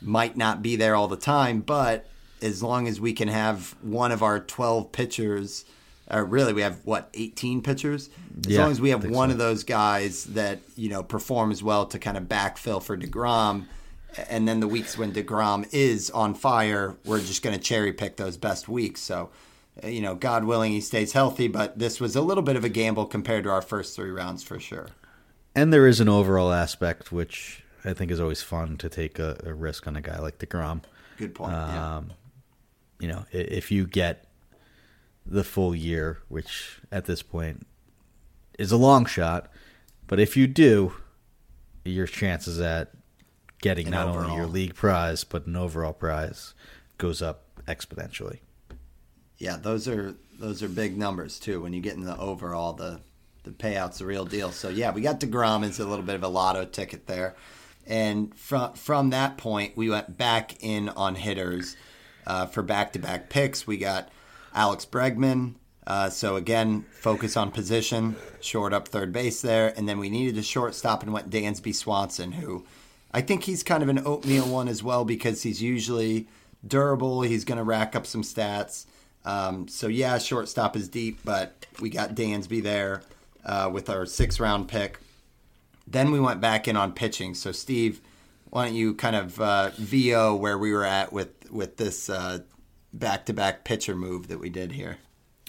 might 0.00 0.36
not 0.36 0.62
be 0.62 0.76
there 0.76 0.94
all 0.94 1.08
the 1.08 1.16
time, 1.16 1.60
but 1.60 2.06
as 2.42 2.62
long 2.62 2.86
as 2.88 3.00
we 3.00 3.12
can 3.12 3.28
have 3.28 3.74
one 3.82 4.12
of 4.12 4.22
our 4.22 4.40
12 4.40 4.92
pitchers, 4.92 5.64
or 6.10 6.24
really 6.24 6.52
we 6.52 6.62
have 6.62 6.80
what, 6.84 7.08
18 7.14 7.62
pitchers? 7.62 8.08
As 8.46 8.52
Yeah, 8.52 8.62
long 8.62 8.70
as 8.70 8.80
we 8.80 8.90
have 8.90 9.04
one 9.04 9.28
so. 9.28 9.32
of 9.32 9.38
those 9.38 9.64
guys 9.64 10.24
that, 10.26 10.60
you 10.76 10.88
know, 10.88 11.02
performs 11.02 11.62
well 11.62 11.86
to 11.86 11.98
kind 11.98 12.16
of 12.16 12.24
backfill 12.24 12.82
for 12.82 12.96
DeGrom. 12.96 13.66
And 14.28 14.48
then 14.48 14.60
the 14.60 14.68
weeks 14.68 14.96
when 14.96 15.12
DeGrom 15.12 15.68
is 15.72 16.10
on 16.10 16.34
fire, 16.34 16.94
we're 17.04 17.20
just 17.20 17.42
going 17.42 17.56
to 17.56 17.62
cherry 17.62 17.92
pick 17.92 18.16
those 18.16 18.36
best 18.36 18.68
weeks. 18.68 19.00
So, 19.00 19.30
you 19.84 20.00
know, 20.00 20.14
God 20.14 20.44
willing, 20.44 20.72
he 20.72 20.80
stays 20.80 21.12
healthy, 21.12 21.48
but 21.48 21.78
this 21.78 22.00
was 22.00 22.16
a 22.16 22.22
little 22.22 22.42
bit 22.42 22.56
of 22.56 22.64
a 22.64 22.68
gamble 22.70 23.04
compared 23.06 23.44
to 23.44 23.50
our 23.50 23.60
first 23.62 23.94
three 23.94 24.10
rounds 24.10 24.42
for 24.42 24.58
sure. 24.58 24.86
And 25.54 25.72
there 25.72 25.86
is 25.86 26.00
an 26.00 26.08
overall 26.08 26.52
aspect 26.52 27.12
which 27.12 27.62
I 27.84 27.92
think 27.94 28.10
is 28.10 28.20
always 28.20 28.42
fun 28.42 28.76
to 28.78 28.88
take 28.88 29.18
a, 29.18 29.38
a 29.44 29.52
risk 29.54 29.86
on 29.86 29.96
a 29.96 30.00
guy 30.00 30.18
like 30.18 30.38
DeGrom. 30.38 30.82
Good 31.18 31.34
point. 31.34 31.52
yeah. 31.52 31.96
Um, 31.96 32.12
you 33.00 33.08
know, 33.08 33.24
if 33.32 33.70
you 33.70 33.86
get 33.86 34.25
the 35.26 35.44
full 35.44 35.74
year, 35.74 36.18
which 36.28 36.80
at 36.90 37.06
this 37.06 37.22
point 37.22 37.66
is 38.58 38.72
a 38.72 38.76
long 38.76 39.04
shot, 39.04 39.50
but 40.06 40.20
if 40.20 40.36
you 40.36 40.46
do, 40.46 40.94
your 41.84 42.06
chances 42.06 42.60
at 42.60 42.92
getting 43.60 43.86
An 43.86 43.92
not 43.92 44.08
only 44.08 44.34
your 44.34 44.46
league 44.46 44.74
prize 44.74 45.24
but 45.24 45.46
an 45.46 45.56
overall 45.56 45.92
prize 45.92 46.54
goes 46.98 47.22
up 47.22 47.44
exponentially. 47.66 48.38
Yeah, 49.38 49.56
those 49.56 49.88
are 49.88 50.14
those 50.38 50.62
are 50.62 50.68
big 50.68 50.96
numbers 50.96 51.38
too. 51.38 51.60
When 51.60 51.72
you 51.72 51.80
get 51.80 51.94
in 51.94 52.04
the 52.04 52.18
overall, 52.18 52.72
the 52.72 53.00
the 53.44 53.50
payout's 53.50 53.98
the 53.98 54.06
real 54.06 54.24
deal. 54.24 54.50
So 54.50 54.68
yeah, 54.68 54.92
we 54.92 55.00
got 55.00 55.20
Degrom 55.20 55.64
as 55.64 55.78
a 55.78 55.86
little 55.86 56.04
bit 56.04 56.14
of 56.14 56.22
a 56.22 56.28
lotto 56.28 56.64
ticket 56.64 57.06
there, 57.06 57.34
and 57.86 58.34
from 58.34 58.74
from 58.74 59.10
that 59.10 59.36
point, 59.36 59.76
we 59.76 59.90
went 59.90 60.16
back 60.16 60.62
in 60.62 60.88
on 60.90 61.14
hitters 61.16 61.76
uh, 62.26 62.46
for 62.46 62.62
back 62.62 62.92
to 62.94 62.98
back 62.98 63.28
picks. 63.28 63.66
We 63.66 63.76
got 63.76 64.08
Alex 64.56 64.86
Bregman. 64.86 65.54
Uh, 65.86 66.10
so 66.10 66.34
again, 66.34 66.84
focus 66.90 67.36
on 67.36 67.52
position, 67.52 68.16
short 68.40 68.72
up 68.72 68.88
third 68.88 69.12
base 69.12 69.40
there, 69.40 69.72
and 69.76 69.88
then 69.88 70.00
we 70.00 70.10
needed 70.10 70.36
a 70.36 70.42
shortstop 70.42 71.04
and 71.04 71.12
went 71.12 71.30
Dansby 71.30 71.72
Swanson, 71.72 72.32
who 72.32 72.64
I 73.12 73.20
think 73.20 73.44
he's 73.44 73.62
kind 73.62 73.84
of 73.84 73.88
an 73.88 74.04
oatmeal 74.04 74.46
one 74.48 74.66
as 74.66 74.82
well 74.82 75.04
because 75.04 75.44
he's 75.44 75.62
usually 75.62 76.26
durable. 76.66 77.22
He's 77.22 77.44
going 77.44 77.58
to 77.58 77.64
rack 77.64 77.94
up 77.94 78.04
some 78.04 78.22
stats. 78.22 78.86
Um, 79.24 79.68
so 79.68 79.86
yeah, 79.86 80.18
shortstop 80.18 80.74
is 80.74 80.88
deep, 80.88 81.20
but 81.24 81.66
we 81.80 81.88
got 81.88 82.16
Dansby 82.16 82.62
there 82.62 83.02
uh, 83.44 83.70
with 83.72 83.88
our 83.88 84.06
six 84.06 84.40
round 84.40 84.66
pick. 84.66 84.98
Then 85.86 86.10
we 86.10 86.18
went 86.18 86.40
back 86.40 86.66
in 86.66 86.76
on 86.76 86.92
pitching. 86.92 87.34
So 87.34 87.52
Steve, 87.52 88.00
why 88.50 88.66
don't 88.66 88.74
you 88.74 88.94
kind 88.94 89.14
of 89.14 89.40
uh, 89.40 89.70
VO 89.76 90.34
where 90.34 90.58
we 90.58 90.72
were 90.72 90.84
at 90.84 91.12
with 91.12 91.50
with 91.50 91.76
this 91.76 92.10
back 92.98 93.26
to 93.26 93.32
back 93.32 93.64
pitcher 93.64 93.94
move 93.94 94.28
that 94.28 94.38
we 94.38 94.48
did 94.50 94.72
here? 94.72 94.98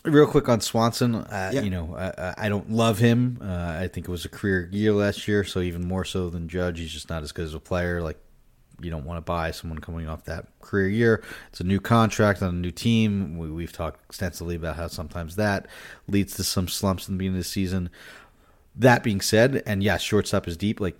Real 0.03 0.27
quick 0.27 0.47
on 0.47 0.62
Swanson, 0.62 1.15
uh, 1.15 1.51
Yeah. 1.53 1.62
you 1.62 1.69
know, 1.69 1.95
I, 1.97 2.45
I 2.45 2.49
don't 2.49 2.71
love 2.71 2.97
him. 2.99 3.39
Uh, 3.41 3.77
I 3.81 3.88
think 3.88 4.07
it 4.07 4.12
was 4.12 4.23
a 4.25 4.29
career 4.29 4.69
year 4.71 4.93
last 4.93 5.27
year, 5.27 5.43
so 5.43 5.60
even 5.60 5.86
more 5.88 6.05
so 6.05 6.29
than 6.29 6.47
Judge, 6.47 6.79
he's 6.79 6.91
just 6.93 7.10
not 7.10 7.23
as 7.23 7.31
good 7.31 7.45
as 7.45 7.53
a 7.53 7.60
player. 7.60 8.01
Like, 8.01 8.17
you 8.79 8.89
don't 8.91 9.05
want 9.05 9.17
to 9.17 9.21
buy 9.21 9.51
someone 9.51 9.79
coming 9.79 10.07
off 10.07 10.23
that 10.25 10.45
career 10.62 10.88
year. 10.88 11.23
It's 11.49 11.60
a 11.60 11.63
new 11.65 11.79
contract 11.79 12.41
on 12.43 12.49
a 12.49 12.57
new 12.57 12.71
team. 12.71 13.38
We, 13.38 13.51
we've 13.51 13.73
talked 13.73 14.05
extensively 14.05 14.55
about 14.55 14.75
how 14.75 14.88
sometimes 14.88 15.36
that 15.38 15.65
leads 16.07 16.36
to 16.36 16.43
some 16.43 16.67
slumps 16.67 17.07
in 17.10 17.15
the 17.15 17.17
beginning 17.17 17.39
of 17.39 17.43
the 17.43 17.49
season. 17.49 17.89
That 18.75 19.03
being 19.03 19.19
said, 19.19 19.63
and 19.65 19.81
yes, 19.81 20.01
shortstop 20.03 20.47
is 20.47 20.55
deep, 20.55 20.79
like, 20.79 20.99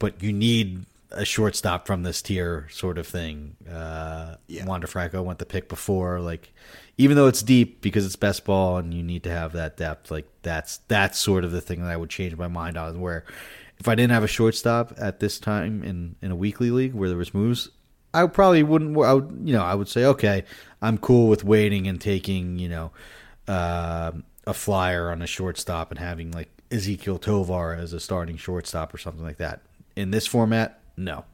but 0.00 0.20
you 0.22 0.32
need 0.32 0.84
a 1.10 1.24
shortstop 1.24 1.86
from 1.86 2.02
this 2.02 2.20
tier 2.22 2.68
sort 2.70 2.98
of 2.98 3.06
thing. 3.06 3.56
Uh, 3.70 4.36
Yeah. 4.48 4.64
Wander 4.66 4.86
Franco 4.86 5.22
went 5.22 5.38
the 5.38 5.46
pick 5.46 5.68
before, 5.68 6.20
like 6.20 6.52
even 6.98 7.16
though 7.16 7.26
it's 7.26 7.42
deep 7.42 7.80
because 7.80 8.04
it's 8.06 8.16
best 8.16 8.44
ball 8.44 8.78
and 8.78 8.92
you 8.92 9.02
need 9.02 9.22
to 9.24 9.30
have 9.30 9.52
that 9.52 9.76
depth, 9.76 10.10
like 10.10 10.26
that's 10.42 10.78
that's 10.88 11.18
sort 11.18 11.44
of 11.44 11.52
the 11.52 11.60
thing 11.60 11.82
that 11.82 11.90
I 11.90 11.96
would 11.96 12.10
change 12.10 12.36
my 12.36 12.48
mind 12.48 12.76
on. 12.76 13.00
Where 13.00 13.24
if 13.78 13.88
I 13.88 13.94
didn't 13.94 14.12
have 14.12 14.24
a 14.24 14.28
shortstop 14.28 14.94
at 14.98 15.20
this 15.20 15.38
time 15.38 15.82
in 15.82 16.16
in 16.22 16.30
a 16.30 16.36
weekly 16.36 16.70
league 16.70 16.94
where 16.94 17.08
there 17.08 17.18
was 17.18 17.34
moves, 17.34 17.68
I 18.14 18.26
probably 18.26 18.62
wouldn't. 18.62 18.96
I 18.98 19.12
would 19.14 19.40
you 19.44 19.52
know 19.52 19.62
I 19.62 19.74
would 19.74 19.88
say 19.88 20.04
okay, 20.06 20.44
I'm 20.82 20.98
cool 20.98 21.28
with 21.28 21.44
waiting 21.44 21.86
and 21.86 22.00
taking 22.00 22.58
you 22.58 22.68
know 22.68 22.92
uh, 23.46 24.12
a 24.46 24.54
flyer 24.54 25.10
on 25.10 25.22
a 25.22 25.26
shortstop 25.26 25.90
and 25.90 25.98
having 26.00 26.32
like 26.32 26.48
Ezequiel 26.70 27.20
Tovar 27.20 27.74
as 27.74 27.92
a 27.92 28.00
starting 28.00 28.36
shortstop 28.36 28.92
or 28.92 28.98
something 28.98 29.22
like 29.22 29.36
that. 29.36 29.60
In 29.94 30.10
this 30.10 30.26
format, 30.26 30.80
no, 30.96 31.24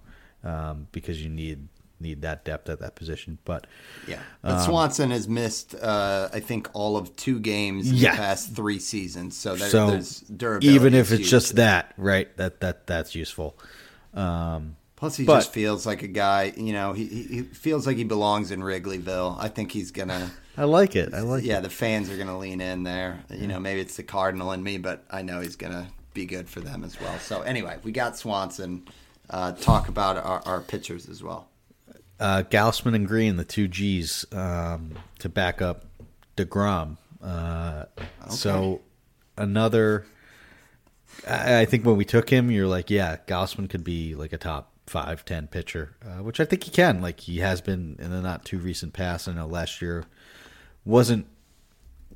um, 0.45 0.87
because 0.93 1.23
you 1.23 1.29
need 1.29 1.69
need 2.01 2.23
that 2.23 2.45
depth 2.45 2.69
at 2.69 2.81
that 2.81 2.97
position. 2.97 3.39
But 3.45 3.67
Yeah, 4.09 4.19
but 4.43 4.65
Swanson 4.65 5.13
has 5.13 5.29
missed, 5.29 5.75
uh, 5.77 6.29
I 6.33 6.41
think, 6.41 6.69
all 6.73 6.97
of 6.97 7.15
two 7.15 7.39
games 7.39 7.89
in 7.91 7.95
Yeah. 7.97 8.11
the 8.11 8.17
past 8.17 8.57
three 8.57 8.81
seasons. 8.81 9.37
So, 9.37 9.55
there, 9.55 9.69
so 9.69 9.91
there's 9.93 10.19
durability. 10.21 10.75
even 10.75 10.95
if 10.95 11.13
it's 11.13 11.31
just 11.31 11.55
that, 11.57 11.93
right? 11.97 12.37
That 12.39 12.59
that 12.61 12.87
that's 12.89 13.15
useful. 13.15 13.57
Um, 14.15 14.77
Plus, 14.97 15.17
he 15.17 15.25
but- 15.25 15.39
just 15.39 15.53
feels 15.53 15.85
like 15.87 16.03
a 16.03 16.09
guy. 16.09 16.53
You 16.57 16.73
know, 16.73 16.93
he, 16.93 17.07
he 17.07 17.43
feels 17.43 17.87
like 17.87 17.97
he 17.97 18.05
belongs 18.05 18.51
in 18.51 18.61
Wrigleyville. 18.61 19.37
I 19.39 19.49
think 19.49 19.73
he's 19.73 19.91
gonna. 19.91 20.31
I 20.57 20.65
like 20.65 20.95
it. 20.97 21.15
I 21.15 21.21
like 21.21 21.45
yeah, 21.45 21.59
it. 21.59 21.63
the 21.63 21.71
fans 21.71 22.11
are 22.11 22.17
gonna 22.17 22.39
lean 22.39 22.61
in 22.61 22.83
there. 22.83 23.25
You 23.31 23.47
know, 23.47 23.59
maybe 23.59 23.81
it's 23.81 23.97
the 23.97 24.03
Cardinal 24.03 24.53
in 24.53 24.63
me, 24.63 24.79
but 24.79 25.05
I 25.11 25.23
know 25.23 25.41
he's 25.41 25.57
gonna 25.57 25.89
be 26.15 26.27
good 26.27 26.49
for 26.49 26.61
them 26.61 26.85
as 26.85 27.01
well. 27.01 27.19
So 27.21 27.43
anyway, 27.43 27.79
we 27.83 27.91
got 27.93 28.17
Swanson. 28.19 28.85
Uh, 29.33 29.53
talk 29.53 29.89
about 29.89 30.17
our, 30.19 30.43
our 30.45 30.61
pitchers 30.61 31.09
as 31.09 31.23
well. 31.23 31.49
Uh, 32.21 32.43
Gausman 32.49 32.95
and 32.95 33.09
Greene, 33.09 33.37
the 33.37 33.45
two 33.45 33.67
G's, 33.67 34.27
um, 34.33 34.93
to 35.19 35.29
back 35.29 35.61
up 35.63 35.87
Degrom. 36.37 36.99
Uh, 37.23 37.87
So 38.29 38.81
another. 39.37 40.05
I, 41.29 41.61
I 41.61 41.65
think 41.65 41.85
when 41.85 41.97
we 41.97 42.05
took 42.05 42.31
him, 42.31 42.51
you're 42.51 42.67
like, 42.67 42.91
yeah, 42.91 43.17
Gausman 43.27 43.69
could 43.69 43.85
be 43.85 44.15
like 44.15 44.33
a 44.33 44.39
top 44.39 44.73
five, 44.87 45.25
ten 45.25 45.47
pitcher, 45.47 45.95
uh, 46.05 46.23
which 46.23 46.39
I 46.41 46.45
think 46.45 46.65
he 46.65 46.71
can. 46.71 47.01
Like 47.01 47.21
he 47.21 47.39
has 47.39 47.61
been 47.61 47.97
in 47.99 48.11
the 48.11 48.21
not 48.21 48.45
too 48.45 48.59
recent 48.59 48.93
past. 48.93 49.29
I 49.29 49.33
know 49.33 49.47
last 49.47 49.81
year 49.83 50.05
wasn't 50.85 51.27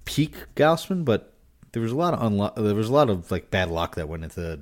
peak 0.04 0.34
Gausman, 0.54 1.04
but 1.04 1.32
there 1.72 1.82
was 1.82 1.92
a 1.92 1.96
lot 1.96 2.14
of 2.14 2.20
unlo- 2.20 2.54
there 2.54 2.74
was 2.74 2.88
a 2.88 2.92
lot 2.92 3.10
of 3.10 3.30
like 3.30 3.50
bad 3.50 3.70
luck 3.70 3.94
that 3.96 4.08
went 4.08 4.24
into 4.24 4.60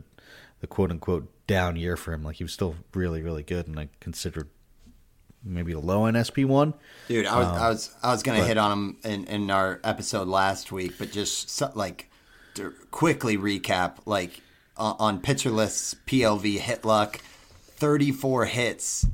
the, 0.64 0.68
quote 0.74 0.90
unquote 0.90 1.28
down 1.46 1.76
year 1.76 1.96
for 1.96 2.12
him. 2.12 2.22
Like 2.22 2.36
he 2.36 2.44
was 2.44 2.52
still 2.52 2.74
really, 2.94 3.22
really 3.22 3.42
good, 3.42 3.66
and 3.68 3.78
I 3.78 3.88
considered 4.00 4.48
maybe 5.44 5.72
a 5.72 5.78
low 5.78 6.06
in 6.06 6.22
SP 6.22 6.48
one. 6.48 6.74
Dude, 7.08 7.26
I 7.26 7.38
was 7.38 7.48
Um, 7.48 7.54
I 7.54 7.68
was 7.68 7.90
I 8.02 8.12
was 8.12 8.22
gonna 8.22 8.44
hit 8.44 8.58
on 8.58 8.72
him 8.72 8.96
in, 9.04 9.24
in 9.26 9.50
our 9.50 9.80
episode 9.84 10.28
last 10.28 10.72
week, 10.72 10.94
but 10.98 11.12
just 11.12 11.50
so, 11.50 11.70
like 11.74 12.10
to 12.54 12.72
quickly 12.90 13.36
recap, 13.36 13.98
like 14.06 14.40
uh, 14.76 14.94
on 14.98 15.20
pitcher 15.20 15.50
lists, 15.50 15.94
PLV 16.06 16.58
hit 16.58 16.84
luck, 16.84 17.20
thirty 17.76 18.10
four 18.10 18.46
hits 18.46 19.06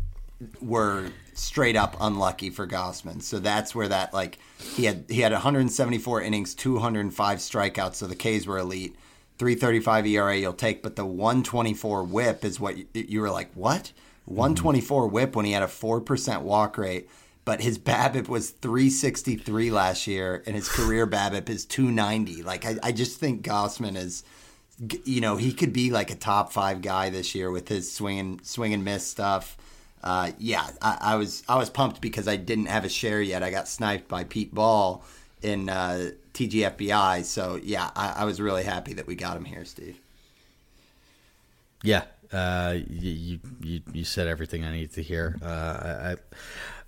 were 0.60 1.10
straight 1.34 1.76
up 1.76 1.96
unlucky 2.00 2.50
for 2.50 2.66
Gausman. 2.66 3.22
So 3.22 3.38
that's 3.38 3.74
where 3.74 3.88
that 3.88 4.14
like 4.14 4.38
he 4.58 4.84
had 4.84 5.04
he 5.08 5.20
had 5.20 5.32
174 5.32 6.22
innings, 6.22 6.54
205 6.54 7.38
strikeouts. 7.38 7.96
So 7.96 8.06
the 8.06 8.14
K's 8.14 8.46
were 8.46 8.58
elite. 8.58 8.94
335 9.40 10.06
ERA 10.06 10.36
you'll 10.36 10.52
take, 10.52 10.82
but 10.82 10.96
the 10.96 11.06
124 11.06 12.04
whip 12.04 12.44
is 12.44 12.60
what 12.60 12.76
you, 12.76 12.86
you 12.92 13.20
were 13.22 13.30
like, 13.30 13.50
what? 13.54 13.90
124 14.26 15.08
whip 15.08 15.34
when 15.34 15.46
he 15.46 15.52
had 15.52 15.62
a 15.62 15.66
4% 15.66 16.42
walk 16.42 16.76
rate, 16.76 17.08
but 17.46 17.62
his 17.62 17.78
BABIP 17.78 18.28
was 18.28 18.50
363 18.50 19.70
last 19.70 20.06
year 20.06 20.42
and 20.44 20.54
his 20.54 20.68
career 20.68 21.06
BABIP 21.10 21.48
is 21.48 21.64
290. 21.64 22.42
Like, 22.42 22.66
I, 22.66 22.76
I 22.82 22.92
just 22.92 23.18
think 23.18 23.42
Gausman 23.42 23.96
is, 23.96 24.24
you 25.06 25.22
know, 25.22 25.38
he 25.38 25.54
could 25.54 25.72
be 25.72 25.90
like 25.90 26.10
a 26.10 26.16
top 26.16 26.52
five 26.52 26.82
guy 26.82 27.08
this 27.08 27.34
year 27.34 27.50
with 27.50 27.66
his 27.66 27.90
swing 27.90 28.18
and, 28.18 28.44
swing 28.44 28.74
and 28.74 28.84
miss 28.84 29.06
stuff. 29.06 29.56
Uh, 30.04 30.32
yeah, 30.36 30.68
I, 30.82 30.98
I 31.00 31.16
was 31.16 31.44
I 31.48 31.56
was 31.56 31.70
pumped 31.70 32.02
because 32.02 32.28
I 32.28 32.36
didn't 32.36 32.66
have 32.66 32.84
a 32.84 32.88
share 32.90 33.20
yet. 33.22 33.42
I 33.42 33.50
got 33.50 33.68
sniped 33.68 34.08
by 34.08 34.24
Pete 34.24 34.54
Ball 34.54 35.02
in 35.42 35.68
uh, 35.68 36.10
TGFBI. 36.34 37.24
So 37.24 37.58
yeah, 37.62 37.90
I, 37.96 38.14
I 38.18 38.24
was 38.24 38.40
really 38.40 38.64
happy 38.64 38.94
that 38.94 39.06
we 39.06 39.14
got 39.14 39.36
him 39.36 39.44
here, 39.44 39.64
Steve. 39.64 39.98
Yeah, 41.82 42.04
uh, 42.32 42.76
you, 42.88 43.40
you 43.62 43.80
you 43.92 44.04
said 44.04 44.26
everything 44.26 44.64
I 44.64 44.72
need 44.72 44.92
to 44.92 45.02
hear. 45.02 45.36
Uh, 45.42 46.14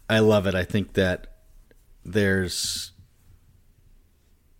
I 0.08 0.16
I 0.16 0.18
love 0.18 0.46
it. 0.46 0.54
I 0.54 0.64
think 0.64 0.94
that 0.94 1.28
there's 2.04 2.92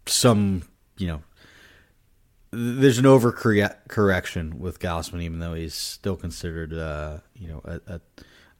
some 0.06 0.62
you 0.96 1.06
know 1.06 1.22
there's 2.50 2.98
an 2.98 3.04
overcorrection 3.04 4.54
with 4.54 4.78
Gausman, 4.78 5.22
even 5.22 5.38
though 5.38 5.54
he's 5.54 5.74
still 5.74 6.16
considered 6.16 6.72
uh, 6.72 7.18
you 7.34 7.48
know 7.48 7.60
a, 7.64 7.80
a, 7.94 8.00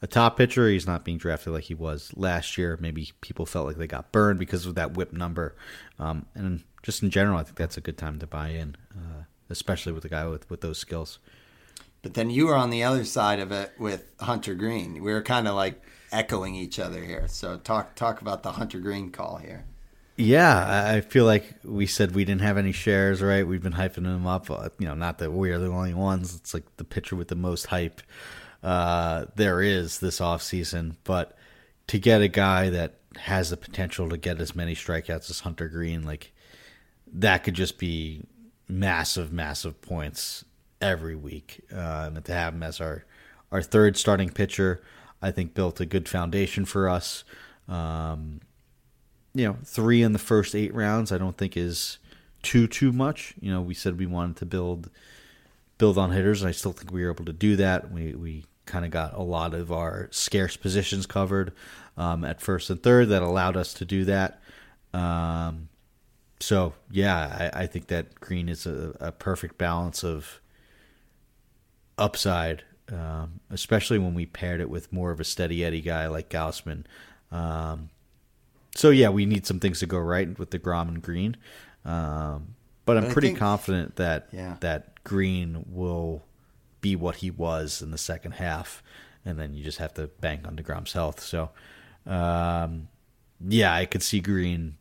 a 0.03 0.07
top 0.09 0.37
pitcher. 0.37 0.69
He's 0.69 0.87
not 0.87 1.05
being 1.05 1.17
drafted 1.17 1.53
like 1.53 1.65
he 1.65 1.75
was 1.75 2.13
last 2.17 2.59
year. 2.59 2.77
Maybe 2.81 3.13
people 3.21 3.47
felt 3.47 3.67
like 3.67 3.77
they 3.77 3.87
got 3.87 4.13
burned 4.13 4.39
because 4.39 4.67
of 4.67 4.75
that 4.75 4.95
whip 4.95 5.13
number. 5.13 5.55
Um, 5.99 6.27
and 6.35 6.65
just 6.83 7.03
in 7.03 7.11
general, 7.11 7.39
I 7.39 7.45
think 7.45 7.57
that's 7.57 7.77
a 7.77 7.81
good 7.81 7.97
time 7.97 8.19
to 8.19 8.27
buy 8.27 8.49
in, 8.49 8.77
uh, 8.95 9.23
especially 9.49 9.93
with 9.93 10.05
a 10.05 10.09
guy 10.09 10.27
with, 10.27 10.51
with 10.51 10.61
those 10.61 10.79
skills. 10.79 11.21
But 12.03 12.15
then 12.15 12.31
you 12.31 12.49
were 12.49 12.57
on 12.57 12.71
the 12.71 12.83
other 12.83 13.05
side 13.05 13.39
of 13.39 13.53
it 13.53 13.73
with 13.79 14.13
Hunter 14.19 14.55
Greene. 14.55 14.95
We 15.03 15.13
were 15.13 15.23
kind 15.23 15.47
of 15.47 15.55
like 15.55 15.81
echoing 16.11 16.57
each 16.57 16.81
other 16.81 17.03
here. 17.03 17.29
So 17.29 17.59
talk 17.59 17.95
talk 17.95 18.21
about 18.21 18.43
the 18.43 18.53
Hunter 18.53 18.81
Greene 18.81 19.13
call 19.13 19.37
here. 19.37 19.65
Yeah, 20.17 20.93
I 20.93 21.01
feel 21.01 21.25
like 21.25 21.55
we 21.65 21.87
said 21.87 22.15
we 22.15 22.25
didn't 22.25 22.43
have 22.43 22.59
any 22.59 22.73
shares, 22.73 23.23
right? 23.23 23.47
We've 23.47 23.63
been 23.63 23.73
hyping 23.73 24.05
him 24.05 24.27
up. 24.27 24.51
Uh, 24.51 24.69
you 24.79 24.87
know, 24.87 24.95
not 24.95 25.19
that 25.19 25.31
we 25.31 25.51
are 25.53 25.59
the 25.59 25.69
only 25.69 25.95
ones. 25.95 26.35
It's 26.35 26.53
like 26.53 26.65
the 26.77 26.85
pitcher 26.85 27.17
with 27.17 27.29
the 27.29 27.35
most 27.37 27.67
hype 27.67 28.03
uh, 28.63 29.27
there 29.35 29.61
is 29.61 29.99
this 29.99 30.21
offseason. 30.21 30.97
But 31.05 31.37
to 31.89 31.99
get 31.99 32.23
a 32.23 32.29
guy 32.29 32.71
that 32.71 32.95
has 33.17 33.51
the 33.51 33.57
potential 33.57 34.09
to 34.09 34.17
get 34.17 34.41
as 34.41 34.55
many 34.55 34.75
strikeouts 34.75 35.31
as 35.31 35.41
Hunter 35.41 35.69
Greene, 35.69 36.05
like 36.05 36.33
that 37.13 37.45
could 37.45 37.55
just 37.55 37.79
be 37.79 38.25
massive, 38.69 39.33
massive 39.33 39.81
points 39.83 40.45
every 40.81 41.15
week. 41.15 41.61
Uh, 41.73 42.11
and 42.15 42.25
to 42.25 42.33
have 42.33 42.55
him 42.55 42.63
as 42.63 42.81
our 42.81 43.05
our 43.51 43.63
third 43.63 43.99
starting 43.99 44.31
pitcher, 44.31 44.83
I 45.21 45.31
think 45.31 45.55
built 45.55 45.81
a 45.81 45.87
good 45.87 46.09
foundation 46.09 46.65
for 46.65 46.89
us. 46.89 47.23
Um, 47.69 48.41
you 49.35 49.47
know, 49.47 49.57
three 49.65 50.03
in 50.03 50.13
the 50.13 50.19
first 50.19 50.55
eight 50.55 50.75
rounds, 50.75 51.13
I 51.13 51.19
don't 51.19 51.37
think 51.37 51.57
is 51.57 51.99
too 52.43 52.67
too 52.67 52.93
much. 52.93 53.35
You 53.41 53.53
know, 53.53 53.61
we 53.61 53.75
said 53.75 53.99
we 53.99 54.07
wanted 54.07 54.37
to 54.37 54.47
build 54.47 54.91
build 55.79 55.99
on 55.99 56.13
hitters, 56.13 56.43
and 56.43 56.49
I 56.49 56.53
still 56.53 56.73
think 56.73 56.93
we 56.93 57.05
were 57.05 57.11
able 57.11 57.25
to 57.27 57.33
do 57.33 57.57
that. 57.57 57.91
We 57.93 58.15
we 58.15 58.45
kind 58.67 58.85
of 58.85 58.91
got 58.91 59.15
a 59.15 59.23
lot 59.23 59.55
of 59.55 59.73
our 59.73 60.09
scarce 60.11 60.57
positions 60.57 61.07
covered 61.07 61.53
um, 61.97 62.25
at 62.25 62.41
first 62.41 62.71
and 62.71 62.83
third 62.83 63.09
that 63.09 63.23
allowed 63.23 63.57
us 63.57 63.75
to 63.75 63.85
do 63.85 64.05
that. 64.05 64.41
Um, 64.95 65.69
so 66.41 66.75
yeah, 66.91 67.51
I, 67.55 67.63
I, 67.63 67.67
think 67.67 67.87
that 67.87 68.21
Greene 68.21 68.49
is 68.49 68.67
a, 68.67 68.95
a 69.01 69.13
perfect 69.13 69.57
balance 69.57 70.05
of 70.05 70.41
upside, 71.97 72.63
um, 72.91 73.41
especially 73.51 73.99
when 73.99 74.15
we 74.15 74.27
paired 74.27 74.61
it 74.61 74.69
with 74.69 74.93
more 74.93 75.11
of 75.13 75.21
a 75.21 75.25
steady 75.25 75.65
Eddie 75.65 75.81
guy 75.81 76.09
like 76.09 76.29
Gausman. 76.29 76.85
Um, 77.31 77.89
so 78.75 78.91
yeah, 78.91 79.09
we 79.09 79.25
need 79.25 79.47
some 79.47 79.61
things 79.61 79.81
to 79.81 79.87
go 79.87 79.99
right 79.99 80.39
with 80.39 80.51
deGrom 80.51 80.89
and 80.89 81.03
Greene, 81.03 81.37
um, 81.85 82.55
but 82.85 82.97
I'm 82.97 83.05
but 83.05 83.13
pretty 83.13 83.29
think, 83.29 83.39
confident 83.39 83.97
that 83.97 84.29
yeah. 84.33 84.57
that 84.61 85.03
Greene 85.05 85.65
will 85.71 86.23
be 86.83 86.95
what 86.95 87.17
he 87.17 87.31
was 87.31 87.81
in 87.81 87.91
the 87.91 87.99
second 87.99 88.33
half, 88.33 88.83
and 89.25 89.39
then 89.39 89.55
you 89.55 89.65
just 89.65 89.79
have 89.79 89.95
to 89.95 90.09
bank 90.09 90.47
on 90.47 90.57
Degrom's 90.57 90.93
health. 90.93 91.21
So, 91.21 91.49
um, 92.07 92.89
yeah, 93.41 93.75
I 93.75 93.87
could 93.87 94.03
see 94.03 94.21
Greene 94.21 94.77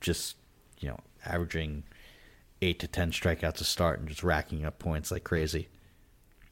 just 0.00 0.36
you 0.78 0.88
know 0.88 1.00
averaging 1.26 1.82
eight 2.62 2.78
to 2.78 2.86
ten 2.86 3.10
strikeouts 3.10 3.60
a 3.60 3.64
start 3.64 3.98
and 3.98 4.08
just 4.08 4.22
racking 4.22 4.64
up 4.64 4.78
points 4.78 5.10
like 5.10 5.24
crazy. 5.24 5.68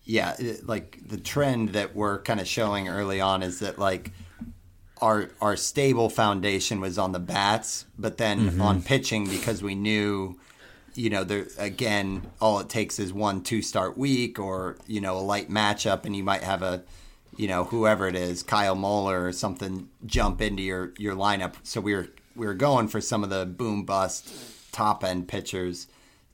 Yeah, 0.05 0.35
like 0.65 0.99
the 1.07 1.19
trend 1.19 1.71
that 1.71 1.95
we're 1.95 2.23
kind 2.23 2.41
of 2.41 2.49
showing 2.49 2.89
early 2.89 3.21
on 3.21 3.43
is 3.43 3.61
that 3.61 3.79
like 3.79 4.11
our 5.03 5.31
our 5.41 5.57
stable 5.57 6.09
foundation 6.09 6.81
was 6.81 6.99
on 6.99 7.13
the 7.13 7.21
bats, 7.21 7.85
but 7.99 8.17
then 8.17 8.51
mm-hmm. 8.51 8.63
on 8.63 8.83
pitching 8.83 9.29
because 9.29 9.63
we 9.63 9.75
knew 9.75 10.39
you 10.99 11.11
know, 11.11 11.23
there 11.23 11.47
again, 11.59 12.29
all 12.41 12.59
it 12.59 12.69
takes 12.69 12.99
is 12.99 13.13
one 13.13 13.43
two 13.43 13.63
start 13.63 13.97
week 13.97 14.41
or 14.41 14.77
you 14.89 15.01
know 15.01 15.17
a 15.17 15.21
light 15.21 15.49
matchup, 15.49 16.05
and 16.05 16.17
you 16.17 16.25
might 16.25 16.43
have 16.43 16.61
a, 16.61 16.83
you 17.37 17.47
know, 17.47 17.63
whoever 17.63 18.09
it 18.09 18.17
is, 18.17 18.43
Kyle 18.43 18.75
Muller 18.75 19.25
or 19.25 19.33
something, 19.33 19.89
jump 20.05 20.43
into 20.43 20.63
your 20.63 20.93
your 20.99 21.15
lineup. 21.15 21.55
So 21.63 21.81
we 21.81 21.95
were 21.95 22.09
we 22.35 22.47
were 22.47 22.55
going 22.55 22.89
for 22.89 23.01
some 23.01 23.23
of 23.23 23.31
the 23.31 23.47
boom 23.47 23.85
bust 23.85 24.29
top 24.73 25.05
end 25.05 25.29
pitchers, 25.29 25.87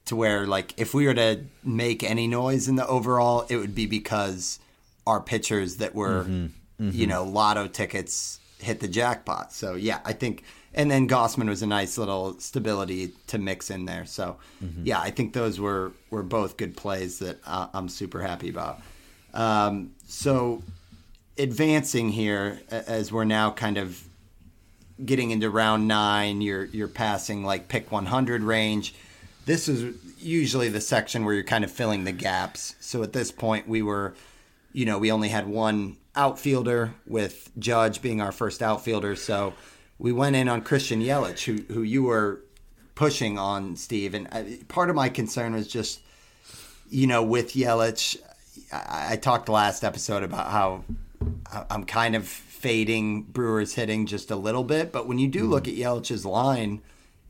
to 0.07 0.17
where 0.17 0.47
like 0.47 0.73
if 0.79 0.95
we 0.95 1.07
were 1.07 1.15
to 1.15 1.45
make 1.63 2.03
any 2.03 2.27
noise 2.27 2.67
in 2.67 2.77
the 2.77 2.87
overall, 2.87 3.45
it 3.51 3.57
would 3.57 3.75
be 3.75 3.85
because 3.85 4.61
our 5.07 5.21
pitchers 5.21 5.77
that 5.77 5.95
were, 5.95 6.25
mm-hmm. 6.25 6.47
Mm-hmm. 6.83 6.91
you 6.91 7.07
know, 7.07 7.23
lotto 7.23 7.67
tickets 7.67 8.41
hit 8.61 8.81
the 8.81 8.89
jackpot. 8.89 9.53
So 9.53 9.75
yeah, 9.75 10.01
I 10.07 10.15
think 10.15 10.43
and 10.75 10.91
then 10.91 11.09
Gausman 11.09 11.49
was 11.49 11.63
a 11.63 11.67
nice 11.67 11.97
little 11.97 12.39
stability 12.41 13.13
to 13.29 13.39
mix 13.39 13.71
in 13.71 13.85
there. 13.85 14.05
So, 14.07 14.37
mm-hmm. 14.63 14.83
yeah, 14.85 15.01
I 15.01 15.11
think 15.11 15.33
those 15.33 15.61
were 15.61 15.93
were 16.11 16.23
both 16.23 16.57
good 16.57 16.77
plays 16.77 17.19
that 17.21 17.39
uh, 17.47 17.69
I'm 17.73 17.89
super 17.89 18.21
happy 18.21 18.49
about. 18.49 18.81
Um, 19.33 19.93
so, 20.07 20.63
advancing 21.39 22.11
here 22.11 22.61
as 22.71 23.13
we're 23.13 23.25
now 23.25 23.51
kind 23.51 23.79
of 23.79 24.03
getting 25.05 25.31
into 25.31 25.51
round 25.51 25.89
nine, 25.89 26.41
you're 26.41 26.65
you're 26.67 26.89
passing 26.89 27.45
like 27.45 27.69
pick 27.69 27.91
100 27.93 28.43
range. 28.43 28.95
This 29.47 29.69
is 29.69 29.95
usually 30.19 30.69
the 30.69 30.81
section 30.81 31.25
where 31.25 31.35
you're 31.35 31.45
kind 31.45 31.65
of 31.65 31.71
filling 31.71 32.05
the 32.05 32.13
gaps. 32.13 32.75
So 32.81 33.03
at 33.03 33.13
this 33.13 33.31
point, 33.31 33.69
we 33.69 33.83
were, 33.83 34.15
you 34.73 34.87
know, 34.87 34.99
we 34.99 35.13
only 35.13 35.29
had 35.29 35.47
one 35.47 35.97
outfielder 36.17 36.95
with 37.07 37.51
Judge 37.59 38.01
being 38.01 38.21
our 38.21 38.33
first 38.33 38.63
outfielder. 38.63 39.17
So 39.17 39.53
we 39.99 40.13
went 40.13 40.37
in 40.37 40.49
on 40.49 40.63
Christian 40.63 41.01
Yelich, 41.01 41.45
who 41.45 41.73
who 41.73 41.83
you 41.83 42.05
were 42.05 42.41
pushing 42.95 43.39
on, 43.39 43.77
Steve. 43.77 44.15
And 44.15 44.29
I, 44.31 44.59
part 44.69 44.91
of 44.91 44.97
my 44.97 45.09
concern 45.09 45.55
was 45.55 45.67
just, 45.67 46.01
you 46.89 47.07
know, 47.07 47.23
with 47.23 47.53
Yelich, 47.53 48.17
I, 48.73 49.13
I 49.13 49.17
talked 49.17 49.49
last 49.49 49.85
episode 49.85 50.23
about 50.23 50.51
how 50.51 50.85
uh, 51.53 51.65
I'm 51.71 51.85
kind 51.85 52.15
of 52.15 52.27
fading 52.27 53.23
Brewers 53.23 53.75
hitting 53.75 54.07
just 54.07 54.31
a 54.31 54.37
little 54.37 54.65
bit, 54.65 54.91
but 54.93 55.07
when 55.07 55.19
you 55.19 55.29
do 55.29 55.45
look 55.45 55.69
at 55.69 55.75
Yelich's 55.75 56.25
line, 56.25 56.81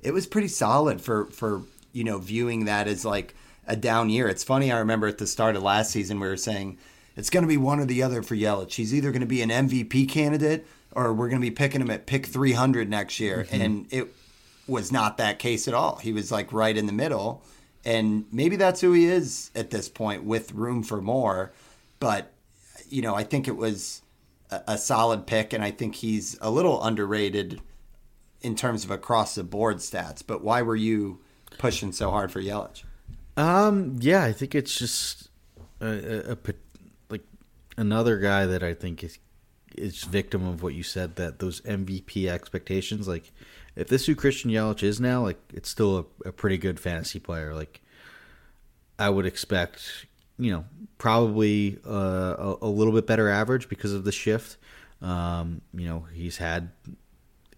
it 0.01 0.13
was 0.13 0.27
pretty 0.27 0.49
solid 0.49 1.01
for 1.01 1.27
for 1.27 1.63
you 1.93 2.05
know 2.05 2.19
viewing 2.19 2.67
that 2.67 2.87
as 2.87 3.05
like 3.05 3.35
a 3.67 3.77
down 3.77 4.11
year. 4.11 4.29
It's 4.29 4.45
funny. 4.45 4.71
I 4.71 4.79
remember 4.79 5.07
at 5.07 5.19
the 5.19 5.27
start 5.27 5.57
of 5.57 5.63
last 5.63 5.91
season 5.91 6.21
we 6.21 6.29
were 6.29 6.37
saying 6.37 6.79
it's 7.17 7.31
going 7.31 7.43
to 7.43 7.49
be 7.49 7.57
one 7.57 7.81
or 7.81 7.85
the 7.85 8.03
other 8.03 8.23
for 8.23 8.35
Yelich. 8.35 8.75
He's 8.75 8.95
either 8.95 9.13
going 9.13 9.21
to 9.21 9.27
be 9.27 9.43
an 9.43 9.51
MVP 9.51 10.09
candidate 10.09 10.67
or 10.93 11.13
we're 11.13 11.29
going 11.29 11.41
to 11.41 11.47
be 11.47 11.55
picking 11.55 11.81
him 11.81 11.91
at 11.91 12.07
pick 12.07 12.27
300 12.27 12.89
next 12.89 13.21
year. 13.21 13.45
Mm-hmm. 13.45 13.63
And 13.63 13.87
it 13.91 14.15
was 14.67 14.91
not 14.91 15.19
that 15.19 15.39
case 15.39 15.69
at 15.69 15.75
all. 15.75 15.97
He 15.97 16.13
was 16.13 16.33
like 16.33 16.53
right 16.53 16.77
in 16.77 16.87
the 16.87 16.93
middle. 16.93 17.45
And 17.85 18.25
maybe 18.33 18.57
that's 18.57 18.81
who 18.81 18.93
he 18.93 19.07
is 19.07 19.51
at 19.55 19.71
this 19.71 19.89
point 19.89 20.25
with 20.25 20.53
room 20.53 20.83
for 20.83 21.01
more. 21.01 21.53
But, 22.01 22.33
you 22.89 23.03
know, 23.03 23.15
I 23.15 23.25
think 23.25 23.47
it 23.47 23.57
was 23.57 24.03
a, 24.51 24.63
a 24.69 24.79
solid 24.79 25.27
pick. 25.27 25.53
And 25.53 25.63
I 25.63 25.71
think 25.71 25.97
he's 25.97 26.39
a 26.41 26.51
little 26.51 26.83
underrated 26.83 27.61
in 28.41 28.55
terms 28.55 28.85
of 28.85 28.91
across 28.91 29.35
the 29.35 29.45
board 29.45 29.79
stats. 29.79 30.23
But 30.27 30.43
why 30.43 30.63
were 30.63 30.77
you 30.77 31.21
pushing 31.59 31.93
so 31.93 32.11
hard 32.11 32.33
for 32.33 32.41
Yelich? 32.41 32.85
Um, 33.37 33.97
yeah, 34.01 34.23
I 34.23 34.33
think 34.33 34.55
it's 34.55 34.77
just 34.79 35.29
a, 35.81 36.31
a, 36.31 36.33
a 36.33 36.37
another 37.77 38.19
guy 38.19 38.47
that 38.47 38.63
I 38.63 38.75
think 38.75 39.05
is 39.05 39.19
is 39.77 40.05
victim 40.05 40.47
of 40.47 40.63
what 40.63 40.75
you 40.75 40.83
said 40.83 41.17
that 41.17 41.39
those 41.39 41.61
MVP 41.63 42.29
expectations. 42.29 43.09
Like, 43.09 43.33
if 43.77 43.89
this 43.89 44.07
who 44.07 44.15
Christian 44.15 44.51
Yelich 44.51 44.83
is 44.83 45.01
now, 45.01 45.23
like, 45.23 45.39
it's 45.53 45.69
still 45.69 46.09
a, 46.25 46.29
a 46.29 46.33
pretty 46.33 46.59
good 46.59 46.79
fantasy 46.79 47.19
player. 47.19 47.55
Like, 47.55 47.81
I 48.99 49.11
would 49.11 49.27
expect, 49.27 50.07
you 50.39 50.53
know, 50.53 50.65
probably 50.99 51.79
uh, 51.87 52.37
a, 52.39 52.57
a, 52.63 52.69
little 52.69 52.93
bit 52.93 53.07
better 53.07 53.29
average 53.29 53.69
because 53.69 53.93
of 53.93 54.05
the 54.05 54.13
shift. 54.13 54.57
Um, 55.03 55.61
you 55.75 55.87
know, 55.87 56.07
he's 56.13 56.37
had 56.37 56.71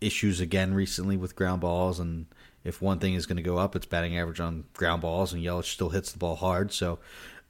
issues 0.01 0.41
again 0.41 0.75
recently 0.75 1.17
with 1.17 1.37
ground 1.37 1.61
balls, 1.61 2.01
and 2.01 2.27
if 2.65 2.81
one 2.81 2.99
thing 2.99 3.15
is 3.15 3.27
going 3.27 3.37
to 3.37 3.43
go 3.43 3.59
up, 3.59 3.77
it's 3.77 3.87
batting 3.87 4.19
average 4.19 4.41
on 4.41 4.65
ground 4.73 5.03
balls, 5.03 5.33
and 5.33 5.45
Yelich 5.45 5.73
still 5.73 5.91
hits 5.91 6.13
the 6.13 6.19
ball 6.19 6.37
hard. 6.37 6.73
So, 6.73 6.99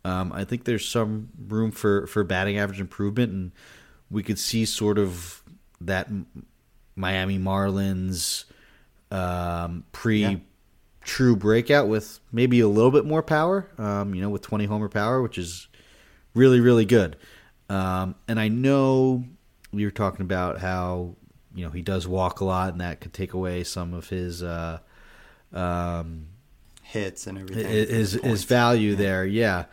um, 0.07 0.33
I 0.33 0.45
think 0.45 0.65
there's 0.65 0.89
some 0.89 1.31
room 1.49 1.73
for, 1.73 2.07
for 2.07 2.23
batting 2.23 2.59
average 2.59 2.81
improvement, 2.81 3.33
and 3.33 3.53
we 4.09 4.23
could 4.23 4.39
see 4.39 4.65
sort 4.65 4.99
of 4.99 5.43
that 5.81 6.09
Miami 6.95 7.41
Marlins 7.41 8.45
um, 9.11 9.83
pre 9.91 10.23
yeah. 10.23 10.37
true 11.03 11.35
breakout 11.35 11.89
with 11.89 12.21
maybe 12.31 12.61
a 12.61 12.69
little 12.69 12.93
bit 12.93 13.05
more 13.05 13.21
power, 13.21 13.69
um, 13.79 14.15
you 14.15 14.23
know, 14.23 14.31
with 14.31 14.43
20 14.43 14.67
homer 14.67 14.89
power, 14.89 15.21
which 15.21 15.39
is 15.39 15.67
really, 16.35 16.61
really 16.61 16.85
good. 16.85 17.17
Um, 17.69 18.15
and 18.29 18.39
I 18.39 18.47
know 18.47 19.25
we 19.73 19.85
were 19.85 19.91
talking 19.91 20.23
about 20.23 20.61
how, 20.61 21.17
you 21.53 21.65
know, 21.65 21.71
he 21.73 21.83
does 21.83 22.07
walk 22.07 22.41
a 22.41 22.45
lot 22.45 22.71
and 22.71 22.81
that 22.81 23.01
could 23.01 23.13
take 23.13 23.33
away 23.33 23.65
some 23.65 23.93
of 23.93 24.09
his 24.09 24.45
uh, 24.45 24.79
um, 25.53 26.29
hits 26.85 27.27
and 27.27 27.39
everything. 27.39 27.67
His, 27.67 28.13
his 28.13 28.45
value 28.45 28.93
yeah. 28.93 28.97
there, 28.97 29.27
yeah. 29.27 29.65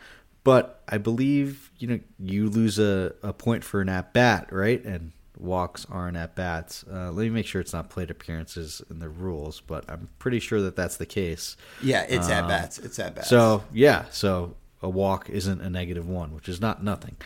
But 0.44 0.82
I 0.88 0.98
believe 0.98 1.70
you 1.78 1.88
know 1.88 2.00
you 2.18 2.48
lose 2.48 2.78
a, 2.78 3.14
a 3.22 3.32
point 3.32 3.64
for 3.64 3.80
an 3.80 3.88
at 3.88 4.12
bat, 4.12 4.48
right? 4.52 4.84
And 4.84 5.12
walks 5.38 5.86
aren't 5.90 6.16
at 6.16 6.36
bats. 6.36 6.84
Uh, 6.90 7.10
let 7.10 7.24
me 7.24 7.30
make 7.30 7.46
sure 7.46 7.60
it's 7.60 7.72
not 7.72 7.90
plate 7.90 8.10
appearances 8.10 8.80
in 8.90 8.98
the 9.00 9.08
rules, 9.08 9.60
but 9.60 9.84
I'm 9.88 10.08
pretty 10.18 10.38
sure 10.40 10.60
that 10.60 10.76
that's 10.76 10.96
the 10.98 11.06
case. 11.06 11.56
Yeah, 11.82 12.06
it's 12.08 12.26
um, 12.26 12.32
at 12.32 12.48
bats. 12.48 12.78
It's 12.78 12.98
at 12.98 13.14
bats. 13.16 13.28
So 13.28 13.64
yeah, 13.72 14.04
so 14.10 14.54
a 14.82 14.88
walk 14.88 15.28
isn't 15.30 15.60
a 15.60 15.70
negative 15.70 16.08
one, 16.08 16.34
which 16.34 16.48
is 16.48 16.60
not 16.60 16.84
nothing. 16.84 17.16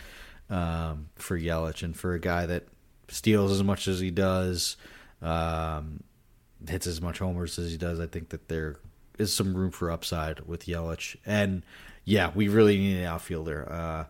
um, 0.49 1.09
for 1.15 1.37
Yelich 1.39 1.83
and 1.83 1.95
for 1.95 2.13
a 2.13 2.19
guy 2.19 2.45
that 2.45 2.63
steals 3.07 3.51
as 3.51 3.63
much 3.63 3.87
as 3.87 3.99
he 3.99 4.11
does, 4.11 4.77
um, 5.21 6.01
hits 6.67 6.87
as 6.87 7.01
much 7.01 7.19
homers 7.19 7.59
as 7.59 7.71
he 7.71 7.77
does. 7.77 7.99
I 7.99 8.07
think 8.07 8.29
that 8.29 8.47
there 8.47 8.77
is 9.17 9.33
some 9.33 9.55
room 9.55 9.71
for 9.71 9.91
upside 9.91 10.41
with 10.41 10.65
Yelich. 10.65 11.15
And 11.25 11.63
yeah, 12.09 12.31
we 12.33 12.47
really 12.47 12.75
need 12.75 12.97
an 12.97 13.05
outfielder. 13.05 13.71
Uh, 13.71 14.03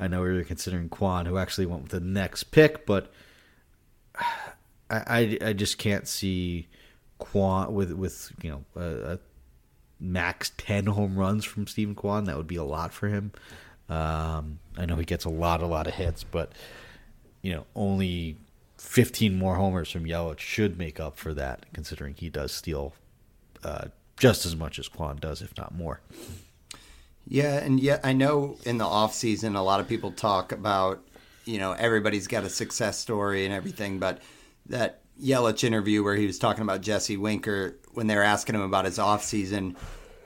I 0.00 0.08
know 0.08 0.22
we 0.22 0.32
were 0.32 0.42
considering 0.42 0.88
Kwan, 0.88 1.26
who 1.26 1.36
actually 1.36 1.66
went 1.66 1.82
with 1.82 1.92
the 1.92 2.00
next 2.00 2.44
pick, 2.44 2.86
but 2.86 3.12
I, 4.16 4.22
I, 4.90 5.38
I 5.42 5.52
just 5.52 5.76
can't 5.76 6.08
see 6.08 6.68
Kwan 7.18 7.74
with 7.74 7.92
with 7.92 8.32
you 8.42 8.50
know 8.50 8.64
a, 8.74 9.12
a 9.12 9.18
max 10.00 10.52
ten 10.56 10.86
home 10.86 11.14
runs 11.16 11.44
from 11.44 11.66
Steven 11.66 11.94
Kwan. 11.94 12.24
That 12.24 12.38
would 12.38 12.46
be 12.46 12.56
a 12.56 12.64
lot 12.64 12.94
for 12.94 13.08
him. 13.08 13.32
Um, 13.90 14.58
I 14.78 14.86
know 14.86 14.96
he 14.96 15.04
gets 15.04 15.26
a 15.26 15.30
lot, 15.30 15.62
a 15.62 15.66
lot 15.66 15.86
of 15.86 15.92
hits, 15.92 16.24
but 16.24 16.52
you 17.42 17.52
know 17.52 17.66
only 17.76 18.38
15 18.78 19.36
more 19.36 19.56
homers 19.56 19.90
from 19.90 20.06
Yelich 20.06 20.38
should 20.38 20.78
make 20.78 20.98
up 20.98 21.18
for 21.18 21.34
that, 21.34 21.66
considering 21.74 22.14
he 22.14 22.30
does 22.30 22.50
steal 22.50 22.94
uh, 23.62 23.88
just 24.16 24.46
as 24.46 24.56
much 24.56 24.78
as 24.78 24.88
Kwan 24.88 25.18
does, 25.20 25.42
if 25.42 25.54
not 25.58 25.74
more. 25.74 26.00
Yeah, 27.26 27.58
and 27.58 27.80
yeah, 27.80 28.00
I 28.02 28.12
know 28.12 28.56
in 28.64 28.78
the 28.78 28.84
off 28.84 29.14
season 29.14 29.56
a 29.56 29.62
lot 29.62 29.80
of 29.80 29.88
people 29.88 30.12
talk 30.12 30.52
about, 30.52 31.02
you 31.44 31.58
know, 31.58 31.72
everybody's 31.72 32.26
got 32.26 32.44
a 32.44 32.50
success 32.50 32.98
story 32.98 33.44
and 33.44 33.54
everything, 33.54 33.98
but 33.98 34.20
that 34.66 35.00
Yelich 35.22 35.64
interview 35.64 36.02
where 36.02 36.16
he 36.16 36.26
was 36.26 36.38
talking 36.38 36.62
about 36.62 36.80
Jesse 36.80 37.16
Winker 37.16 37.76
when 37.92 38.06
they 38.06 38.16
were 38.16 38.22
asking 38.22 38.54
him 38.54 38.62
about 38.62 38.84
his 38.84 38.98
off 38.98 39.22
season, 39.22 39.76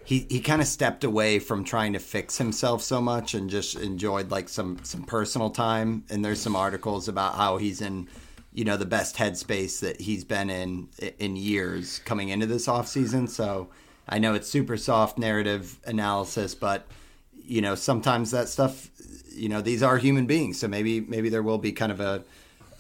he, 0.04 0.26
he 0.30 0.40
kind 0.40 0.62
of 0.62 0.68
stepped 0.68 1.04
away 1.04 1.38
from 1.38 1.64
trying 1.64 1.92
to 1.94 1.98
fix 1.98 2.38
himself 2.38 2.82
so 2.82 3.00
much 3.00 3.34
and 3.34 3.50
just 3.50 3.76
enjoyed 3.76 4.30
like 4.30 4.48
some 4.48 4.78
some 4.84 5.02
personal 5.02 5.50
time. 5.50 6.04
And 6.10 6.24
there's 6.24 6.40
some 6.40 6.56
articles 6.56 7.08
about 7.08 7.34
how 7.34 7.56
he's 7.56 7.80
in, 7.80 8.08
you 8.52 8.64
know, 8.64 8.76
the 8.76 8.86
best 8.86 9.16
headspace 9.16 9.80
that 9.80 10.00
he's 10.00 10.24
been 10.24 10.48
in 10.48 10.88
in 11.18 11.36
years 11.36 11.98
coming 12.04 12.28
into 12.28 12.46
this 12.46 12.68
off 12.68 12.86
season. 12.86 13.26
So 13.26 13.68
I 14.08 14.18
know 14.18 14.34
it's 14.34 14.48
super 14.48 14.76
soft 14.76 15.18
narrative 15.18 15.78
analysis, 15.84 16.54
but 16.54 16.86
you 17.34 17.60
know 17.60 17.74
sometimes 17.74 18.30
that 18.30 18.48
stuff, 18.48 18.90
you 19.32 19.48
know, 19.48 19.60
these 19.60 19.82
are 19.82 19.98
human 19.98 20.26
beings, 20.26 20.58
so 20.58 20.68
maybe 20.68 21.00
maybe 21.00 21.28
there 21.28 21.42
will 21.42 21.58
be 21.58 21.72
kind 21.72 21.92
of 21.92 22.00
a, 22.00 22.24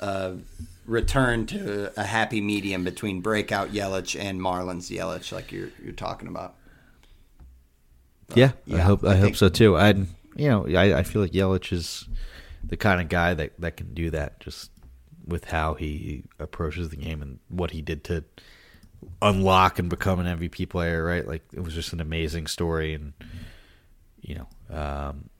a 0.00 0.36
return 0.86 1.46
to 1.46 1.92
a 1.98 2.04
happy 2.04 2.40
medium 2.40 2.84
between 2.84 3.20
breakout 3.20 3.72
Yelich 3.72 4.18
and 4.18 4.40
Marlins 4.40 4.94
Yelich, 4.94 5.32
like 5.32 5.52
you're 5.52 5.70
you're 5.82 5.92
talking 5.92 6.28
about. 6.28 6.54
But, 8.28 8.36
yeah, 8.36 8.52
yeah, 8.64 8.78
I 8.78 8.80
hope 8.80 9.04
I, 9.04 9.12
I 9.12 9.16
hope 9.16 9.36
so 9.36 9.48
too. 9.48 9.76
I 9.76 9.90
you 10.36 10.48
know 10.48 10.66
I, 10.68 10.98
I 10.98 11.02
feel 11.02 11.22
like 11.22 11.32
Yelich 11.32 11.72
is 11.72 12.08
the 12.64 12.76
kind 12.76 13.00
of 13.00 13.08
guy 13.08 13.34
that 13.34 13.60
that 13.60 13.76
can 13.76 13.94
do 13.94 14.10
that 14.10 14.40
just 14.40 14.70
with 15.26 15.46
how 15.46 15.74
he 15.74 16.22
approaches 16.38 16.90
the 16.90 16.96
game 16.96 17.20
and 17.20 17.40
what 17.48 17.72
he 17.72 17.82
did 17.82 18.04
to 18.04 18.24
unlock 19.22 19.78
and 19.78 19.88
become 19.88 20.20
an 20.20 20.38
MVP 20.38 20.68
player, 20.68 21.04
right? 21.04 21.26
Like 21.26 21.42
it 21.52 21.60
was 21.60 21.74
just 21.74 21.92
an 21.92 22.00
amazing 22.00 22.46
story, 22.46 22.94
and 22.94 23.12
you 24.20 24.36
know, 24.36 24.76
um, 24.76 25.30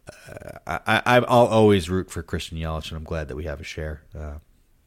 I, 0.66 1.02
I 1.04 1.18
will 1.20 1.28
always 1.28 1.90
root 1.90 2.11
for 2.11 2.22
Christian 2.22 2.59
Yelich, 2.59 2.88
and 2.88 2.96
I'm 2.96 3.04
glad 3.04 3.28
that 3.28 3.36
we 3.36 3.44
have 3.44 3.61
a 3.61 3.64
share. 3.64 4.02
Uh, 4.14 4.34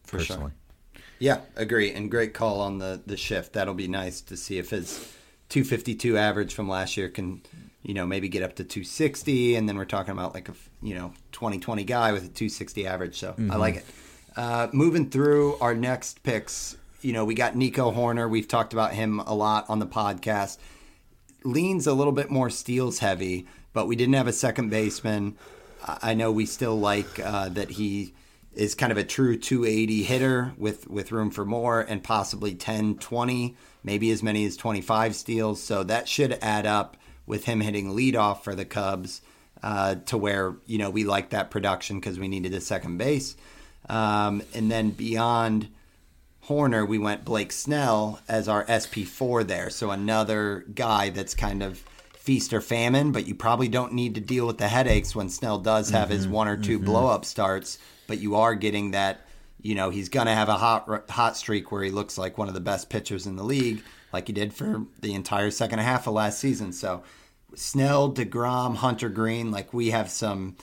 for 0.03 0.17
personally. 0.17 0.51
Sure. 0.51 1.03
Yeah, 1.19 1.41
agree, 1.55 1.91
and 1.91 2.09
great 2.09 2.33
call 2.33 2.61
on 2.61 2.77
the 2.77 3.01
the 3.05 3.17
shift. 3.17 3.53
That'll 3.53 3.73
be 3.73 3.87
nice 3.87 4.21
to 4.21 4.37
see 4.37 4.57
if 4.57 4.69
his 4.69 4.97
252 5.49 6.17
average 6.17 6.53
from 6.53 6.69
last 6.69 6.95
year 6.95 7.09
can, 7.09 7.41
you 7.83 7.93
know, 7.93 8.05
maybe 8.05 8.29
get 8.29 8.41
up 8.41 8.55
to 8.55 8.63
260, 8.63 9.55
and 9.55 9.67
then 9.67 9.77
we're 9.77 9.85
talking 9.85 10.11
about 10.11 10.33
like 10.33 10.47
a 10.49 10.53
you 10.81 10.95
know 10.95 11.13
2020 11.33 11.83
guy 11.83 12.11
with 12.13 12.23
a 12.23 12.29
260 12.29 12.87
average. 12.87 13.19
So 13.19 13.31
mm-hmm. 13.31 13.51
I 13.51 13.55
like 13.55 13.75
it. 13.77 13.85
Uh, 14.37 14.67
moving 14.71 15.09
through 15.09 15.57
our 15.59 15.75
next 15.75 16.23
picks, 16.23 16.77
you 17.01 17.13
know, 17.13 17.25
we 17.25 17.33
got 17.33 17.55
Nico 17.55 17.91
Hoerner. 17.91 18.29
We've 18.29 18.47
talked 18.47 18.73
about 18.73 18.93
him 18.93 19.19
a 19.19 19.33
lot 19.33 19.69
on 19.69 19.79
the 19.79 19.87
podcast. 19.87 20.57
Leans 21.43 21.87
a 21.87 21.93
little 21.93 22.13
bit 22.13 22.29
more 22.29 22.49
steals 22.49 22.99
heavy, 22.99 23.47
but 23.73 23.87
we 23.87 23.95
didn't 23.95 24.15
have 24.15 24.27
a 24.27 24.33
second 24.33 24.69
baseman. 24.69 25.37
I 25.85 26.13
know 26.13 26.31
we 26.31 26.45
still 26.45 26.77
like 26.77 27.19
uh, 27.19 27.49
that 27.49 27.71
he 27.71 28.13
is 28.53 28.75
kind 28.75 28.91
of 28.91 28.97
a 28.97 29.03
true 29.03 29.37
280 29.37 30.03
hitter 30.03 30.53
with, 30.57 30.89
with 30.89 31.11
room 31.11 31.31
for 31.31 31.45
more 31.45 31.79
and 31.81 32.03
possibly 32.03 32.55
10, 32.55 32.97
20, 32.97 33.55
maybe 33.83 34.11
as 34.11 34.21
many 34.21 34.45
as 34.45 34.57
25 34.57 35.15
steals. 35.15 35.63
So 35.63 35.83
that 35.83 36.09
should 36.09 36.37
add 36.41 36.65
up 36.65 36.97
with 37.25 37.45
him 37.45 37.61
hitting 37.61 37.95
leadoff 37.95 38.41
for 38.43 38.55
the 38.55 38.65
Cubs 38.65 39.21
uh, 39.63 39.95
to 40.07 40.17
where, 40.17 40.55
you 40.65 40.77
know, 40.77 40.89
we 40.89 41.05
like 41.05 41.29
that 41.29 41.51
production 41.51 41.99
because 41.99 42.19
we 42.19 42.27
needed 42.27 42.53
a 42.53 42.61
second 42.61 42.97
base. 42.97 43.37
Um, 43.87 44.41
and 44.53 44.69
then 44.69 44.89
beyond 44.89 45.69
Hoerner, 46.47 46.87
we 46.87 46.97
went 46.97 47.25
Blake 47.25 47.51
Snell 47.51 48.19
as 48.27 48.47
our 48.47 48.65
SP4 48.65 49.45
there. 49.47 49.69
So 49.69 49.91
another 49.91 50.65
guy 50.73 51.09
that's 51.09 51.35
kind 51.35 51.61
of 51.61 51.83
feast 52.13 52.53
or 52.53 52.61
famine, 52.61 53.11
but 53.11 53.27
you 53.27 53.35
probably 53.35 53.67
don't 53.67 53.93
need 53.93 54.15
to 54.15 54.21
deal 54.21 54.45
with 54.47 54.57
the 54.57 54.67
headaches 54.67 55.15
when 55.15 55.29
Snell 55.29 55.59
does 55.59 55.89
have 55.89 56.09
mm-hmm, 56.09 56.17
his 56.17 56.27
one 56.27 56.47
or 56.47 56.57
2 56.57 56.77
mm-hmm. 56.77 56.85
blow 56.85 57.07
up 57.07 57.25
starts. 57.25 57.77
But 58.07 58.19
you 58.19 58.35
are 58.35 58.55
getting 58.55 58.91
that, 58.91 59.25
you 59.61 59.75
know, 59.75 59.89
he's 59.89 60.09
going 60.09 60.27
to 60.27 60.33
have 60.33 60.49
a 60.49 60.55
hot 60.55 61.09
hot 61.09 61.37
streak 61.37 61.71
where 61.71 61.83
he 61.83 61.91
looks 61.91 62.17
like 62.17 62.37
one 62.37 62.47
of 62.47 62.53
the 62.53 62.59
best 62.59 62.89
pitchers 62.89 63.27
in 63.27 63.35
the 63.35 63.43
league, 63.43 63.83
like 64.11 64.27
he 64.27 64.33
did 64.33 64.53
for 64.53 64.85
the 64.99 65.13
entire 65.13 65.51
second 65.51 65.79
half 65.79 66.07
of 66.07 66.13
last 66.13 66.39
season. 66.39 66.73
So 66.73 67.03
Snell, 67.55 68.11
DeGrom, 68.11 68.75
Hunter 68.75 69.09
Greene, 69.09 69.51
like 69.51 69.73
we 69.73 69.91
have 69.91 70.09
some 70.09 70.55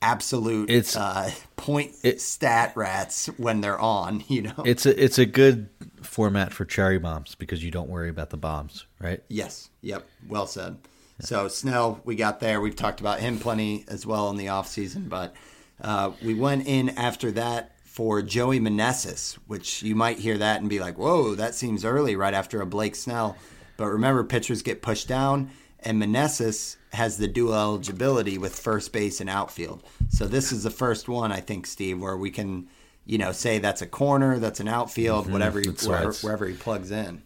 absolute 0.00 0.70
it's 0.70 0.96
uh, 0.96 1.30
point 1.56 1.92
it, 2.02 2.20
stat 2.20 2.72
rats 2.76 3.26
when 3.36 3.60
they're 3.60 3.78
on. 3.78 4.24
You 4.28 4.42
know, 4.42 4.62
it's 4.64 4.84
a 4.84 5.02
it's 5.02 5.18
a 5.18 5.24
good 5.26 5.70
format 6.02 6.52
for 6.52 6.64
cherry 6.64 6.98
bombs 6.98 7.34
because 7.34 7.64
you 7.64 7.70
don't 7.70 7.88
worry 7.88 8.10
about 8.10 8.30
the 8.30 8.36
bombs, 8.36 8.86
right? 9.00 9.22
Yes. 9.28 9.70
Yep. 9.80 10.06
Well 10.28 10.46
said. 10.46 10.76
Yeah. 11.20 11.26
So 11.26 11.48
Snell, 11.48 12.00
we 12.04 12.14
got 12.14 12.40
there. 12.40 12.60
We've 12.60 12.76
talked 12.76 13.00
about 13.00 13.20
him 13.20 13.38
plenty 13.38 13.84
as 13.88 14.04
well 14.04 14.30
in 14.30 14.36
the 14.36 14.48
off 14.48 14.68
season, 14.68 15.08
but 15.08 15.34
uh, 15.80 16.12
we 16.22 16.34
went 16.34 16.66
in 16.66 16.90
after 16.90 17.32
that 17.32 17.72
for 17.84 18.20
Joey 18.22 18.60
Meneses, 18.60 19.38
which 19.46 19.82
you 19.82 19.94
might 19.96 20.18
hear 20.18 20.36
that 20.38 20.60
and 20.60 20.68
be 20.68 20.78
like, 20.78 20.98
"Whoa, 20.98 21.34
that 21.34 21.54
seems 21.54 21.84
early, 21.84 22.14
right 22.14 22.34
after 22.34 22.60
a 22.60 22.66
Blake 22.66 22.94
Snell." 22.94 23.36
But 23.76 23.86
remember, 23.86 24.24
pitchers 24.24 24.62
get 24.62 24.82
pushed 24.82 25.08
down 25.08 25.50
and 25.80 26.02
Meneses 26.02 26.76
has 26.92 27.18
the 27.18 27.28
dual 27.28 27.54
eligibility 27.54 28.38
with 28.38 28.58
first 28.58 28.92
base 28.92 29.20
and 29.20 29.30
outfield. 29.30 29.82
So 30.08 30.26
this 30.26 30.52
is 30.52 30.62
the 30.62 30.70
first 30.70 31.08
one 31.08 31.32
I 31.32 31.40
think, 31.40 31.66
Steve, 31.66 32.00
where 32.00 32.16
we 32.16 32.30
can, 32.30 32.68
you 33.04 33.18
know, 33.18 33.32
say 33.32 33.58
that's 33.58 33.82
a 33.82 33.86
corner, 33.86 34.38
that's 34.38 34.60
an 34.60 34.68
outfield, 34.68 35.24
mm-hmm. 35.24 35.32
whatever, 35.32 35.60
he, 35.60 35.68
wherever, 35.68 36.12
wherever 36.14 36.46
he 36.46 36.54
plugs 36.54 36.90
in. 36.90 37.22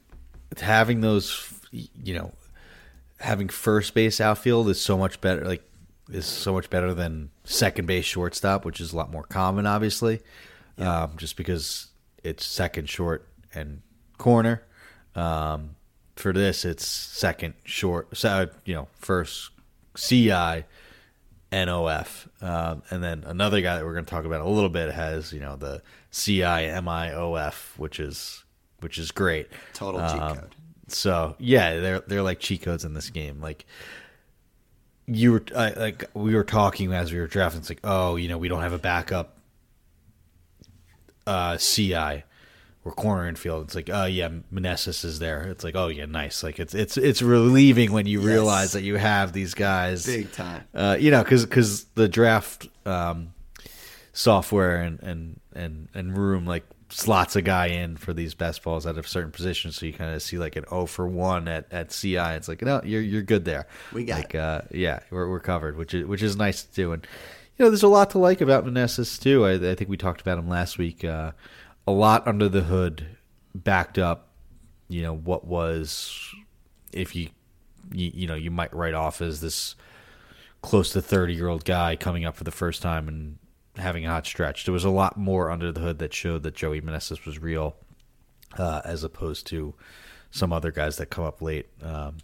Having 0.61 1.01
those, 1.01 1.53
you 1.71 2.15
know, 2.15 2.33
having 3.19 3.49
first 3.49 3.95
base 3.95 4.21
outfield 4.21 4.69
is 4.69 4.81
so 4.81 4.99
much 4.99 5.21
better. 5.21 5.45
Like 5.45 5.63
is 6.11 6.27
so 6.27 6.53
much 6.53 6.69
better 6.69 6.93
than 6.95 7.31
second 7.45 7.87
base 7.87 8.05
shortstop, 8.05 8.65
which 8.65 8.81
is 8.81 8.93
a 8.93 8.97
lot 8.97 9.11
more 9.11 9.23
common, 9.23 9.67
obviously, 9.67 10.21
yeah. 10.77 11.05
um, 11.05 11.13
just 11.17 11.37
because 11.37 11.89
it's 12.23 12.45
second 12.45 12.89
short 12.89 13.29
and 13.55 13.83
corner. 14.19 14.63
Um, 15.15 15.77
for 16.23 16.33
this, 16.33 16.65
it's 16.65 16.87
second 16.87 17.55
short, 17.65 18.17
so 18.17 18.49
you 18.65 18.75
know, 18.75 18.89
first 18.95 19.51
CI, 19.97 20.65
NOF, 21.51 22.29
um, 22.43 22.83
and 22.91 23.03
then 23.03 23.25
another 23.27 23.61
guy 23.61 23.77
that 23.77 23.85
we're 23.85 23.93
going 23.93 24.05
to 24.05 24.11
talk 24.11 24.25
about 24.25 24.41
a 24.41 24.49
little 24.49 24.71
bit 24.71 24.95
has 24.95 25.33
you 25.33 25.41
know 25.41 25.57
the 25.57 25.83
CI 26.13 26.71
MIOF, 26.71 27.77
which 27.77 27.99
is 27.99 28.45
which 28.81 28.99
is 28.99 29.11
great. 29.11 29.49
Total 29.75 30.01
cheat 30.01 30.23
um, 30.23 30.37
code. 30.37 30.55
So 30.87 31.37
yeah, 31.39 31.81
they're 31.81 32.01
they're 32.01 32.23
like 32.23 32.39
cheat 32.39 32.63
codes 32.63 32.85
in 32.85 32.95
this 32.95 33.11
game. 33.11 33.41
Like 33.41 33.67
you 35.07 35.33
were 35.33 35.45
like 35.55 36.05
we 36.15 36.37
were 36.37 36.45
talking 36.45 36.93
as 36.93 37.13
we 37.13 37.19
were 37.19 37.27
drafting. 37.27 37.61
It's 37.61 37.69
like 37.69 37.81
oh, 37.83 38.15
you 38.15 38.29
know, 38.29 38.39
we 38.39 38.49
don't 38.49 38.63
have 38.63 38.73
a 38.73 38.79
backup 38.79 39.37
uh, 41.27 41.57
CI 41.57 42.23
or 42.85 42.93
corner 42.93 43.29
infield. 43.29 43.65
It's 43.65 43.75
like, 43.75 43.91
oh 43.91 44.07
yeah, 44.07 44.29
Meneses 44.53 45.05
is 45.05 45.19
there. 45.19 45.43
It's 45.43 45.65
like, 45.65 45.77
oh 45.77 45.89
yeah, 45.89 46.07
nice. 46.07 46.43
Like 46.43 46.59
it's 46.59 46.75
it's 46.75 46.97
it's 46.97 47.23
relieving 47.23 47.93
when 47.93 48.07
you 48.07 48.21
yes. 48.21 48.27
realize 48.27 48.73
that 48.73 48.83
you 48.83 48.97
have 48.97 49.33
these 49.33 49.55
guys 49.55 50.07
big 50.07 50.33
time. 50.33 50.65
Uh, 50.75 50.97
you 50.99 51.11
know, 51.11 51.23
because 51.23 51.45
because 51.45 51.85
the 51.95 52.09
draft 52.09 52.69
um, 52.85 53.33
software 54.13 54.83
and 54.83 55.01
and 55.03 55.41
and 55.55 55.89
and 55.95 56.17
room 56.17 56.47
like 56.47 56.65
slots 56.89 57.37
a 57.37 57.43
guy 57.43 57.67
in 57.67 57.97
for 57.97 58.13
these 58.13 58.35
best 58.35 58.63
balls 58.63 58.85
at 58.85 58.99
a 58.99 59.03
certain 59.03 59.31
position, 59.31 59.71
so 59.71 59.87
you 59.87 59.93
kind 59.93 60.15
of 60.15 60.21
see 60.21 60.39
like 60.39 60.57
an 60.57 60.65
O 60.71 60.87
for 60.87 61.07
one 61.07 61.49
at, 61.49 61.67
at 61.73 61.91
CI. 61.91 62.17
It's 62.17 62.49
like 62.49 62.63
no, 62.63 62.81
you're 62.85 63.03
you're 63.03 63.23
good 63.23 63.45
there. 63.45 63.67
We 63.93 64.05
got 64.05 64.17
like, 64.17 64.35
uh, 64.35 64.63
yeah, 64.73 65.01
we're 65.11 65.29
we're 65.31 65.41
covered, 65.41 65.77
which 65.77 65.95
is 65.95 66.05
which 66.05 66.23
is 66.23 66.37
nice 66.37 66.65
to 66.65 66.75
do. 66.75 66.93
And 66.93 67.07
you 67.57 67.65
know, 67.65 67.71
there's 67.71 67.83
a 67.85 67.89
lot 67.89 68.11
to 68.11 68.19
like 68.19 68.41
about 68.41 68.65
Meneses 68.65 69.21
too. 69.21 69.47
I, 69.47 69.53
I 69.71 69.75
think 69.77 69.89
we 69.89 69.97
talked 69.97 70.21
about 70.21 70.39
him 70.39 70.49
last 70.49 70.79
week. 70.79 71.05
Uh, 71.05 71.31
a 71.87 71.93
lot 71.93 72.27
under 72.27 72.49
the 72.49 72.63
hood 72.63 73.07
backed 73.55 73.99
up 73.99 74.29
you 74.89 75.03
know 75.03 75.15
what 75.15 75.47
was 75.47 76.35
if 76.93 77.15
you 77.15 77.29
you, 77.93 78.11
you 78.15 78.27
know 78.27 78.35
you 78.35 78.51
might 78.51 78.73
write 78.75 78.95
off 78.95 79.21
as 79.21 79.41
this 79.41 79.75
close 80.63 80.93
to 80.93 81.03
30 81.03 81.35
year 81.35 81.49
old 81.49 81.65
guy 81.65 81.97
coming 81.97 82.25
up 82.25 82.37
for 82.37 82.45
the 82.45 82.51
first 82.51 82.81
time 82.81 83.09
and 83.09 83.39
having 83.77 84.07
a 84.07 84.09
hot 84.09 84.27
stretch. 84.27 84.65
There 84.65 84.73
was 84.73 84.85
a 84.85 84.91
lot 84.91 85.17
more 85.17 85.51
under 85.51 85.73
the 85.73 85.81
hood 85.81 85.99
that 85.99 86.15
showed 86.15 86.43
that 86.45 86.55
Joey 86.55 86.81
Meneses 86.81 87.25
was 87.27 87.39
real, 87.39 87.77
uh, 88.59 88.83
as 88.85 89.05
opposed 89.05 89.47
to 89.49 89.75
some 90.31 90.53
other 90.53 90.71
guys 90.71 90.97
that 90.97 91.07
come 91.07 91.25
up 91.25 91.43
late 91.43 91.67
um, 91.83 92.19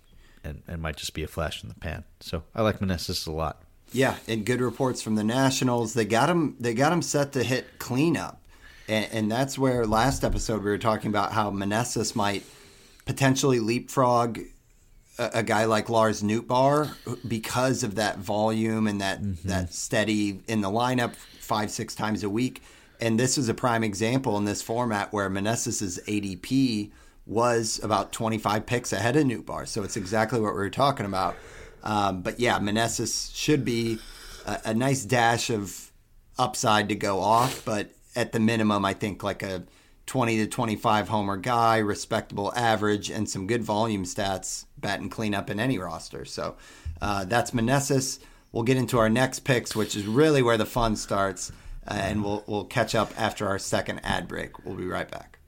and 0.44 0.62
and 0.66 0.80
might 0.80 0.96
just 0.96 1.14
be 1.14 1.22
a 1.22 1.28
flash 1.28 1.62
in 1.62 1.68
the 1.68 1.74
pan. 1.74 2.04
So 2.20 2.44
I 2.54 2.62
like 2.62 2.78
Meneses 2.80 3.26
a 3.26 3.32
lot. 3.32 3.62
Yeah, 3.92 4.16
and 4.26 4.44
good 4.44 4.60
reports 4.60 5.00
from 5.00 5.14
the 5.14 5.24
Nationals. 5.24 5.94
They 5.94 6.04
got 6.04 6.28
him. 6.28 6.56
They 6.60 6.74
got 6.74 6.92
him 6.92 7.02
set 7.02 7.32
to 7.32 7.42
hit 7.42 7.78
cleanup, 7.78 8.42
and, 8.88 9.08
and 9.12 9.30
that's 9.30 9.58
where 9.58 9.86
last 9.86 10.24
episode 10.24 10.62
we 10.62 10.70
were 10.70 10.78
talking 10.78 11.08
about 11.10 11.32
how 11.32 11.50
Meneses 11.50 12.16
might 12.16 12.44
potentially 13.04 13.60
leapfrog 13.60 14.38
a, 15.18 15.30
a 15.34 15.42
guy 15.42 15.64
like 15.64 15.88
Lars 15.88 16.22
Nootbaar 16.22 16.94
because 17.26 17.82
of 17.82 17.94
that 17.96 18.18
volume 18.18 18.86
and 18.86 19.00
that 19.00 19.20
Mm-hmm. 19.20 19.48
that 19.48 19.72
steady 19.72 20.40
in 20.46 20.60
the 20.60 20.70
lineup 20.70 21.14
five 21.14 21.70
six 21.70 21.94
times 21.94 22.22
a 22.24 22.30
week. 22.30 22.62
And 23.00 23.18
this 23.18 23.38
is 23.38 23.48
a 23.48 23.54
prime 23.54 23.84
example 23.84 24.36
in 24.38 24.44
this 24.44 24.60
format 24.60 25.12
where 25.12 25.30
Meneses' 25.30 25.98
ADP 26.06 26.90
was 27.26 27.78
about 27.82 28.10
25 28.12 28.66
picks 28.66 28.92
ahead 28.92 29.16
of 29.16 29.24
Nootbaar. 29.24 29.68
So 29.68 29.82
it's 29.84 29.96
exactly 29.96 30.40
what 30.40 30.52
we 30.54 30.58
were 30.58 30.70
talking 30.70 31.06
about. 31.06 31.36
Um, 31.84 32.22
but 32.22 32.40
yeah, 32.40 32.58
Meneses 32.58 33.34
should 33.36 33.64
be 33.64 33.98
a, 34.46 34.60
a 34.66 34.74
nice 34.74 35.04
dash 35.04 35.48
of 35.50 35.92
upside 36.38 36.88
to 36.88 36.94
go 36.94 37.20
off, 37.20 37.64
but 37.64 37.90
at 38.18 38.32
the 38.32 38.40
minimum, 38.40 38.84
I 38.84 38.94
think 38.94 39.22
like 39.22 39.42
a 39.42 39.64
20 40.06 40.38
to 40.38 40.46
25 40.46 41.08
homer 41.08 41.36
guy, 41.36 41.78
respectable 41.78 42.52
average, 42.56 43.10
and 43.10 43.28
some 43.28 43.46
good 43.46 43.62
volume 43.62 44.04
stats, 44.04 44.64
bat 44.76 45.00
and 45.00 45.10
cleanup 45.10 45.50
in 45.50 45.60
any 45.60 45.78
roster. 45.78 46.24
So 46.24 46.56
uh, 47.00 47.24
that's 47.24 47.52
Meneses. 47.52 48.18
We'll 48.50 48.64
get 48.64 48.76
into 48.76 48.98
our 48.98 49.08
next 49.08 49.40
picks, 49.40 49.76
which 49.76 49.94
is 49.94 50.06
really 50.06 50.42
where 50.42 50.56
the 50.56 50.66
fun 50.66 50.96
starts, 50.96 51.52
uh, 51.86 51.94
and 51.94 52.24
we'll 52.24 52.42
we'll 52.46 52.64
catch 52.64 52.94
up 52.94 53.12
after 53.16 53.46
our 53.46 53.58
second 53.58 54.00
ad 54.02 54.26
break. 54.26 54.64
We'll 54.64 54.76
be 54.76 54.86
right 54.86 55.10
back. 55.10 55.38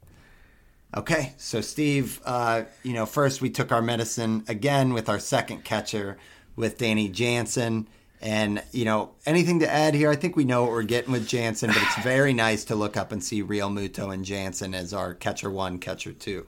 Okay, 0.94 1.32
so 1.38 1.60
Steve, 1.60 2.20
uh, 2.24 2.64
you 2.82 2.92
know, 2.92 3.06
first 3.06 3.40
we 3.40 3.48
took 3.48 3.72
our 3.72 3.80
medicine 3.80 4.44
again 4.48 4.92
with 4.92 5.08
our 5.08 5.18
second 5.18 5.64
catcher 5.64 6.18
with 6.56 6.78
Danny 6.78 7.08
Jansen. 7.08 7.88
And, 8.22 8.62
you 8.70 8.84
know, 8.84 9.12
anything 9.24 9.60
to 9.60 9.70
add 9.70 9.94
here? 9.94 10.10
I 10.10 10.16
think 10.16 10.36
we 10.36 10.44
know 10.44 10.62
what 10.62 10.72
we're 10.72 10.82
getting 10.82 11.12
with 11.12 11.26
Jansen, 11.26 11.68
but 11.68 11.78
it's 11.78 12.02
very 12.02 12.34
nice 12.34 12.64
to 12.64 12.74
look 12.74 12.96
up 12.96 13.12
and 13.12 13.24
see 13.24 13.42
Realmuto 13.42 14.12
and 14.12 14.24
Jansen 14.24 14.74
as 14.74 14.92
our 14.92 15.14
catcher 15.14 15.50
one, 15.50 15.78
catcher 15.78 16.12
two. 16.12 16.46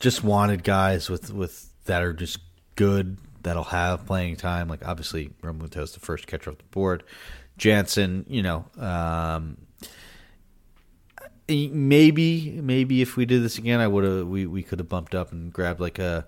Just 0.00 0.24
wanted 0.24 0.64
guys 0.64 1.10
with 1.10 1.32
with 1.32 1.68
that 1.84 2.02
are 2.02 2.14
just 2.14 2.38
good 2.74 3.18
that'll 3.42 3.64
have 3.64 4.06
playing 4.06 4.36
time. 4.36 4.68
Like 4.68 4.86
obviously, 4.86 5.30
Realmuto's 5.42 5.92
the 5.92 6.00
first 6.00 6.26
catcher 6.26 6.50
off 6.50 6.58
the 6.58 6.64
board. 6.64 7.02
Jansen, 7.58 8.24
you 8.26 8.42
know, 8.42 8.64
um, 8.78 9.58
maybe 11.48 12.60
maybe 12.62 13.02
if 13.02 13.16
we 13.16 13.26
did 13.26 13.42
this 13.42 13.58
again, 13.58 13.80
I 13.80 13.86
would 13.86 14.04
have 14.04 14.26
we, 14.26 14.46
we 14.46 14.62
could 14.62 14.78
have 14.78 14.88
bumped 14.88 15.14
up 15.14 15.32
and 15.32 15.52
grabbed 15.52 15.80
like 15.80 15.98
a 15.98 16.26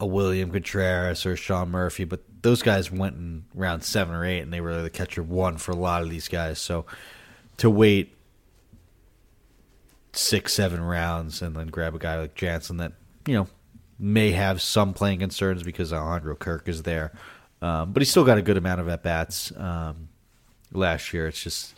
a 0.00 0.06
William 0.06 0.50
Contreras 0.50 1.26
or 1.26 1.36
Sean 1.36 1.70
Murphy, 1.70 2.04
but 2.04 2.35
those 2.46 2.62
guys 2.62 2.92
went 2.92 3.16
in 3.16 3.44
round 3.54 3.82
seven 3.82 4.14
or 4.14 4.24
eight, 4.24 4.38
and 4.38 4.52
they 4.52 4.60
were 4.60 4.80
the 4.80 4.88
catcher 4.88 5.20
one 5.20 5.56
for 5.56 5.72
a 5.72 5.76
lot 5.76 6.02
of 6.02 6.10
these 6.10 6.28
guys. 6.28 6.60
So 6.60 6.86
to 7.56 7.68
wait 7.68 8.14
six, 10.12 10.52
seven 10.52 10.80
rounds 10.80 11.42
and 11.42 11.56
then 11.56 11.66
grab 11.66 11.96
a 11.96 11.98
guy 11.98 12.20
like 12.20 12.36
Jansen 12.36 12.76
that 12.76 12.92
you 13.26 13.34
know 13.34 13.48
may 13.98 14.30
have 14.30 14.62
some 14.62 14.94
playing 14.94 15.18
concerns 15.18 15.64
because 15.64 15.92
Alejandro 15.92 16.36
Kirk 16.36 16.68
is 16.68 16.84
there, 16.84 17.12
um, 17.62 17.92
but 17.92 18.00
he 18.00 18.04
still 18.04 18.24
got 18.24 18.38
a 18.38 18.42
good 18.42 18.56
amount 18.56 18.80
of 18.80 18.88
at 18.88 19.02
bats 19.02 19.52
um, 19.56 20.08
last 20.72 21.12
year. 21.12 21.26
It's 21.26 21.42
just 21.42 21.74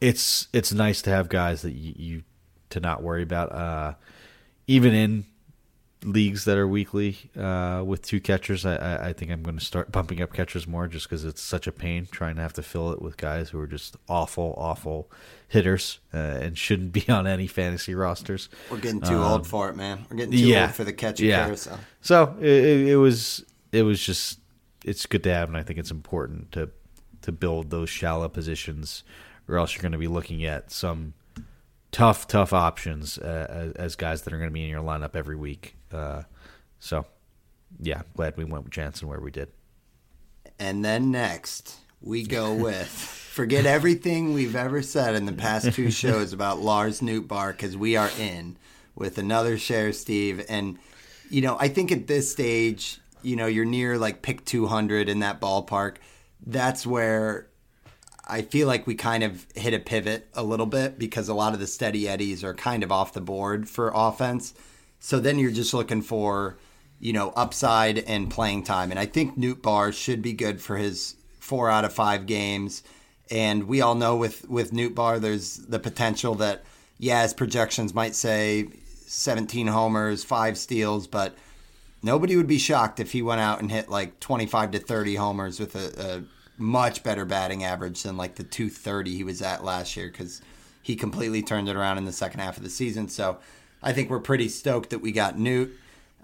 it's 0.00 0.46
it's 0.52 0.72
nice 0.72 1.02
to 1.02 1.10
have 1.10 1.28
guys 1.28 1.62
that 1.62 1.72
you, 1.72 1.94
you 1.96 2.22
to 2.70 2.78
not 2.78 3.02
worry 3.02 3.24
about, 3.24 3.50
uh, 3.50 3.94
even 4.68 4.94
in 4.94 5.26
leagues 6.04 6.44
that 6.44 6.56
are 6.56 6.68
weekly 6.68 7.30
uh, 7.36 7.82
with 7.84 8.02
two 8.02 8.20
catchers. 8.20 8.64
I, 8.64 9.08
I, 9.08 9.12
think 9.12 9.30
I'm 9.30 9.42
going 9.42 9.58
to 9.58 9.64
start 9.64 9.90
bumping 9.90 10.22
up 10.22 10.32
catchers 10.32 10.66
more 10.66 10.86
just 10.86 11.08
because 11.08 11.24
it's 11.24 11.42
such 11.42 11.66
a 11.66 11.72
pain 11.72 12.06
trying 12.10 12.36
to 12.36 12.42
have 12.42 12.52
to 12.54 12.62
fill 12.62 12.92
it 12.92 13.02
with 13.02 13.16
guys 13.16 13.50
who 13.50 13.58
are 13.58 13.66
just 13.66 13.96
awful, 14.08 14.54
awful 14.56 15.10
hitters 15.48 15.98
uh, 16.14 16.16
and 16.16 16.56
shouldn't 16.56 16.92
be 16.92 17.04
on 17.08 17.26
any 17.26 17.46
fantasy 17.46 17.94
rosters. 17.94 18.48
We're 18.70 18.78
getting 18.78 19.00
too 19.00 19.14
Um, 19.14 19.32
old 19.32 19.46
for 19.46 19.68
it, 19.70 19.76
man. 19.76 20.06
We're 20.08 20.16
getting 20.18 20.32
too 20.32 20.38
yeah, 20.38 20.66
old 20.66 20.74
for 20.74 20.84
the 20.84 20.92
catcher 20.92 21.24
yeah. 21.24 21.44
carousel. 21.44 21.80
So 22.00 22.36
it, 22.40 22.46
it, 22.46 22.88
it 22.88 22.96
was 22.96 23.44
it 23.72 23.82
was 23.82 24.00
just 24.00 24.38
it's 24.84 25.06
good 25.06 25.24
to 25.24 25.34
have, 25.34 25.48
and 25.48 25.56
I 25.56 25.62
think 25.62 25.78
it's 25.78 25.90
important 25.90 26.52
to 26.52 26.70
to 27.22 27.32
build 27.32 27.70
those 27.70 27.90
shallow 27.90 28.28
positions, 28.28 29.02
or 29.48 29.58
else 29.58 29.74
you're 29.74 29.82
going 29.82 29.92
to 29.92 29.98
be 29.98 30.08
looking 30.08 30.44
at 30.44 30.70
some 30.70 31.14
tough, 31.90 32.26
tough 32.28 32.52
options 32.52 33.18
uh, 33.18 33.46
as, 33.48 33.72
as 33.72 33.96
guys 33.96 34.22
that 34.22 34.32
are 34.32 34.38
going 34.38 34.50
to 34.50 34.54
be 34.54 34.62
in 34.62 34.70
your 34.70 34.82
lineup 34.82 35.16
every 35.16 35.36
week. 35.36 35.74
Uh, 35.92 36.22
so, 36.78 37.06
yeah, 37.80 38.02
glad 38.16 38.36
we 38.36 38.44
went 38.44 38.64
with 38.64 38.72
Jansen 38.72 39.08
where 39.08 39.20
we 39.20 39.30
did. 39.30 39.48
And 40.58 40.84
then 40.84 41.10
next, 41.10 41.76
we 42.00 42.24
go 42.24 42.54
with 42.54 42.88
forget 42.88 43.66
everything 43.66 44.34
we've 44.34 44.56
ever 44.56 44.82
said 44.82 45.14
in 45.14 45.24
the 45.24 45.32
past 45.32 45.72
two 45.72 45.90
shows 45.90 46.32
about 46.32 46.60
Lars 46.60 47.00
Nootbaar 47.00 47.52
because 47.52 47.76
we 47.76 47.96
are 47.96 48.10
in 48.18 48.56
with 48.96 49.18
another 49.18 49.56
share, 49.56 49.92
Steve. 49.92 50.44
And, 50.48 50.78
you 51.30 51.40
know, 51.40 51.56
I 51.60 51.68
think 51.68 51.92
at 51.92 52.08
this 52.08 52.30
stage, 52.32 53.00
you 53.22 53.36
know, 53.36 53.46
you're 53.46 53.64
near 53.64 53.96
like 53.96 54.22
pick 54.22 54.44
200 54.44 55.08
in 55.08 55.20
that 55.20 55.40
ballpark. 55.40 55.96
That's 56.44 56.86
where 56.86 57.48
I 58.26 58.42
feel 58.42 58.66
like 58.66 58.86
we 58.86 58.94
kind 58.94 59.22
of 59.22 59.46
hit 59.54 59.72
a 59.72 59.78
pivot 59.78 60.28
a 60.34 60.42
little 60.42 60.66
bit 60.66 60.98
because 60.98 61.28
a 61.28 61.34
lot 61.34 61.54
of 61.54 61.60
the 61.60 61.66
steady 61.66 62.08
eddies 62.08 62.44
are 62.44 62.54
kind 62.54 62.82
of 62.82 62.92
off 62.92 63.12
the 63.12 63.20
board 63.20 63.68
for 63.68 63.92
offense. 63.94 64.52
So 65.00 65.20
then 65.20 65.38
you're 65.38 65.50
just 65.50 65.74
looking 65.74 66.02
for, 66.02 66.58
you 67.00 67.12
know, 67.12 67.30
upside 67.30 67.98
and 67.98 68.30
playing 68.30 68.64
time. 68.64 68.90
And 68.90 68.98
I 68.98 69.06
think 69.06 69.38
Nootbaar 69.38 69.92
should 69.92 70.22
be 70.22 70.32
good 70.32 70.60
for 70.60 70.76
his 70.76 71.16
four 71.40 71.70
out 71.70 71.84
of 71.84 71.92
five 71.92 72.26
games. 72.26 72.82
And 73.30 73.64
we 73.64 73.80
all 73.80 73.94
know 73.94 74.16
with 74.16 74.48
with 74.48 74.72
Nootbaar, 74.72 75.20
there's 75.20 75.56
the 75.56 75.78
potential 75.78 76.34
that 76.36 76.64
yeah, 76.98 77.22
his 77.22 77.34
projections 77.34 77.94
might 77.94 78.14
say 78.14 78.68
17 79.06 79.68
homers, 79.68 80.24
five 80.24 80.58
steals, 80.58 81.06
but 81.06 81.36
nobody 82.02 82.36
would 82.36 82.46
be 82.46 82.58
shocked 82.58 83.00
if 83.00 83.12
he 83.12 83.22
went 83.22 83.40
out 83.40 83.60
and 83.60 83.70
hit 83.70 83.88
like 83.88 84.20
25 84.20 84.72
to 84.72 84.78
30 84.78 85.14
homers 85.14 85.60
with 85.60 85.74
a, 85.74 86.16
a 86.16 86.24
much 86.60 87.02
better 87.02 87.24
batting 87.24 87.64
average 87.64 88.02
than 88.02 88.16
like 88.16 88.34
the 88.34 88.42
230 88.42 89.16
he 89.16 89.24
was 89.24 89.40
at 89.40 89.64
last 89.64 89.96
year 89.96 90.08
because 90.08 90.42
he 90.82 90.96
completely 90.96 91.42
turned 91.42 91.68
it 91.68 91.76
around 91.76 91.98
in 91.98 92.04
the 92.04 92.12
second 92.12 92.40
half 92.40 92.56
of 92.56 92.62
the 92.62 92.70
season. 92.70 93.08
So 93.08 93.38
I 93.82 93.92
think 93.92 94.10
we're 94.10 94.20
pretty 94.20 94.48
stoked 94.48 94.90
that 94.90 95.00
we 95.00 95.12
got 95.12 95.38
Newt. 95.38 95.72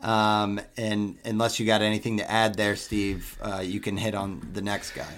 Um, 0.03 0.61
and 0.77 1.17
unless 1.25 1.59
you 1.59 1.67
got 1.67 1.81
anything 1.81 2.19
to 2.19 2.31
add 2.31 2.57
there, 2.57 2.77
Steve, 2.77 3.39
uh, 3.41 3.63
you 3.65 3.81
can 3.81 3.97
hit 3.97 4.15
on 4.15 4.49
the 4.53 4.61
next 4.61 4.91
guy. 4.91 5.09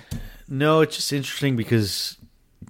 No, 0.49 0.81
it's 0.81 0.97
just 0.97 1.13
interesting 1.13 1.57
because 1.57 2.17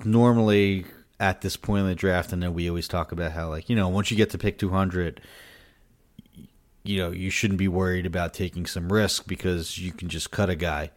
normally 0.05 0.87
at 1.21 1.41
this 1.43 1.57
point 1.57 1.83
in 1.83 1.89
the 1.89 1.95
draft, 1.95 2.33
I 2.33 2.37
know 2.37 2.51
we 2.51 2.69
always 2.69 2.89
talk 2.89 3.12
about 3.12 3.33
how, 3.33 3.51
like, 3.51 3.69
you 3.69 3.77
know, 3.77 3.89
once 3.89 4.11
you 4.11 4.17
get 4.17 4.31
to 4.31 4.39
pick 4.39 4.59
200, 4.59 5.21
you 6.85 6.99
know, 6.99 7.11
you 7.11 7.31
shouldn't 7.31 7.59
be 7.59 7.69
worried 7.69 8.07
about 8.07 8.33
taking 8.33 8.64
some 8.64 8.91
risk 8.93 9.27
because 9.27 9.79
you 9.79 9.93
can 9.93 10.09
just 10.09 10.31
cut 10.31 10.49
a 10.49 10.55
guy 10.57 10.91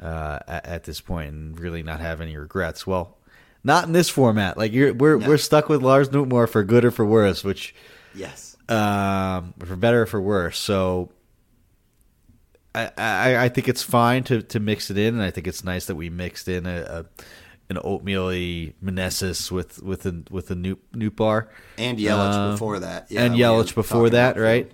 uh, 0.00 0.38
at, 0.46 0.66
at 0.66 0.84
this 0.84 1.00
point 1.00 1.32
and 1.32 1.58
really 1.58 1.82
not 1.82 2.00
have 2.00 2.20
any 2.20 2.36
regrets. 2.36 2.86
Well, 2.86 3.16
not 3.64 3.86
in 3.86 3.92
this 3.92 4.08
format. 4.08 4.56
Like, 4.56 4.72
you're, 4.72 4.92
we're 4.94 5.18
No. 5.18 5.28
we're 5.28 5.36
stuck 5.36 5.68
with 5.68 5.82
Lars 5.82 6.10
Newtmore 6.10 6.48
for 6.48 6.62
good 6.62 6.84
or 6.84 6.90
for 6.90 7.04
worse, 7.04 7.42
which 7.42 7.74
Yes. 8.14 8.56
um, 8.68 9.54
for 9.58 9.76
better 9.76 10.02
or 10.02 10.06
for 10.06 10.20
worse. 10.20 10.58
So 10.58 11.10
I, 12.74 12.90
I 12.96 13.44
I 13.44 13.48
think 13.48 13.68
it's 13.68 13.82
fine 13.82 14.24
to, 14.24 14.42
to 14.42 14.60
mix 14.60 14.90
it 14.90 14.98
in, 14.98 15.14
and 15.14 15.22
I 15.22 15.30
think 15.30 15.46
it's 15.46 15.64
nice 15.64 15.86
that 15.86 15.96
we 15.96 16.10
mixed 16.10 16.48
in 16.48 16.66
a, 16.66 16.80
a 16.80 17.04
an 17.68 17.78
oatmeal-y 17.84 18.74
Meneses 18.82 19.50
with 19.50 19.82
with 19.82 20.06
a 20.06 20.24
with 20.30 20.50
a 20.50 20.54
new 20.54 20.76
new 20.92 21.10
bar 21.10 21.48
And 21.78 21.98
Yelich 21.98 22.34
Um, 22.34 22.52
before 22.52 22.80
that. 22.80 23.06
Yeah, 23.10 23.22
and 23.22 23.34
Yelich 23.34 23.74
before 23.74 24.10
that, 24.10 24.36
right? 24.36 24.70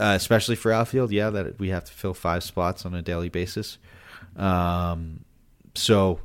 Uh, 0.00 0.14
especially 0.16 0.56
for 0.56 0.72
outfield, 0.72 1.12
yeah, 1.12 1.30
that 1.30 1.60
we 1.60 1.68
have 1.68 1.84
to 1.84 1.92
fill 1.92 2.14
five 2.14 2.42
spots 2.42 2.84
on 2.84 2.94
a 2.94 3.02
daily 3.02 3.28
basis. 3.28 3.78
Um, 4.36 5.24
so 5.74 6.18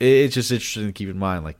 it, 0.00 0.06
it's 0.06 0.34
just 0.34 0.50
interesting 0.50 0.86
to 0.86 0.92
keep 0.92 1.08
in 1.08 1.18
mind, 1.18 1.44
like, 1.44 1.58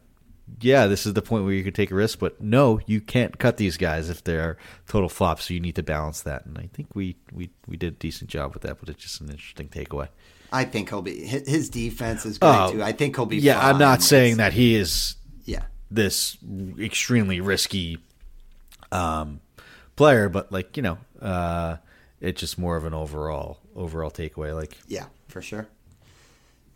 yeah, 0.61 0.87
this 0.87 1.07
is 1.07 1.15
the 1.15 1.23
point 1.23 1.45
where 1.45 1.53
you 1.53 1.65
could 1.65 1.75
take 1.75 1.91
a 1.91 1.95
risk, 1.95 2.19
but 2.19 2.41
no, 2.41 2.81
you 2.87 3.01
can't 3.01 3.39
cut 3.39 3.57
these 3.57 3.77
guys 3.77 4.09
if 4.11 4.23
they're 4.25 4.57
total 4.89 5.09
flops. 5.09 5.45
So 5.47 5.55
you 5.55 5.61
need 5.61 5.77
to 5.77 5.83
balance 5.83 6.23
that, 6.23 6.45
and 6.47 6.59
I 6.59 6.69
think 6.73 6.89
we 6.95 7.17
we 7.33 7.51
we 7.67 7.77
did 7.77 7.95
a 7.95 7.97
decent 7.97 8.31
job 8.31 8.53
with 8.55 8.63
that. 8.63 8.79
But 8.81 8.89
it's 8.89 9.03
just 9.03 9.21
an 9.21 9.31
interesting 9.31 9.69
takeaway. 9.69 10.09
I 10.53 10.65
think 10.65 10.91
he'll 10.91 11.01
be. 11.03 11.25
His 11.25 11.71
defense 11.71 12.27
is 12.27 12.39
great 12.39 12.51
Oh, 12.55 12.73
too. 12.73 12.83
I 12.83 12.93
think 12.93 13.17
he'll 13.17 13.25
be. 13.27 13.39
Yeah, 13.39 13.59
I'm 13.67 13.79
not 13.79 14.03
saying 14.03 14.37
that 14.37 14.53
he 14.53 14.75
is 14.75 15.17
Yeah. 15.45 15.63
this 15.91 16.37
extremely 16.79 17.41
risky 17.41 17.99
um, 18.91 19.41
player, 19.97 20.29
but 20.29 20.53
like 20.53 20.77
you 20.77 20.83
know, 20.83 20.99
uh, 21.21 21.77
it's 22.21 22.41
just 22.41 22.59
more 22.59 22.77
of 22.77 22.85
an 22.85 22.95
overall 22.95 23.59
overall 23.75 24.11
takeaway. 24.11 24.55
Like 24.55 24.77
Yeah, 24.87 25.07
for 25.29 25.41
sure. 25.41 25.69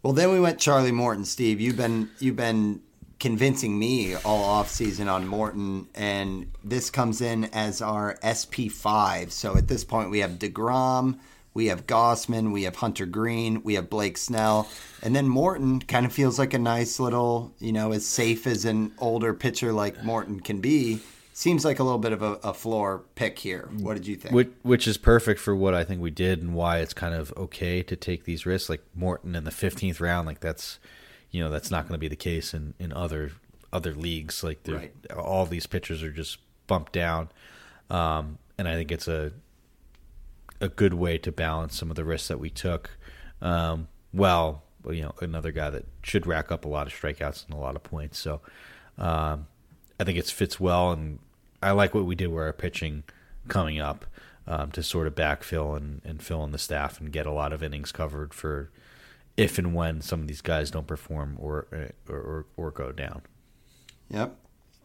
Well, 0.02 0.12
then 0.12 0.30
we 0.32 0.40
went 0.40 0.58
Charlie 0.60 0.92
Morton. 0.92 1.24
Steve, 1.24 1.60
you've 1.60 1.76
been 1.76 2.08
you've 2.20 2.36
been 2.36 2.80
convincing 3.18 3.78
me 3.78 4.14
all 4.14 4.44
off 4.44 4.70
season 4.70 5.08
on 5.08 5.26
Morton, 5.26 5.88
and 5.94 6.50
this 6.62 6.90
comes 6.90 7.20
in 7.20 7.44
as 7.46 7.80
our 7.80 8.16
SP 8.20 8.68
five. 8.70 9.32
So 9.32 9.56
at 9.56 9.68
this 9.68 9.84
point, 9.84 10.10
we 10.10 10.20
have 10.20 10.32
Degrom, 10.32 11.18
we 11.54 11.66
have 11.66 11.86
Gausman, 11.86 12.52
we 12.52 12.64
have 12.64 12.76
Hunter 12.76 13.06
Greene, 13.06 13.62
we 13.62 13.74
have 13.74 13.88
Blake 13.88 14.18
Snell, 14.18 14.68
and 15.02 15.16
then 15.16 15.28
Morton 15.28 15.80
kind 15.80 16.04
of 16.04 16.12
feels 16.12 16.38
like 16.38 16.52
a 16.52 16.58
nice 16.58 17.00
little, 17.00 17.54
you 17.58 17.72
know, 17.72 17.92
as 17.92 18.04
safe 18.04 18.46
as 18.46 18.64
an 18.66 18.92
older 18.98 19.32
pitcher 19.32 19.72
like 19.72 20.04
Morton 20.04 20.40
can 20.40 20.60
be. 20.60 21.00
Seems 21.32 21.66
like 21.66 21.78
a 21.78 21.84
little 21.84 21.98
bit 21.98 22.12
of 22.12 22.22
a, 22.22 22.32
a 22.42 22.54
floor 22.54 23.04
pick 23.14 23.38
here. 23.38 23.68
What 23.80 23.92
did 23.92 24.06
you 24.06 24.16
think? 24.16 24.34
Which, 24.34 24.48
which 24.62 24.88
is 24.88 24.96
perfect 24.96 25.38
for 25.38 25.54
what 25.54 25.74
I 25.74 25.84
think 25.84 26.00
we 26.00 26.10
did 26.10 26.40
and 26.40 26.54
why 26.54 26.78
it's 26.78 26.94
kind 26.94 27.14
of 27.14 27.30
okay 27.36 27.82
to 27.82 27.94
take 27.94 28.24
these 28.24 28.46
risks. 28.46 28.70
Like 28.70 28.82
Morton 28.94 29.34
in 29.34 29.44
the 29.44 29.50
fifteenth 29.50 30.00
round, 30.00 30.26
like 30.26 30.40
that's 30.40 30.78
you 31.36 31.42
know 31.44 31.50
that's 31.50 31.70
not 31.70 31.82
going 31.82 31.92
to 31.92 31.98
be 31.98 32.08
the 32.08 32.16
case 32.16 32.54
in, 32.54 32.72
in 32.78 32.92
other 32.94 33.32
other 33.72 33.92
leagues. 33.92 34.42
Like 34.42 34.62
Right. 34.66 34.94
all 35.14 35.44
these 35.44 35.66
pitchers 35.66 36.02
are 36.02 36.10
just 36.10 36.38
bumped 36.66 36.92
down, 36.92 37.28
um, 37.90 38.38
and 38.56 38.66
I 38.66 38.74
think 38.74 38.90
it's 38.90 39.06
a 39.08 39.32
a 40.62 40.68
good 40.70 40.94
way 40.94 41.18
to 41.18 41.30
balance 41.30 41.76
some 41.78 41.90
of 41.90 41.96
the 41.96 42.04
risks 42.04 42.28
that 42.28 42.40
we 42.40 42.48
took. 42.48 42.96
Um, 43.42 43.88
well, 44.14 44.62
you 44.88 45.02
know, 45.02 45.14
another 45.20 45.52
guy 45.52 45.68
that 45.68 45.84
should 46.02 46.26
rack 46.26 46.50
up 46.50 46.64
a 46.64 46.68
lot 46.68 46.86
of 46.86 46.92
strikeouts 46.94 47.44
and 47.44 47.52
a 47.54 47.58
lot 47.58 47.76
of 47.76 47.82
points. 47.82 48.18
So 48.18 48.40
um, 48.96 49.46
I 50.00 50.04
think 50.04 50.16
it 50.16 50.26
fits 50.26 50.58
well, 50.58 50.92
and 50.92 51.18
I 51.62 51.72
like 51.72 51.94
what 51.94 52.06
we 52.06 52.14
did 52.14 52.28
with 52.28 52.42
our 52.42 52.52
pitching 52.54 53.02
coming 53.48 53.78
up 53.78 54.06
um, 54.46 54.70
to 54.72 54.82
sort 54.82 55.06
of 55.06 55.14
backfill 55.14 55.76
and, 55.76 56.00
and 56.04 56.22
fill 56.22 56.42
in 56.44 56.52
the 56.52 56.58
staff 56.58 56.98
and 57.00 57.12
get 57.12 57.26
a 57.26 57.32
lot 57.32 57.52
of 57.52 57.62
innings 57.62 57.92
covered 57.92 58.32
for 58.32 58.70
if 59.36 59.58
and 59.58 59.74
when 59.74 60.00
some 60.00 60.20
of 60.20 60.28
these 60.28 60.40
guys 60.40 60.70
don't 60.70 60.86
perform 60.86 61.36
or 61.38 61.66
or, 62.08 62.16
or, 62.16 62.46
or 62.56 62.70
go 62.70 62.92
down. 62.92 63.22
Yep. 64.10 64.36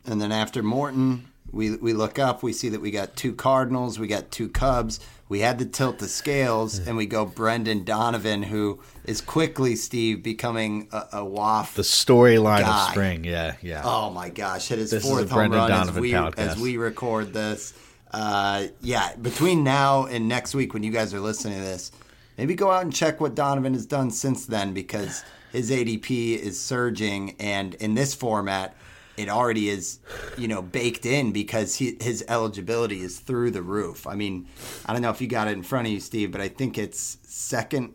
And 0.06 0.22
then 0.22 0.32
after 0.32 0.64
Morton, 0.64 1.28
we 1.52 1.76
we 1.76 1.94
look 1.94 2.18
up, 2.18 2.44
we 2.44 2.54
see 2.54 2.70
that 2.70 2.82
we 2.82 2.92
got 2.92 3.16
two 3.16 3.34
Cardinals, 3.34 4.00
we 4.00 4.08
got 4.08 4.32
two 4.32 4.50
Cubs. 4.50 5.00
We 5.30 5.40
had 5.40 5.60
to 5.60 5.66
tilt 5.66 6.00
the 6.00 6.10
scales, 6.10 6.78
and 6.78 6.98
we 6.98 7.06
go 7.06 7.26
Brendan 7.26 7.86
Donovan, 7.86 8.44
who 8.44 8.82
is 9.06 9.22
quickly 9.22 9.78
Steve 9.78 10.22
becoming 10.22 10.90
a, 10.92 11.06
a 11.14 11.26
waft. 11.26 11.78
The 11.78 11.84
storyline 11.84 12.64
of 12.68 12.92
spring, 12.92 13.24
yeah, 13.24 13.56
yeah. 13.62 13.82
Oh 13.86 14.10
my 14.10 14.28
gosh! 14.28 14.68
Hit 14.68 14.80
his 14.80 14.92
This 14.92 15.06
is 15.06 15.10
fourth 15.10 15.30
home 15.30 15.50
Brendan 15.50 15.60
run 15.60 15.90
as 15.90 15.92
we 15.98 16.12
podcast. 16.12 16.38
as 16.38 16.60
we 16.60 16.76
record 16.76 17.32
this. 17.32 17.74
Uh, 18.12 18.68
yeah, 18.82 19.16
between 19.16 19.64
now 19.64 20.06
and 20.06 20.28
next 20.28 20.54
week, 20.54 20.74
when 20.74 20.84
you 20.84 20.92
guys 20.92 21.14
are 21.14 21.22
listening 21.22 21.60
to 21.60 21.64
this, 21.64 21.94
maybe 22.42 22.56
go 22.56 22.72
out 22.72 22.82
and 22.82 22.92
check 22.92 23.22
what 23.22 23.36
Donovan 23.36 23.76
has 23.76 23.86
done 23.86 24.10
since 24.10 24.48
then 24.48 24.74
because 24.74 25.24
his 25.52 25.70
ADP 25.70 26.40
is 26.40 26.60
surging, 26.60 27.36
and 27.40 27.76
in 27.76 27.94
this 27.94 28.16
format, 28.16 28.76
it 29.16 29.30
already 29.30 29.70
is, 29.70 30.00
you 30.40 30.48
know, 30.48 30.64
baked 30.64 31.06
in 31.06 31.34
because 31.34 31.76
he, 31.76 31.98
his 32.02 32.26
eligibility 32.28 33.02
is 33.02 33.20
through 33.20 33.52
the 33.52 33.62
roof. 33.62 34.08
I 34.08 34.16
mean, 34.16 34.48
I 34.88 34.94
don't 34.94 35.04
know 35.04 35.12
if 35.12 35.22
you 35.22 35.28
got 35.28 35.50
it 35.50 35.52
in 35.52 35.62
front 35.62 35.86
of 35.86 35.94
you, 35.94 36.00
Steve, 36.00 36.32
but 36.32 36.42
I 36.42 36.48
think 36.48 36.80
it's 36.80 37.20
second. 37.22 37.94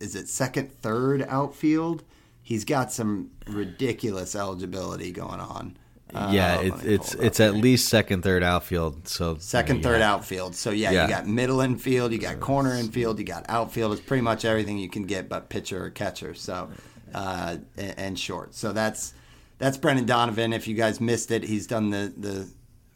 Is 0.00 0.16
it 0.16 0.28
second, 0.28 0.72
third 0.72 1.22
outfield? 1.28 2.02
He's 2.42 2.64
got 2.64 2.90
some 2.90 3.30
ridiculous 3.46 4.34
eligibility 4.34 5.12
going 5.12 5.38
on. 5.38 5.76
Uh, 6.14 6.30
yeah, 6.32 6.56
let 6.56 6.66
it's 6.66 6.84
it's 6.84 7.14
it's 7.14 7.40
up 7.40 7.54
at 7.54 7.60
least 7.60 7.88
second, 7.88 8.22
third 8.22 8.42
outfield. 8.42 9.08
So 9.08 9.36
second, 9.38 9.82
third 9.82 10.00
yeah. 10.00 10.12
outfield. 10.12 10.54
So 10.54 10.70
yeah, 10.70 10.90
Yeah. 10.90 11.02
you 11.04 11.08
got 11.08 11.26
middle 11.26 11.60
infield, 11.60 12.12
you 12.12 12.18
got 12.18 12.40
corner 12.40 12.74
infield, 12.74 13.18
you 13.18 13.24
got 13.24 13.44
outfield. 13.48 13.92
It's 13.92 14.00
pretty 14.00 14.22
much 14.22 14.44
everything 14.44 14.78
you 14.78 14.88
can 14.88 15.04
get, 15.04 15.28
but 15.28 15.48
pitcher 15.48 15.84
or 15.84 15.90
catcher. 15.90 16.34
So 16.34 16.70
uh, 17.14 17.56
and, 17.76 17.98
and 17.98 18.18
short. 18.18 18.54
So 18.54 18.72
that's 18.72 19.14
that's 19.58 19.76
Brendan 19.76 20.06
Donovan. 20.06 20.52
If 20.52 20.68
you 20.68 20.74
guys 20.74 21.00
missed 21.00 21.30
it, 21.30 21.42
he's 21.42 21.66
done 21.66 21.90
the 21.90 22.12
the 22.16 22.48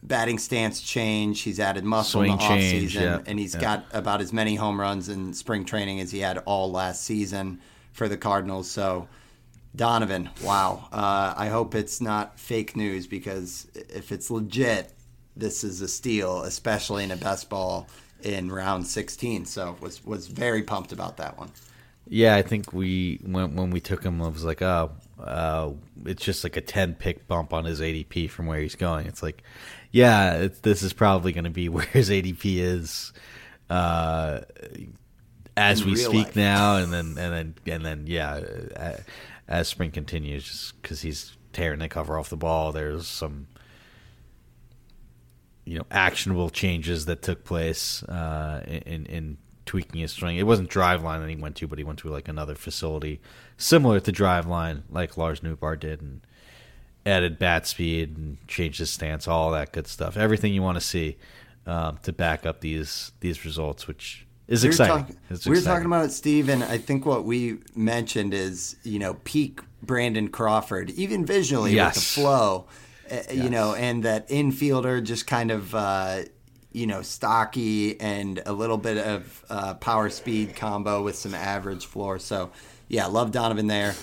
batting 0.02 0.38
stance 0.38 0.80
change. 0.80 1.40
He's 1.40 1.58
added 1.58 1.84
muscle 1.84 2.22
in 2.22 2.28
Swing 2.28 2.38
the 2.38 2.44
change, 2.44 2.94
offseason, 2.94 3.00
yeah, 3.00 3.20
and 3.26 3.38
he's 3.38 3.54
yeah. 3.54 3.60
got 3.60 3.86
about 3.92 4.20
as 4.20 4.32
many 4.32 4.54
home 4.54 4.80
runs 4.80 5.08
in 5.08 5.32
spring 5.34 5.64
training 5.64 6.00
as 6.00 6.10
he 6.10 6.20
had 6.20 6.38
all 6.38 6.70
last 6.70 7.04
season 7.04 7.60
for 7.92 8.08
the 8.08 8.16
Cardinals. 8.16 8.70
So. 8.70 9.08
Donovan, 9.76 10.30
wow. 10.42 10.88
Uh, 10.92 11.34
I 11.36 11.48
hope 11.48 11.74
it's 11.74 12.00
not 12.00 12.38
fake 12.38 12.76
news 12.76 13.06
because 13.06 13.68
if 13.74 14.10
it's 14.12 14.30
legit, 14.30 14.92
this 15.36 15.62
is 15.62 15.80
a 15.80 15.88
steal, 15.88 16.42
especially 16.42 17.04
in 17.04 17.10
a 17.10 17.16
best 17.16 17.48
ball 17.48 17.88
in 18.22 18.50
round 18.50 18.86
16. 18.86 19.44
So 19.44 19.76
was 19.80 20.04
was 20.04 20.26
very 20.26 20.62
pumped 20.62 20.92
about 20.92 21.16
that 21.18 21.38
one. 21.38 21.50
Yeah, 22.10 22.36
I 22.36 22.42
think 22.42 22.72
we 22.72 23.20
when 23.22 23.54
when 23.54 23.70
we 23.70 23.80
took 23.80 24.02
him, 24.02 24.22
I 24.22 24.28
was 24.28 24.44
like, 24.44 24.62
oh, 24.62 24.92
uh, 25.22 25.72
it's 26.06 26.24
just 26.24 26.42
like 26.42 26.56
a 26.56 26.62
ten 26.62 26.94
pick 26.94 27.28
bump 27.28 27.52
on 27.52 27.66
his 27.66 27.80
ADP 27.80 28.30
from 28.30 28.46
where 28.46 28.58
he's 28.60 28.76
going. 28.76 29.06
It's 29.06 29.22
like, 29.22 29.42
yeah, 29.92 30.36
it's, 30.36 30.60
this 30.60 30.82
is 30.82 30.94
probably 30.94 31.32
going 31.32 31.44
to 31.44 31.50
be 31.50 31.68
where 31.68 31.84
his 31.84 32.08
ADP 32.08 32.40
is 32.44 33.12
uh, 33.68 34.40
as 35.56 35.82
In 35.82 35.86
we 35.86 35.96
speak 35.96 36.28
life. 36.28 36.36
now, 36.36 36.76
and 36.76 36.92
then 36.92 37.06
and 37.18 37.32
then 37.32 37.54
and 37.66 37.84
then 37.84 38.04
yeah, 38.06 38.40
uh, 38.76 38.96
as 39.48 39.68
spring 39.68 39.90
continues, 39.90 40.44
just 40.44 40.82
because 40.82 41.00
he's 41.00 41.36
tearing 41.52 41.78
the 41.78 41.88
cover 41.88 42.18
off 42.18 42.28
the 42.28 42.36
ball, 42.36 42.72
there's 42.72 43.06
some 43.06 43.46
you 45.64 45.78
know 45.78 45.86
actionable 45.90 46.50
changes 46.50 47.06
that 47.06 47.22
took 47.22 47.44
place 47.44 48.02
uh, 48.04 48.62
in 48.66 49.06
in 49.06 49.38
tweaking 49.66 50.00
his 50.00 50.12
swing. 50.12 50.36
It 50.36 50.46
wasn't 50.46 50.70
Driveline 50.70 51.20
that 51.20 51.28
he 51.28 51.36
went 51.36 51.56
to, 51.56 51.66
but 51.66 51.78
he 51.78 51.84
went 51.84 51.98
to 52.00 52.08
like 52.08 52.28
another 52.28 52.54
facility 52.54 53.20
similar 53.56 54.00
to 54.00 54.12
Driveline, 54.12 54.82
like 54.90 55.16
Lars 55.16 55.40
Nootbaar 55.40 55.78
did, 55.78 56.00
and 56.00 56.20
added 57.04 57.38
bat 57.38 57.66
speed 57.66 58.16
and 58.16 58.48
changed 58.48 58.78
his 58.78 58.90
stance, 58.90 59.28
all 59.28 59.50
that 59.50 59.72
good 59.72 59.86
stuff. 59.86 60.16
Everything 60.16 60.54
you 60.54 60.62
want 60.62 60.76
to 60.76 60.80
see 60.80 61.16
um, 61.66 61.98
to 62.02 62.12
back 62.12 62.46
up 62.46 62.60
these 62.60 63.12
these 63.20 63.44
results, 63.44 63.86
which 63.86 64.26
is 64.48 64.62
We 64.62 64.68
were 64.68 64.72
exciting. 64.72 65.16
It's 65.30 65.46
we 65.46 65.50
were 65.50 65.56
exciting. 65.56 65.74
talking 65.74 65.86
about 65.86 66.04
it, 66.06 66.12
Steve, 66.12 66.48
and 66.48 66.64
I 66.64 66.78
think 66.78 67.06
what 67.06 67.24
we 67.24 67.58
mentioned 67.76 68.34
is, 68.34 68.76
you 68.82 68.98
know, 68.98 69.14
peak 69.24 69.60
Brandon 69.82 70.28
Crawford, 70.28 70.90
even 70.90 71.24
visually 71.24 71.74
with 71.76 71.94
the 71.94 72.00
flow, 72.00 72.66
uh, 73.10 73.32
you 73.32 73.48
know, 73.50 73.74
and 73.74 74.02
that 74.04 74.28
infielder 74.28 75.02
just 75.02 75.26
kind 75.26 75.50
of, 75.50 75.74
uh, 75.74 76.22
you 76.72 76.86
know, 76.86 77.02
stocky 77.02 77.98
and 78.00 78.42
a 78.46 78.52
little 78.52 78.76
bit 78.78 78.98
of 78.98 79.44
uh, 79.50 79.74
power 79.74 80.10
speed 80.10 80.56
combo 80.56 81.02
with 81.02 81.14
some 81.16 81.34
average 81.34 81.86
floor. 81.86 82.18
So, 82.18 82.50
yeah, 82.88 83.06
love 83.06 83.30
Donovan 83.32 83.66
there. 83.68 83.94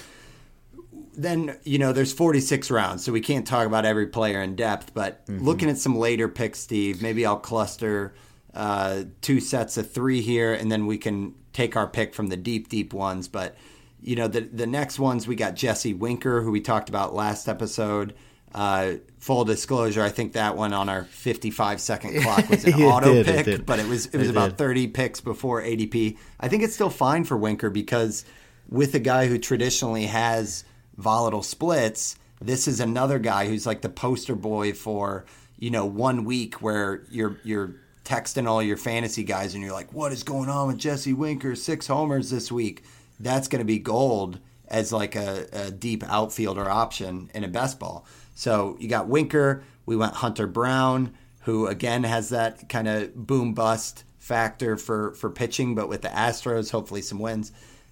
Then, 1.17 1.57
you 1.63 1.77
know, 1.79 1.93
there's 1.93 2.11
46 2.11 2.69
rounds, 2.71 3.03
so 3.05 3.11
we 3.13 3.21
can't 3.21 3.47
talk 3.47 3.65
about 3.65 3.85
every 3.85 4.07
player 4.07 4.41
in 4.41 4.55
depth, 4.55 4.93
but 4.93 5.25
Mm-hmm. 5.27 5.43
looking 5.45 5.69
at 5.69 5.77
some 5.77 5.95
later 5.97 6.27
picks, 6.27 6.59
Steve, 6.59 7.01
maybe 7.01 7.25
I'll 7.25 7.37
cluster 7.37 8.13
uh, 8.56 9.03
two 9.22 9.39
sets 9.39 9.78
of 9.78 9.91
three 9.91 10.22
here, 10.22 10.53
and 10.53 10.72
then 10.72 10.88
we 10.88 10.97
can 10.97 11.36
take 11.53 11.76
our 11.76 11.88
pick 11.88 12.14
from 12.16 12.28
the 12.28 12.38
deep, 12.38 12.70
deep 12.70 12.93
ones. 12.93 13.28
But, 13.28 13.56
you 14.01 14.16
know, 14.16 14.28
the, 14.28 14.41
the 14.41 14.66
next 14.66 14.97
ones, 14.97 15.28
we 15.28 15.36
got 15.36 15.56
Jesse 15.56 15.93
Winker, 15.93 16.41
who 16.41 16.51
we 16.51 16.62
talked 16.62 16.89
about 16.89 17.14
last 17.14 17.47
episode. 17.47 18.16
Uh, 18.53 18.93
full 19.20 19.43
disclosure, 19.43 20.01
I 20.01 20.08
think 20.10 20.32
that 20.34 20.56
one 20.56 20.72
on 20.74 20.88
our 20.88 21.03
55 21.03 21.82
second 21.82 22.22
clock 22.22 22.49
was 22.49 22.64
an 22.64 22.74
auto 22.84 23.14
did, 23.14 23.26
pick, 23.26 23.45
did. 23.45 23.66
but 23.66 23.80
it 23.80 23.86
was 23.88 24.06
it 24.08 24.18
was 24.18 24.30
It 24.30 24.32
about 24.32 24.51
did. 24.51 24.58
30 24.58 24.88
picks 24.88 25.20
before 25.20 25.62
ADP. 25.62 26.18
I 26.39 26.47
think 26.47 26.64
it's 26.64 26.74
still 26.74 26.89
fine 26.89 27.26
for 27.26 27.36
Winker 27.36 27.70
because 27.70 28.24
with 28.70 28.95
a 28.95 28.99
guy 28.99 29.28
who 29.28 29.38
traditionally 29.38 30.06
has 30.06 30.64
volatile 30.95 31.43
splits, 31.43 32.16
this 32.39 32.66
is 32.70 32.80
another 32.80 33.20
guy 33.20 33.49
who's 33.49 33.66
like 33.66 33.82
the 33.82 33.89
poster 33.89 34.36
boy 34.36 34.72
for, 34.72 35.26
you 35.60 35.70
know, 35.70 35.86
one 35.86 36.24
week 36.24 36.62
where 36.62 37.03
you're 37.12 37.38
you're 37.43 37.76
texting 38.06 38.47
all 38.47 38.62
your 38.62 38.78
fantasy 38.78 39.24
guys 39.24 39.53
and 39.53 39.64
you're 39.64 39.74
like, 39.74 39.91
"What 39.91 40.14
is 40.14 40.24
going 40.24 40.49
on 40.49 40.68
with 40.68 40.78
Jesse 40.78 41.14
Winker? 41.14 41.56
Six 41.56 41.88
homers 41.88 42.30
this 42.30 42.51
week." 42.51 42.84
That's 43.20 43.47
going 43.47 43.60
to 43.60 43.66
be 43.66 43.80
gold 43.80 44.39
as 44.68 44.91
like 44.93 45.16
a, 45.16 45.47
a 45.51 45.72
deep 45.72 46.03
outfielder 46.03 46.70
option 46.70 47.32
in 47.34 47.43
a 47.43 47.47
best 47.47 47.80
ball. 47.80 48.06
So 48.36 48.78
you 48.80 48.88
got 48.88 49.08
Winker. 49.08 49.64
We 49.86 49.95
went 49.95 50.16
Hunter 50.16 50.47
Brown, 50.47 51.14
who 51.41 51.68
again 51.68 52.03
has 52.03 52.30
that 52.30 52.70
kind 52.70 52.88
of 52.88 53.16
boom 53.16 53.53
bust 53.53 54.03
factor 54.20 54.76
for 54.76 55.14
for 55.14 55.30
pitching, 55.30 55.76
but 55.76 55.88
with 55.88 56.01
the 56.01 56.10
Astros, 56.10 56.72
hopefully 56.72 57.01
some 57.01 57.20
wins. 57.20 57.51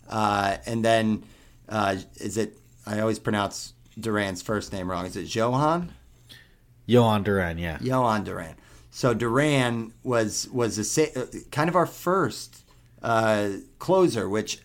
Uh, 0.09 0.57
and 0.65 0.83
then 0.83 1.23
uh, 1.69 1.95
is 2.15 2.37
it? 2.37 2.57
I 2.85 2.99
always 2.99 3.19
pronounce 3.19 3.73
Duran's 3.99 4.41
first 4.41 4.73
name 4.73 4.89
wrong. 4.89 5.05
Is 5.05 5.15
it 5.15 5.33
Johan? 5.33 5.93
Johan 6.85 7.23
Duran, 7.23 7.57
yeah. 7.57 7.77
Johan 7.81 8.23
Duran. 8.23 8.55
So 8.95 9.15
Duran 9.15 9.91
was 10.03 10.47
was 10.51 10.77
a 10.77 10.83
sa- 10.83 11.25
kind 11.51 11.67
of 11.67 11.75
our 11.75 11.87
first 11.87 12.63
uh, 13.01 13.49
closer, 13.79 14.29
which 14.29 14.59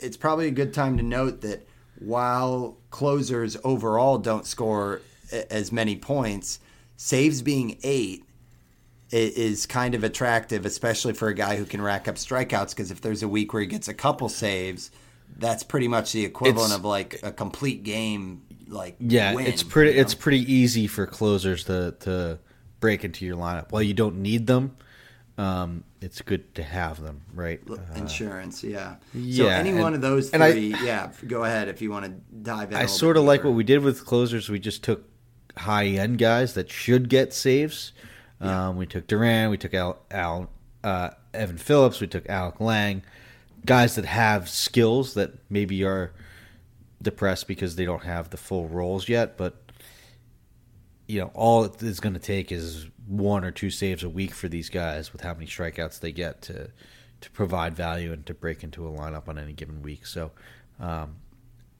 it's 0.00 0.16
probably 0.16 0.46
a 0.48 0.50
good 0.50 0.72
time 0.72 0.96
to 0.96 1.02
note 1.02 1.42
that 1.42 1.68
while 1.98 2.78
closers 2.90 3.54
overall 3.64 4.16
don't 4.16 4.46
score 4.46 5.02
a- 5.30 5.52
as 5.52 5.72
many 5.72 5.94
points, 5.94 6.58
saves 6.96 7.42
being 7.42 7.76
eight 7.82 8.24
is 9.10 9.66
kind 9.66 9.94
of 9.94 10.02
attractive, 10.02 10.64
especially 10.64 11.12
for 11.12 11.28
a 11.28 11.34
guy 11.34 11.56
who 11.56 11.66
can 11.66 11.82
rack 11.82 12.08
up 12.08 12.14
strikeouts. 12.16 12.70
Because 12.70 12.90
if 12.90 13.02
there's 13.02 13.22
a 13.22 13.28
week 13.28 13.52
where 13.52 13.60
he 13.60 13.68
gets 13.68 13.88
a 13.88 13.94
couple 13.94 14.30
saves, 14.30 14.90
that's 15.36 15.62
pretty 15.62 15.86
much 15.86 16.12
the 16.12 16.24
equivalent 16.24 16.70
It's- 16.70 16.78
of 16.78 16.84
like 16.86 17.20
a 17.22 17.30
complete 17.30 17.82
game 17.82 18.40
like 18.68 18.96
Yeah, 19.00 19.34
win, 19.34 19.46
it's 19.46 19.62
pretty. 19.62 19.90
you 19.90 19.96
know? 19.96 20.00
It's 20.02 20.14
pretty 20.14 20.50
easy 20.50 20.86
for 20.86 21.06
closers 21.06 21.64
to 21.64 21.94
to 22.00 22.38
break 22.80 23.04
into 23.04 23.24
your 23.24 23.36
lineup. 23.36 23.72
While 23.72 23.82
you 23.82 23.94
don't 23.94 24.16
need 24.16 24.46
them, 24.46 24.76
um, 25.38 25.84
it's 26.00 26.22
good 26.22 26.54
to 26.54 26.62
have 26.62 27.02
them, 27.02 27.22
right? 27.34 27.60
Uh, 27.68 27.76
insurance. 27.96 28.62
Yeah. 28.62 28.96
so 29.12 29.48
any 29.48 29.70
and- 29.70 29.80
one 29.80 29.94
of 29.94 30.00
those 30.00 30.30
and 30.30 30.42
I- 30.42 30.52
three, 30.52 30.74
yeah. 30.82 31.10
Go 31.26 31.44
ahead 31.44 31.68
if 31.68 31.82
you 31.82 31.90
want 31.90 32.06
to 32.06 32.10
dive 32.42 32.72
in. 32.72 32.76
I 32.78 32.86
sort 32.86 33.16
of 33.16 33.24
like 33.24 33.44
what 33.44 33.54
we 33.54 33.64
did 33.64 33.82
with 33.82 34.04
closers. 34.04 34.48
We 34.48 34.58
just 34.58 34.82
took 34.82 35.04
high 35.56 35.86
end 35.86 36.18
guys 36.18 36.54
that 36.54 36.70
should 36.70 37.08
get 37.08 37.32
saves. 37.32 37.92
Um, 38.40 38.76
we 38.76 38.84
took 38.86 39.06
Duran. 39.06 39.48
We 39.50 39.56
took 39.56 39.72
Al, 39.72 39.98
Al 40.10 40.50
uh, 40.84 41.10
Evan 41.32 41.56
Phillips. 41.56 42.00
We 42.00 42.06
took 42.06 42.28
Alex 42.28 42.60
Lange. 42.60 43.02
Guys 43.64 43.94
that 43.96 44.04
have 44.04 44.48
skills 44.48 45.14
that 45.14 45.32
maybe 45.50 45.82
are 45.82 46.12
depressed 47.00 47.48
because 47.48 47.76
they 47.76 47.84
don't 47.84 48.04
have 48.04 48.30
the 48.30 48.36
full 48.36 48.68
roles 48.68 49.08
yet, 49.08 49.36
but 49.36 49.65
you 51.06 51.20
know, 51.20 51.30
all 51.34 51.64
it 51.64 51.82
is 51.82 52.00
going 52.00 52.14
to 52.14 52.20
take 52.20 52.50
is 52.50 52.88
one 53.06 53.44
or 53.44 53.50
two 53.50 53.70
saves 53.70 54.02
a 54.02 54.08
week 54.08 54.34
for 54.34 54.48
these 54.48 54.68
guys 54.68 55.12
with 55.12 55.22
how 55.22 55.32
many 55.34 55.46
strikeouts 55.46 56.00
they 56.00 56.12
get 56.12 56.42
to 56.42 56.70
to 57.20 57.30
provide 57.30 57.74
value 57.74 58.12
and 58.12 58.26
to 58.26 58.34
break 58.34 58.62
into 58.62 58.86
a 58.86 58.90
lineup 58.90 59.26
on 59.26 59.38
any 59.38 59.52
given 59.54 59.80
week. 59.80 60.04
So, 60.04 60.32
um, 60.78 61.16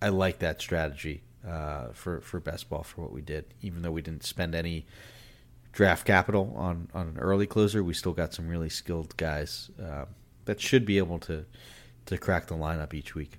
I 0.00 0.08
like 0.08 0.38
that 0.38 0.60
strategy 0.60 1.22
uh, 1.46 1.88
for 1.92 2.20
for 2.20 2.40
best 2.40 2.68
ball 2.68 2.82
for 2.82 3.02
what 3.02 3.12
we 3.12 3.22
did. 3.22 3.46
Even 3.62 3.82
though 3.82 3.90
we 3.92 4.02
didn't 4.02 4.24
spend 4.24 4.54
any 4.54 4.86
draft 5.72 6.06
capital 6.06 6.54
on 6.56 6.88
on 6.94 7.08
an 7.08 7.18
early 7.18 7.46
closer, 7.46 7.82
we 7.82 7.94
still 7.94 8.12
got 8.12 8.32
some 8.32 8.48
really 8.48 8.68
skilled 8.68 9.16
guys 9.16 9.70
uh, 9.82 10.04
that 10.44 10.60
should 10.60 10.84
be 10.84 10.98
able 10.98 11.18
to 11.20 11.44
to 12.06 12.18
crack 12.18 12.46
the 12.46 12.54
lineup 12.54 12.94
each 12.94 13.14
week. 13.14 13.38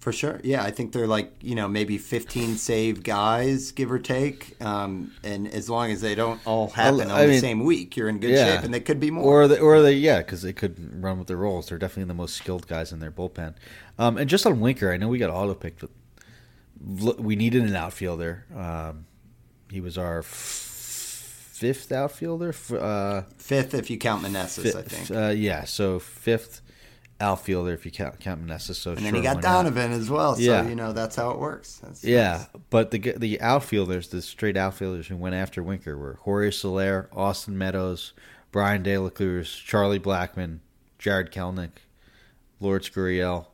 For 0.00 0.12
sure. 0.12 0.40
Yeah, 0.42 0.62
I 0.64 0.70
think 0.70 0.92
they're 0.92 1.06
like, 1.06 1.30
you 1.42 1.54
know, 1.54 1.68
maybe 1.68 1.98
15 1.98 2.56
save 2.56 3.02
guys, 3.02 3.70
give 3.72 3.92
or 3.92 3.98
take. 3.98 4.56
Um, 4.64 5.12
and 5.22 5.46
as 5.46 5.68
long 5.68 5.90
as 5.90 6.00
they 6.00 6.14
don't 6.14 6.40
all 6.46 6.70
happen 6.70 7.02
on 7.02 7.10
I 7.10 7.26
the 7.26 7.38
same 7.38 7.64
week, 7.64 7.98
you're 7.98 8.08
in 8.08 8.18
good 8.18 8.30
yeah. 8.30 8.54
shape, 8.56 8.64
and 8.64 8.72
they 8.72 8.80
could 8.80 8.98
be 8.98 9.10
more. 9.10 9.24
Or 9.42 9.46
they, 9.46 9.58
or 9.58 9.82
they, 9.82 9.92
yeah, 9.92 10.18
because 10.20 10.40
they 10.40 10.54
could 10.54 11.02
run 11.04 11.18
with 11.18 11.28
their 11.28 11.36
roles. 11.36 11.68
They're 11.68 11.76
definitely 11.76 12.08
the 12.08 12.14
most 12.14 12.34
skilled 12.36 12.66
guys 12.66 12.92
in 12.92 13.00
their 13.00 13.10
bullpen. 13.10 13.56
Um, 13.98 14.16
and 14.16 14.30
just 14.30 14.46
on 14.46 14.58
Winker, 14.60 14.90
I 14.90 14.96
know 14.96 15.08
we 15.08 15.18
got 15.18 15.28
auto 15.28 15.52
picked, 15.52 15.84
but 16.80 17.20
we 17.20 17.36
needed 17.36 17.64
an 17.64 17.76
outfielder. 17.76 18.46
Um, 18.56 19.04
he 19.70 19.82
was 19.82 19.98
our 19.98 20.20
f- 20.20 20.26
fifth 21.52 21.92
outfielder. 21.92 22.48
f- 22.48 22.72
Uh, 22.72 23.22
Fifth, 23.36 23.74
if 23.74 23.90
you 23.90 23.98
count 23.98 24.22
Meneses, 24.24 24.74
I 24.74 24.80
think. 24.80 25.10
uh, 25.10 25.28
yeah, 25.28 25.64
so 25.64 25.98
fifth 25.98 26.62
outfielder 27.20 27.72
if 27.72 27.84
you 27.84 27.90
count 27.90 28.18
count 28.20 28.44
Meneses. 28.46 28.76
So 28.76 28.90
and 28.92 28.98
then 29.00 29.12
sure, 29.12 29.16
he 29.16 29.22
got 29.22 29.36
why 29.36 29.42
not? 29.42 29.62
Donovan 29.64 29.92
as 29.92 30.08
well. 30.10 30.34
So, 30.34 30.40
Yeah. 30.42 30.68
you 30.68 30.74
know, 30.74 30.92
that's 30.92 31.16
how 31.16 31.30
it 31.30 31.38
works. 31.38 31.76
That's, 31.82 32.02
Yeah, 32.04 32.46
but 32.70 32.90
the 32.90 32.98
the 33.16 33.40
outfielders, 33.40 34.08
the 34.08 34.22
straight 34.22 34.56
outfielders 34.56 35.08
who 35.08 35.16
went 35.16 35.34
after 35.34 35.62
Winker 35.62 35.96
were 35.96 36.18
Jorge 36.22 36.50
Soler, 36.50 37.08
Austin 37.12 37.56
Meadows, 37.58 38.12
Bryan 38.52 38.82
De 38.82 38.96
La 38.98 39.10
Cruz, 39.10 39.54
Charlie 39.54 40.00
Blackmon, 40.00 40.58
Jarred 40.98 41.30
Kelenic, 41.32 41.70
Lourdes 42.60 42.90
Gurriel. 42.90 43.46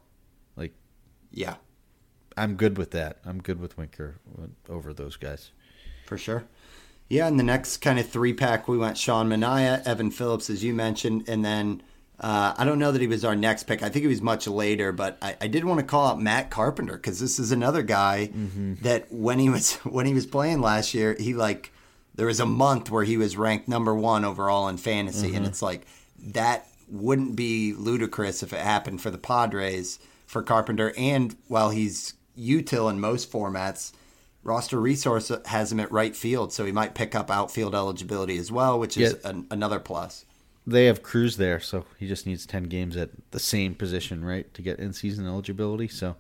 Like, 0.57 0.73
yeah, 1.31 1.57
I'm 2.37 2.55
good 2.57 2.79
with 2.79 2.93
that. 2.93 3.19
I'm 3.25 3.41
good 3.43 3.61
with 3.61 3.77
Winker 3.77 4.17
over 4.69 4.93
those 4.95 5.17
guys. 5.17 5.51
for 6.07 6.17
sure. 6.17 6.45
Yeah, 7.09 7.29
and 7.29 7.39
the 7.39 7.45
next 7.45 7.77
kind 7.79 7.99
of 8.01 8.09
three 8.09 8.33
pack, 8.33 8.67
we 8.67 8.77
went 8.79 8.99
Sean 8.99 9.29
Manaea, 9.29 9.85
Evan 9.87 10.11
Phillips, 10.11 10.51
as 10.51 10.65
you 10.65 10.75
mentioned, 10.75 11.29
and 11.29 11.45
then 11.45 11.83
uh, 12.21 12.55
I 12.57 12.65
don't 12.65 12.79
know 12.79 12.93
that 12.93 13.01
he 13.01 13.07
was 13.07 13.25
our 13.25 13.37
next 13.37 13.65
pick. 13.65 13.83
I 13.83 13.89
think 13.91 14.03
he 14.03 14.07
was 14.09 14.23
much 14.23 14.47
later, 14.47 14.91
but 14.93 15.19
I, 15.21 15.37
I 15.43 15.47
did 15.49 15.65
want 15.65 15.81
to 15.81 15.87
call 15.87 16.07
out 16.09 16.21
Matt 16.21 16.51
Carpenter 16.51 16.95
because 16.97 17.21
this 17.21 17.39
is 17.39 17.53
another 17.53 17.83
guy 17.83 18.31
that 18.83 19.13
when 19.13 19.39
he 19.39 19.49
was 19.51 19.75
when 19.85 20.07
he 20.07 20.15
was 20.15 20.27
playing 20.27 20.61
last 20.61 20.95
year, 20.95 21.17
he 21.19 21.35
like 21.35 21.73
there 22.15 22.27
was 22.27 22.41
a 22.41 22.47
month 22.47 22.91
where 22.91 23.05
he 23.05 23.17
was 23.17 23.37
ranked 23.37 23.69
number 23.69 23.95
one 23.95 24.25
overall 24.25 24.69
in 24.69 24.77
fantasy, 24.79 25.35
and 25.35 25.45
it's 25.47 25.61
like 25.63 25.87
that 26.19 26.67
wouldn't 26.89 27.37
be 27.37 27.73
ludicrous 27.75 28.43
if 28.43 28.53
it 28.53 28.61
happened 28.61 29.01
for 29.03 29.11
the 29.11 29.19
Padres 29.19 29.99
for 30.27 30.43
Carpenter. 30.43 30.93
And 30.97 31.35
while 31.49 31.71
he's 31.71 32.15
util 32.39 32.89
in 32.91 33.01
most 33.01 33.31
formats, 33.33 33.93
roster 34.43 34.81
resource 34.81 35.33
has 35.47 35.73
him 35.73 35.81
at 35.81 35.91
right 35.91 36.15
field, 36.15 36.53
so 36.53 36.65
he 36.65 36.71
might 36.73 36.95
pick 36.95 37.15
up 37.15 37.31
outfield 37.31 37.75
eligibility 37.75 38.39
as 38.39 38.53
well, 38.53 38.79
which 38.79 38.97
is 38.97 39.17
Yeah. 39.25 39.31
an, 39.31 39.47
another 39.51 39.81
plus. 39.81 40.25
They 40.67 40.87
have 40.87 41.03
Cruz 41.03 41.37
there, 41.37 41.61
so 41.61 41.85
he 41.99 42.09
just 42.09 42.27
needs 42.27 42.45
10 42.45 42.65
games 42.65 42.97
at 42.97 43.11
the 43.31 43.39
same 43.39 43.75
position, 43.75 44.25
right, 44.25 44.53
to 44.55 44.63
get 44.63 44.79
in 44.79 44.93
season 44.93 45.27
eligibility. 45.27 45.87
So, 45.87 46.17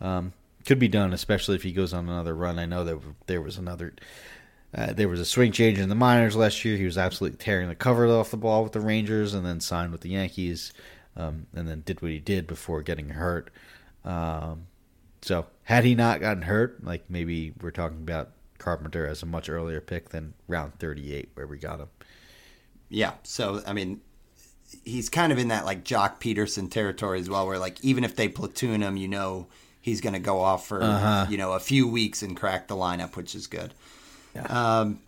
um, 0.00 0.32
could 0.66 0.78
be 0.78 0.88
done, 0.88 1.12
especially 1.12 1.54
if 1.54 1.62
he 1.62 1.72
goes 1.72 1.94
on 1.94 2.08
another 2.08 2.34
run. 2.34 2.58
I 2.58 2.66
know 2.66 2.84
that 2.84 2.98
there 3.26 3.40
was 3.40 3.56
another. 3.56 3.94
Uh, 4.74 4.92
there 4.92 5.08
was 5.08 5.20
a 5.20 5.24
swing 5.24 5.52
change 5.52 5.78
in 5.78 5.88
the 5.88 5.94
minors 5.94 6.36
last 6.36 6.64
year. 6.64 6.76
He 6.76 6.84
was 6.84 6.98
absolutely 6.98 7.38
tearing 7.38 7.68
the 7.68 7.74
cover 7.74 8.06
off 8.08 8.32
the 8.32 8.36
ball 8.36 8.64
with 8.64 8.72
the 8.72 8.80
Rangers, 8.80 9.32
and 9.32 9.46
then 9.46 9.60
signed 9.60 9.92
with 9.92 10.00
the 10.00 10.10
Yankees, 10.10 10.72
um, 11.16 11.46
and 11.54 11.68
then 11.68 11.82
did 11.86 12.02
what 12.02 12.10
he 12.10 12.18
did 12.18 12.46
before 12.46 12.82
getting 12.82 13.10
hurt. 13.10 13.50
Um, 14.04 14.66
so, 15.22 15.46
had 15.62 15.84
he 15.84 15.94
not 15.94 16.20
gotten 16.20 16.42
hurt, 16.42 16.84
like 16.84 17.08
maybe 17.08 17.54
we're 17.62 17.70
talking 17.70 17.98
about 17.98 18.30
Carpenter 18.58 19.06
as 19.06 19.22
a 19.22 19.26
much 19.26 19.48
earlier 19.48 19.80
pick 19.80 20.10
than 20.10 20.34
round 20.48 20.78
38, 20.78 21.30
where 21.34 21.46
we 21.46 21.58
got 21.58 21.80
him. 21.80 21.88
Yeah, 22.88 23.12
so 23.24 23.62
I 23.66 23.72
mean, 23.72 24.00
he's 24.84 25.08
kind 25.08 25.32
of 25.32 25.38
in 25.38 25.48
that 25.48 25.64
like 25.64 25.84
Joc 25.84 26.20
Pederson 26.20 26.70
territory 26.70 27.20
as 27.20 27.28
well, 27.28 27.46
where 27.46 27.58
like 27.58 27.82
even 27.84 28.04
if 28.04 28.16
they 28.16 28.28
platoon 28.28 28.82
him, 28.82 28.96
you 28.96 29.08
know 29.08 29.48
he's 29.80 30.00
going 30.00 30.12
to 30.14 30.18
go 30.20 30.40
off 30.40 30.66
for 30.66 30.82
Uh-huh. 30.82 31.26
you 31.28 31.36
know 31.38 31.52
a 31.52 31.60
few 31.60 31.86
weeks 31.88 32.22
and 32.22 32.36
crack 32.36 32.68
the 32.68 32.74
lineup, 32.76 33.16
which 33.16 33.34
is 33.34 33.46
good. 33.46 33.72
Um, 34.48 35.00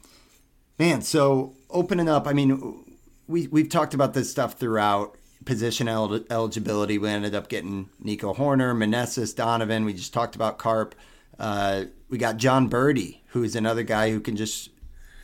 man, 0.78 1.02
so 1.02 1.54
opening 1.70 2.08
up, 2.08 2.26
I 2.26 2.32
mean, 2.32 2.84
we 3.26 3.46
we've 3.48 3.68
talked 3.68 3.94
about 3.94 4.14
this 4.14 4.30
stuff 4.30 4.54
throughout 4.58 5.16
position 5.44 5.88
el- 5.88 6.24
eligibility. 6.30 6.98
We 6.98 7.08
ended 7.08 7.34
up 7.34 7.48
getting 7.48 7.88
Nico 8.00 8.34
Hoerner, 8.34 8.74
Meneses, 8.76 9.34
Donovan. 9.34 9.84
We 9.84 9.92
just 9.92 10.12
talked 10.12 10.34
about 10.34 10.58
Carp. 10.58 10.94
Uh, 11.38 11.84
we 12.08 12.18
got 12.18 12.36
Jon 12.38 12.68
Berti, 12.68 13.18
who 13.28 13.42
is 13.44 13.54
another 13.54 13.82
guy 13.82 14.10
who 14.10 14.20
can 14.20 14.36
just 14.36 14.70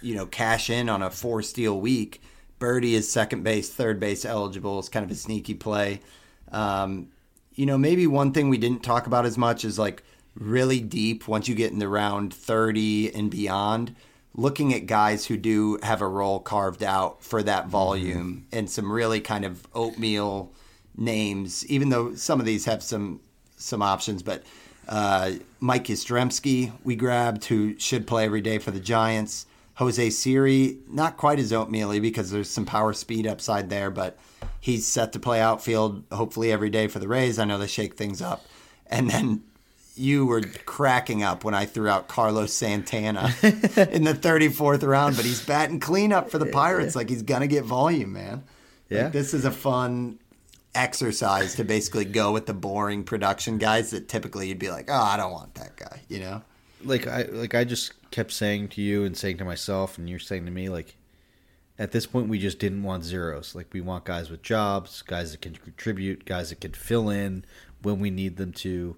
you 0.03 0.15
know 0.15 0.27
cash 0.27 0.69
in 0.71 0.89
on 0.89 1.03
a 1.03 1.11
four 1.11 1.43
steal 1.43 1.81
week. 1.81 2.21
Berti 2.59 2.93
is 2.93 3.11
second 3.11 3.43
base, 3.43 3.71
third 3.71 4.01
base 4.01 4.25
eligible. 4.25 4.79
It's 4.79 4.89
kind 4.89 5.05
of 5.05 5.11
a 5.11 5.15
sneaky 5.15 5.55
play. 5.55 6.01
Um, 6.53 7.09
you 7.55 7.67
know, 7.67 7.79
maybe 7.79 8.07
one 8.07 8.33
thing 8.33 8.49
we 8.49 8.59
didn't 8.59 8.83
talk 8.83 9.07
about 9.07 9.27
as 9.27 9.39
much 9.39 9.65
is 9.65 9.79
like 9.79 10.03
really 10.35 10.81
deep 10.81 11.29
once 11.29 11.49
you 11.49 11.55
get 11.55 11.73
in 11.73 11.79
the 11.79 11.89
round 11.89 12.35
30 12.35 13.15
and 13.15 13.31
beyond, 13.31 13.95
looking 14.35 14.75
at 14.75 14.87
guys 14.87 15.27
who 15.27 15.37
do 15.37 15.79
have 15.83 16.01
a 16.01 16.09
role 16.09 16.41
carved 16.41 16.83
out 16.83 17.23
for 17.23 17.43
that 17.43 17.69
volume 17.69 18.47
and 18.53 18.69
some 18.69 18.91
really 18.91 19.21
kind 19.21 19.45
of 19.45 19.67
oatmeal 19.75 20.53
names, 20.97 21.65
even 21.67 21.89
though 21.89 22.15
some 22.15 22.41
of 22.41 22.47
these 22.47 22.65
have 22.65 22.83
some 22.83 23.21
some 23.57 23.83
options, 23.83 24.23
but 24.23 24.43
uh, 24.89 25.33
Mike 25.61 25.85
Yastrzemski 25.85 26.73
we 26.83 26.97
grabbed 26.97 27.45
who 27.47 27.79
should 27.79 28.07
play 28.07 28.25
every 28.25 28.41
day 28.41 28.59
for 28.59 28.71
the 28.73 28.81
Giants. 28.81 29.47
Jose 29.77 30.11
Siri, 30.11 30.79
not 30.89 31.17
quite 31.17 31.39
as 31.39 31.53
oatmeally 31.53 32.01
because 32.01 32.31
there's 32.31 32.49
some 32.51 32.65
power 32.65 32.93
speed 32.93 33.27
upside 33.27 33.71
there, 33.71 33.91
but 33.91 34.19
he's 34.61 34.87
set 34.87 35.13
to 35.13 35.19
play 35.19 35.41
outfield 35.41 36.05
hopefully 36.13 36.53
every 36.53 36.71
day 36.71 36.87
for 36.87 36.99
the 37.01 37.09
Rays. 37.09 37.39
I 37.39 37.45
know 37.45 37.59
they 37.59 37.67
shake 37.67 37.95
things 37.97 38.23
up. 38.23 38.45
And 38.87 39.11
then 39.11 39.43
you 39.97 40.27
were 40.27 40.43
cracking 40.65 41.23
up 41.23 41.43
when 41.45 41.55
I 41.55 41.65
threw 41.67 41.89
out 41.89 42.07
Carlos 42.09 42.53
Santana 42.53 43.35
in 43.43 44.05
the 44.05 44.17
34th 44.21 44.87
round, 44.87 45.17
but 45.17 45.25
he's 45.25 45.45
batting 45.45 45.81
cleanup 45.81 46.31
for 46.31 46.39
the 46.39 46.47
Pirates. 46.47 46.95
Like 46.95 47.09
he's 47.09 47.23
going 47.23 47.41
to 47.41 47.47
get 47.49 47.65
volume, 47.65 48.13
man. 48.13 48.45
Like, 48.91 49.01
Yeah. 49.01 49.09
this 49.09 49.35
is 49.35 49.45
a 49.45 49.51
fun 49.51 50.19
exercise 50.75 51.55
to 51.57 51.65
basically 51.65 52.05
go 52.05 52.33
with 52.33 52.47
the 52.47 52.55
boring 52.55 53.05
production 53.05 53.59
guys 53.59 53.91
that 53.93 54.09
typically 54.09 54.49
you'd 54.49 54.59
be 54.59 54.71
like, 54.71 54.87
oh, 54.89 54.93
I 55.03 55.17
don't 55.17 55.33
want 55.33 55.55
that 55.55 55.77
guy, 55.77 56.01
you 56.09 56.21
know? 56.21 56.43
Like 56.85 57.07
I 57.07 57.23
like 57.23 57.55
I 57.55 57.65
just 57.65 58.11
kept 58.11 58.33
saying 58.33 58.69
to 58.69 58.83
you 58.83 59.05
and 59.05 59.17
saying 59.17 59.39
to 59.39 59.45
myself, 59.45 59.99
and 59.99 60.09
you're 60.09 60.19
saying 60.19 60.45
to 60.47 60.51
me, 60.51 60.69
like 60.69 60.97
at 61.79 61.93
this 61.93 62.07
point 62.07 62.29
we 62.29 62.39
just 62.39 62.59
didn't 62.59 62.83
want 62.83 63.05
zeros. 63.05 63.55
Like 63.55 63.69
we 63.73 63.81
want 63.81 64.05
guys 64.05 64.31
with 64.31 64.43
jobs, 64.43 65.03
guys 65.03 65.33
that 65.33 65.41
can 65.41 65.55
contribute, 65.55 66.25
guys 66.25 66.51
that 66.51 66.61
can 66.61 66.73
fill 66.73 67.09
in 67.09 67.45
when 67.83 68.01
we 68.01 68.11
need 68.11 68.37
them 68.37 68.53
to 68.53 68.97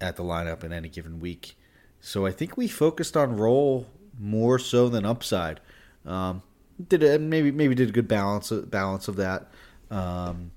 at 0.00 0.16
the 0.16 0.22
lineup 0.22 0.64
in 0.64 0.72
any 0.72 0.88
given 0.88 1.20
week. 1.20 1.56
So 2.00 2.26
I 2.26 2.30
think 2.30 2.56
we 2.56 2.68
focused 2.68 3.16
on 3.16 3.36
role 3.36 3.88
more 4.18 4.58
so 4.58 4.88
than 4.88 5.04
upside. 5.04 5.60
Um, 6.06 6.42
did 6.88 7.02
a, 7.02 7.18
maybe 7.18 7.50
maybe 7.50 7.74
did 7.74 7.88
a 7.88 7.92
good 7.92 8.08
balance 8.08 8.50
balance 8.50 9.08
of 9.08 9.16
that. 9.16 9.50
Um, 9.90 10.52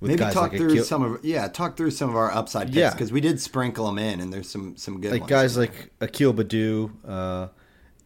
Maybe 0.00 0.18
talk 0.18 0.34
like 0.34 0.56
through 0.56 0.72
Akil- 0.72 0.84
some 0.84 1.02
of 1.02 1.24
yeah, 1.24 1.48
talk 1.48 1.76
through 1.76 1.90
some 1.90 2.08
of 2.08 2.16
our 2.16 2.30
upside 2.30 2.68
picks 2.68 2.76
Yeah. 2.76 2.90
because 2.90 3.12
we 3.12 3.20
did 3.20 3.40
sprinkle 3.40 3.86
them 3.86 3.98
in, 3.98 4.20
and 4.20 4.32
there's 4.32 4.48
some 4.48 4.76
some 4.76 5.00
good 5.00 5.12
like 5.12 5.26
guys 5.26 5.56
like 5.58 5.90
Akil 6.00 6.32
Baddoo, 6.32 6.90
uh, 7.06 7.48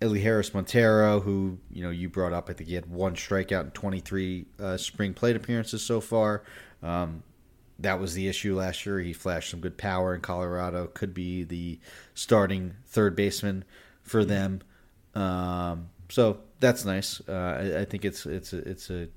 Elehuris 0.00 0.52
Montero, 0.52 1.20
who 1.20 1.58
you 1.70 1.84
know 1.84 1.90
you 1.90 2.08
brought 2.08 2.32
up. 2.32 2.50
I 2.50 2.52
think 2.52 2.68
he 2.68 2.74
had 2.74 2.86
one 2.86 3.14
strikeout 3.14 3.64
in 3.64 3.70
23 3.70 4.46
uh, 4.58 4.76
spring 4.76 5.14
plate 5.14 5.36
appearances 5.36 5.82
so 5.82 6.00
far. 6.00 6.42
Um, 6.82 7.22
that 7.78 8.00
was 8.00 8.14
the 8.14 8.28
issue 8.28 8.56
last 8.56 8.86
year. 8.86 9.00
He 9.00 9.12
flashed 9.12 9.50
some 9.50 9.60
good 9.60 9.78
power 9.78 10.14
in 10.14 10.20
Colorado. 10.20 10.86
Could 10.86 11.14
be 11.14 11.44
the 11.44 11.78
starting 12.14 12.74
third 12.86 13.16
baseman 13.16 13.64
for 14.02 14.24
them. 14.24 14.62
Um, 15.14 15.90
so 16.08 16.40
that's 16.60 16.84
nice. 16.84 17.20
Uh, 17.28 17.32
I, 17.32 17.80
I, 17.80 17.84
think 17.84 18.04
it's 18.04 18.26
it's 18.26 18.52
a, 18.52 18.58
it's 18.58 18.90
a 18.90 19.08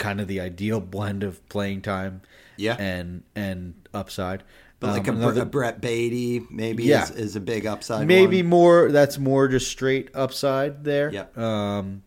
kind 0.00 0.20
of 0.20 0.26
the 0.26 0.40
ideal 0.40 0.80
blend 0.80 1.22
of 1.22 1.48
playing 1.48 1.82
time, 1.82 2.22
yeah, 2.56 2.74
and 2.74 3.22
and 3.36 3.74
upside. 3.94 4.42
But 4.80 4.92
like 4.92 5.08
um, 5.08 5.16
a, 5.16 5.18
another, 5.18 5.42
a, 5.42 5.46
Brett 5.46 5.80
Baty 5.80 6.42
maybe 6.50 6.84
yeah. 6.84 7.04
is, 7.04 7.10
is 7.10 7.36
a 7.36 7.40
big 7.40 7.66
upside. 7.66 8.08
Maybe 8.08 8.42
one. 8.42 8.50
more. 8.50 8.90
That's 8.90 9.18
more 9.18 9.46
just 9.46 9.68
straight 9.70 10.10
upside 10.14 10.82
there. 10.82 11.12
Yeah. 11.12 11.26
Um, 11.36 12.02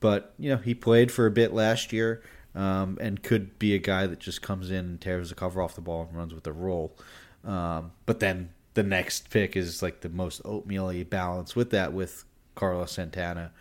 but 0.00 0.34
you 0.38 0.50
know, 0.50 0.56
he 0.56 0.74
played 0.74 1.12
for 1.12 1.26
a 1.26 1.30
bit 1.30 1.52
last 1.52 1.92
year, 1.92 2.22
um, 2.54 2.98
and 3.00 3.22
could 3.22 3.58
be 3.58 3.74
a 3.74 3.78
guy 3.78 4.06
that 4.06 4.18
just 4.18 4.42
comes 4.42 4.70
in 4.70 4.76
and 4.76 5.00
tears 5.00 5.28
the 5.28 5.34
cover 5.34 5.62
off 5.62 5.74
the 5.74 5.80
ball 5.80 6.06
and 6.08 6.16
runs 6.16 6.34
with 6.34 6.44
the 6.44 6.52
roll. 6.52 6.96
Um, 7.44 7.92
but 8.06 8.20
then 8.20 8.50
the 8.72 8.82
next 8.82 9.30
pick 9.30 9.54
is 9.54 9.82
like 9.82 10.00
the 10.00 10.08
most 10.08 10.40
oatmeal 10.44 10.92
balance 11.04 11.54
with 11.54 11.70
that 11.70 11.92
with 11.92 12.24
Carlos 12.54 12.92
Santana. 12.92 13.52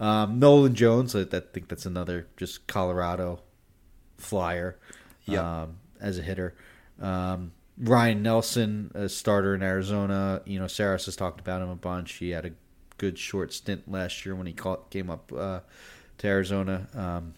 Um, 0.00 0.38
Nolan 0.38 0.74
Jones, 0.74 1.14
I, 1.14 1.20
I, 1.20 1.40
think 1.40 1.68
that's 1.68 1.86
another 1.86 2.26
just 2.36 2.66
Colorado 2.66 3.40
flyer 4.18 4.78
um, 5.28 5.76
as 6.00 6.18
a 6.18 6.22
hitter. 6.22 6.54
Um, 7.00 7.52
Ryne 7.78 8.22
Nelson, 8.22 8.90
a 8.94 9.08
starter 9.08 9.54
in 9.54 9.62
Arizona. 9.62 10.42
You 10.44 10.58
know, 10.58 10.66
Sarris 10.66 11.06
has 11.06 11.16
talked 11.16 11.40
about 11.40 11.62
him 11.62 11.68
a 11.68 11.76
bunch. 11.76 12.14
He 12.14 12.30
had 12.30 12.44
a 12.44 12.52
good 12.98 13.18
short 13.18 13.52
stint 13.52 13.90
last 13.90 14.24
year 14.26 14.34
when 14.34 14.46
he 14.46 14.52
caught, 14.52 14.90
came 14.90 15.10
up 15.10 15.32
uh, 15.32 15.60
to 16.18 16.26
Arizona. 16.26 16.88
Um, 16.94 17.34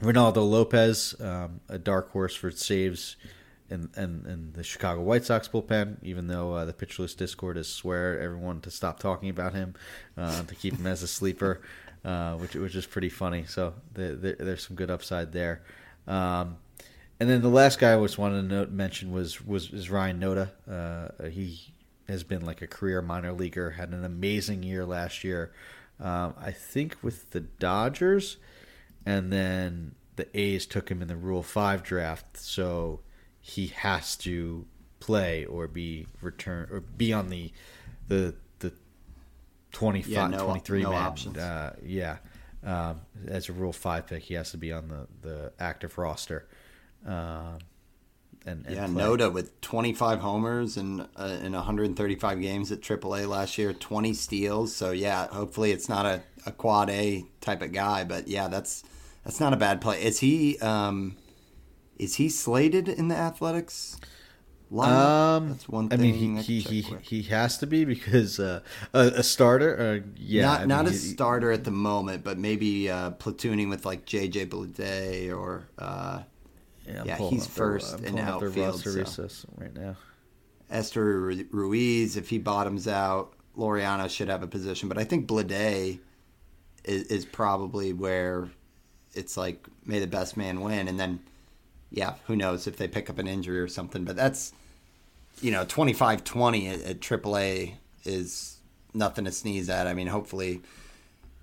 Reynaldo 0.00 0.48
Lopez, 0.48 1.14
um, 1.20 1.60
a 1.68 1.78
dark 1.78 2.10
horse 2.10 2.34
for 2.34 2.50
saves 2.50 3.16
in, 3.70 3.88
in, 3.96 4.52
the 4.52 4.62
Chicago 4.62 5.00
White 5.00 5.24
Sox 5.24 5.48
bullpen, 5.48 5.96
even 6.02 6.26
though 6.26 6.52
uh, 6.52 6.64
the 6.64 6.72
Pitcher 6.72 7.02
List 7.02 7.18
Discord 7.18 7.56
is 7.56 7.68
swear 7.68 8.20
everyone 8.20 8.60
to 8.62 8.70
stop 8.70 8.98
talking 8.98 9.30
about 9.30 9.54
him 9.54 9.74
uh, 10.16 10.42
to 10.42 10.54
keep 10.54 10.74
him 10.74 10.86
as 10.86 11.02
a 11.02 11.08
sleeper, 11.08 11.62
uh, 12.04 12.34
which 12.34 12.54
which 12.54 12.74
is 12.74 12.86
pretty 12.86 13.08
funny. 13.08 13.44
So 13.46 13.74
the, 13.94 14.14
the, 14.14 14.36
there's 14.38 14.66
some 14.66 14.76
good 14.76 14.90
upside 14.90 15.32
there. 15.32 15.62
Um, 16.06 16.58
and 17.18 17.30
then 17.30 17.42
the 17.42 17.48
last 17.48 17.78
guy 17.78 17.96
I 17.96 18.02
just 18.02 18.18
wanted 18.18 18.42
to 18.42 18.54
note, 18.54 18.70
mention 18.70 19.12
was 19.12 19.44
was 19.44 19.72
is 19.72 19.90
Ryan 19.90 20.20
Noda. 20.20 20.50
Uh, 20.68 21.28
he 21.28 21.72
has 22.08 22.22
been 22.22 22.44
like 22.44 22.60
a 22.60 22.66
career 22.66 23.00
minor 23.00 23.32
leaguer, 23.32 23.70
had 23.70 23.90
an 23.90 24.04
amazing 24.04 24.62
year 24.62 24.84
last 24.84 25.24
year. 25.24 25.52
Um, 26.00 26.34
I 26.38 26.50
think 26.50 26.96
with 27.02 27.30
the 27.30 27.40
Dodgers, 27.40 28.36
and 29.06 29.32
then 29.32 29.94
the 30.16 30.26
A's 30.38 30.66
took 30.66 30.90
him 30.90 31.00
in 31.00 31.08
the 31.08 31.16
Rule 31.16 31.42
Five 31.42 31.82
draft, 31.82 32.36
so 32.36 33.00
he 33.46 33.66
has 33.66 34.16
to 34.16 34.64
play 35.00 35.44
or 35.44 35.68
be 35.68 36.06
return 36.22 36.66
or 36.72 36.80
be 36.80 37.12
on 37.12 37.28
the 37.28 37.52
the 38.08 38.34
the 38.60 38.72
25 39.72 40.10
yeah, 40.10 40.26
no, 40.28 40.46
23 40.46 40.82
no 40.82 40.90
man 40.90 41.02
options. 41.02 41.36
Uh, 41.36 41.76
yeah 41.84 42.16
um, 42.64 43.02
as 43.28 43.50
a 43.50 43.52
rule 43.52 43.74
5 43.74 44.06
pick 44.06 44.22
he 44.22 44.32
has 44.32 44.50
to 44.52 44.56
be 44.56 44.72
on 44.72 44.88
the 44.88 45.06
the 45.20 45.52
active 45.60 45.98
roster 45.98 46.48
um, 47.06 47.58
and, 48.46 48.64
and 48.64 48.70
yeah 48.70 48.86
play. 48.86 49.04
Noda 49.04 49.30
with 49.30 49.60
25 49.60 50.20
homers 50.20 50.78
and 50.78 51.06
uh, 51.14 51.36
in 51.42 51.52
135 51.52 52.40
games 52.40 52.72
at 52.72 52.80
AAA 52.80 53.28
last 53.28 53.58
year 53.58 53.74
20 53.74 54.14
steals 54.14 54.74
so 54.74 54.90
yeah 54.90 55.26
hopefully 55.26 55.70
it's 55.70 55.90
not 55.90 56.06
a, 56.06 56.22
a 56.46 56.52
quad 56.52 56.88
A 56.88 57.22
type 57.42 57.60
of 57.60 57.72
guy 57.72 58.04
but 58.04 58.26
yeah 58.26 58.48
that's 58.48 58.84
that's 59.22 59.38
not 59.38 59.52
a 59.52 59.58
bad 59.58 59.82
play 59.82 60.02
is 60.02 60.20
he 60.20 60.58
um, 60.60 61.18
is 61.98 62.16
he 62.16 62.28
slated 62.28 62.88
in 62.88 63.08
the 63.08 63.16
Athletics? 63.16 63.98
Um, 64.72 65.50
That's 65.50 65.68
one 65.68 65.88
thing. 65.88 66.00
I 66.00 66.02
mean, 66.02 66.36
he 66.38 66.60
he, 66.60 66.80
he, 66.80 66.96
he, 67.02 67.22
has 67.24 67.58
to 67.58 67.66
be 67.66 67.84
because 67.84 68.40
uh, 68.40 68.60
a, 68.92 69.00
a, 69.16 69.22
starter. 69.22 70.02
Uh, 70.04 70.08
yeah, 70.16 70.42
not 70.42 70.60
I 70.60 70.64
not 70.64 70.84
mean, 70.86 70.94
a 70.94 70.96
starter 70.96 71.52
at 71.52 71.64
the 71.64 71.70
moment, 71.70 72.24
but 72.24 72.38
maybe 72.38 72.90
uh, 72.90 73.12
platooning 73.12 73.68
with 73.68 73.84
like 73.86 74.04
JJ 74.04 74.48
Bleday 74.48 75.36
or 75.36 75.68
uh, 75.78 76.22
yeah, 76.86 77.02
yeah 77.04 77.16
he's 77.16 77.46
first 77.46 78.00
in 78.00 78.18
outfield 78.18 78.80
so. 78.80 79.36
right 79.56 79.74
now. 79.74 79.96
Esteury 80.72 81.46
Ruiz, 81.52 82.16
if 82.16 82.28
he 82.28 82.38
bottoms 82.38 82.88
out, 82.88 83.34
Laureano 83.56 84.10
should 84.10 84.28
have 84.28 84.42
a 84.42 84.48
position, 84.48 84.88
but 84.88 84.98
I 84.98 85.04
think 85.04 85.28
Bleday 85.28 86.00
is, 86.84 87.04
is 87.04 87.24
probably 87.24 87.92
where 87.92 88.48
it's 89.12 89.36
like 89.36 89.66
may 89.84 90.00
the 90.00 90.06
best 90.06 90.36
man 90.36 90.62
win, 90.62 90.88
and 90.88 90.98
then 90.98 91.20
yeah, 91.94 92.14
who 92.26 92.34
knows 92.34 92.66
if 92.66 92.76
they 92.76 92.88
pick 92.88 93.08
up 93.08 93.18
an 93.18 93.28
injury 93.28 93.60
or 93.60 93.68
something. 93.68 94.04
But 94.04 94.16
that's, 94.16 94.52
you 95.40 95.50
know, 95.50 95.64
25 95.64 96.24
20 96.24 96.68
at, 96.68 96.82
at 96.82 97.00
AAA 97.00 97.74
is 98.04 98.58
nothing 98.92 99.24
to 99.24 99.32
sneeze 99.32 99.70
at. 99.70 99.86
I 99.86 99.94
mean, 99.94 100.08
hopefully 100.08 100.60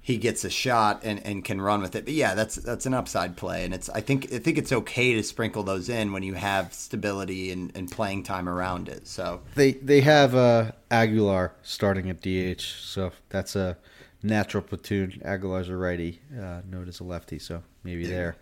he 0.01 0.17
gets 0.17 0.43
a 0.43 0.49
shot 0.49 1.01
and, 1.03 1.25
and 1.25 1.45
can 1.45 1.61
run 1.61 1.81
with 1.81 1.95
it. 1.95 2.03
But 2.03 2.13
yeah, 2.13 2.35
that's 2.35 2.55
that's 2.55 2.85
an 2.85 2.93
upside 2.93 3.37
play, 3.37 3.63
and 3.63 3.73
it's 3.73 3.89
I 3.89 4.01
think 4.01 4.33
I 4.33 4.39
think 4.39 4.57
it's 4.57 4.73
okay 4.73 5.13
to 5.13 5.23
sprinkle 5.23 5.63
those 5.63 5.87
in 5.87 6.11
when 6.11 6.23
you 6.23 6.33
have 6.33 6.73
stability 6.73 7.51
and, 7.51 7.71
and 7.75 7.89
playing 7.89 8.23
time 8.23 8.49
around 8.49 8.89
it. 8.89 9.07
So 9.07 9.41
they 9.55 9.73
they 9.73 10.01
have 10.01 10.35
uh, 10.35 10.71
Aguilar 10.89 11.53
starting 11.61 12.09
at 12.09 12.21
DH, 12.21 12.61
so 12.61 13.11
that's 13.29 13.55
a 13.55 13.77
natural 14.21 14.63
platoon. 14.63 15.21
Aguilar's 15.23 15.69
a 15.69 15.77
righty, 15.77 16.19
uh, 16.37 16.61
as 16.87 16.99
a 16.99 17.03
lefty, 17.03 17.39
so 17.39 17.63
maybe 17.83 18.05
there. 18.05 18.35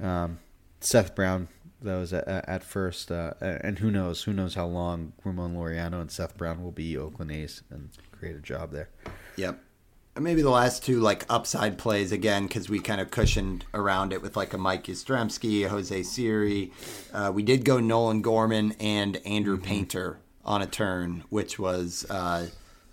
Um, 0.00 0.38
Seth 0.80 1.14
Brown 1.14 1.48
was 1.82 2.12
at, 2.12 2.26
at 2.26 2.62
first, 2.62 3.10
uh, 3.10 3.34
and 3.40 3.78
who 3.78 3.90
knows? 3.90 4.22
Who 4.24 4.32
knows 4.32 4.54
how 4.54 4.66
long 4.66 5.12
Ramon 5.24 5.54
Laureano 5.54 6.00
and 6.00 6.10
Seth 6.10 6.36
Brown 6.36 6.62
will 6.62 6.72
be 6.72 6.96
Oakland 6.96 7.30
A's 7.30 7.62
and 7.70 7.90
create 8.12 8.36
a 8.36 8.40
job 8.40 8.72
there. 8.72 8.88
Yep. 9.36 9.60
maybe 10.18 10.42
the 10.42 10.50
last 10.50 10.84
two 10.84 11.00
like 11.00 11.24
upside 11.28 11.78
plays 11.78 12.10
again 12.10 12.46
because 12.46 12.68
we 12.68 12.80
kind 12.80 13.00
of 13.00 13.10
cushioned 13.10 13.64
around 13.72 14.12
it 14.12 14.20
with 14.20 14.36
like 14.36 14.52
a 14.52 14.58
Mike 14.58 14.84
Yastrzemski, 14.84 15.68
Jose 15.68 16.02
Siri. 16.02 16.72
Uh, 17.12 17.30
we 17.32 17.42
did 17.42 17.64
go 17.64 17.78
Nolan 17.78 18.22
Gorman 18.22 18.72
and 18.80 19.16
Andrew 19.24 19.56
mm-hmm. 19.56 19.66
Painter 19.66 20.18
on 20.44 20.62
a 20.62 20.66
turn, 20.66 21.24
which 21.28 21.58
was 21.58 22.06
uh, 22.10 22.46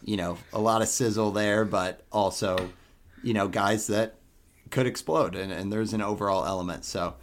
you 0.04 0.18
know 0.18 0.38
a 0.54 0.60
lot 0.60 0.82
of 0.82 0.88
sizzle 0.88 1.32
there, 1.32 1.66
but 1.66 2.02
also 2.12 2.70
you 3.24 3.34
know 3.34 3.48
guys 3.48 3.88
that 3.88 4.16
could 4.70 4.86
explode, 4.86 5.36
and, 5.36 5.52
and 5.52 5.72
there's 5.72 5.94
an 5.94 6.02
overall 6.02 6.46
element. 6.46 6.86
So 6.86 7.16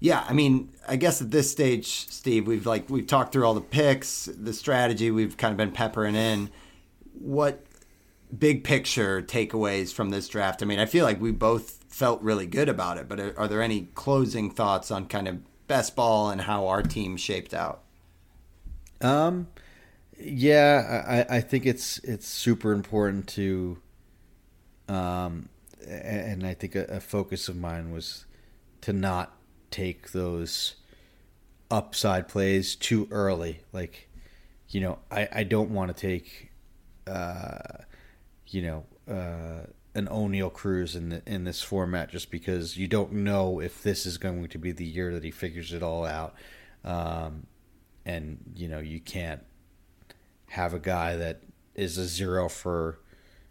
yeah, 0.00 0.24
I 0.28 0.32
mean, 0.32 0.72
I 0.86 0.96
guess 0.96 1.20
at 1.20 1.30
this 1.30 1.50
stage, 1.50 2.08
Steve, 2.08 2.46
we've 2.46 2.66
like 2.66 2.88
we've 2.88 3.06
talked 3.06 3.32
through 3.32 3.44
all 3.44 3.54
the 3.54 3.60
picks, 3.60 4.26
the 4.26 4.52
strategy, 4.52 5.10
we've 5.10 5.36
kind 5.36 5.50
of 5.50 5.56
been 5.56 5.72
peppering 5.72 6.14
in. 6.14 6.50
What 7.14 7.64
big 8.36 8.62
picture 8.62 9.20
takeaways 9.22 9.92
from 9.92 10.10
this 10.10 10.28
draft? 10.28 10.62
I 10.62 10.66
mean, 10.66 10.78
I 10.78 10.86
feel 10.86 11.04
like 11.04 11.20
we 11.20 11.32
both 11.32 11.84
felt 11.88 12.22
really 12.22 12.46
good 12.46 12.68
about 12.68 12.96
it, 12.98 13.08
but 13.08 13.18
are, 13.18 13.38
are 13.38 13.48
there 13.48 13.60
any 13.60 13.88
closing 13.94 14.50
thoughts 14.50 14.92
on 14.92 15.06
kind 15.06 15.26
of 15.26 15.66
best 15.66 15.96
ball 15.96 16.30
and 16.30 16.42
how 16.42 16.68
our 16.68 16.82
team 16.82 17.16
shaped 17.16 17.52
out? 17.52 17.82
Um, 19.00 19.48
yeah, 20.16 21.24
I, 21.28 21.38
I 21.38 21.40
think 21.40 21.66
it's 21.66 21.98
it's 21.98 22.28
super 22.28 22.72
important 22.72 23.26
to, 23.30 23.78
um, 24.88 25.48
and 25.84 26.46
I 26.46 26.54
think 26.54 26.76
a, 26.76 26.84
a 26.84 27.00
focus 27.00 27.48
of 27.48 27.56
mine 27.56 27.90
was 27.90 28.26
to 28.82 28.92
not 28.92 29.37
take 29.70 30.12
those 30.12 30.76
upside 31.70 32.28
plays 32.28 32.74
too 32.74 33.08
early. 33.10 33.60
Like, 33.72 34.08
you 34.68 34.80
know, 34.80 34.98
I, 35.10 35.28
I 35.32 35.42
don't 35.44 35.70
want 35.70 35.94
to 35.94 36.00
take, 36.00 36.50
uh, 37.06 37.84
you 38.48 38.62
know, 38.62 38.84
uh, 39.10 39.66
an 39.94 40.06
Oneil 40.06 40.52
Cruz 40.52 40.94
in 40.94 41.08
the, 41.08 41.22
in 41.26 41.44
this 41.44 41.62
format 41.62 42.10
just 42.10 42.30
because 42.30 42.76
you 42.76 42.86
don't 42.86 43.12
know 43.12 43.60
if 43.60 43.82
this 43.82 44.06
is 44.06 44.16
going 44.18 44.46
to 44.48 44.58
be 44.58 44.72
the 44.72 44.84
year 44.84 45.12
that 45.12 45.24
he 45.24 45.30
figures 45.30 45.72
it 45.72 45.82
all 45.82 46.04
out, 46.04 46.34
um, 46.84 47.46
and 48.04 48.38
you 48.54 48.68
know 48.68 48.78
you 48.78 49.00
can't 49.00 49.42
have 50.50 50.72
a 50.72 50.78
guy 50.78 51.16
that 51.16 51.42
is 51.74 51.98
a 51.98 52.06
zero 52.06 52.48
for 52.48 53.00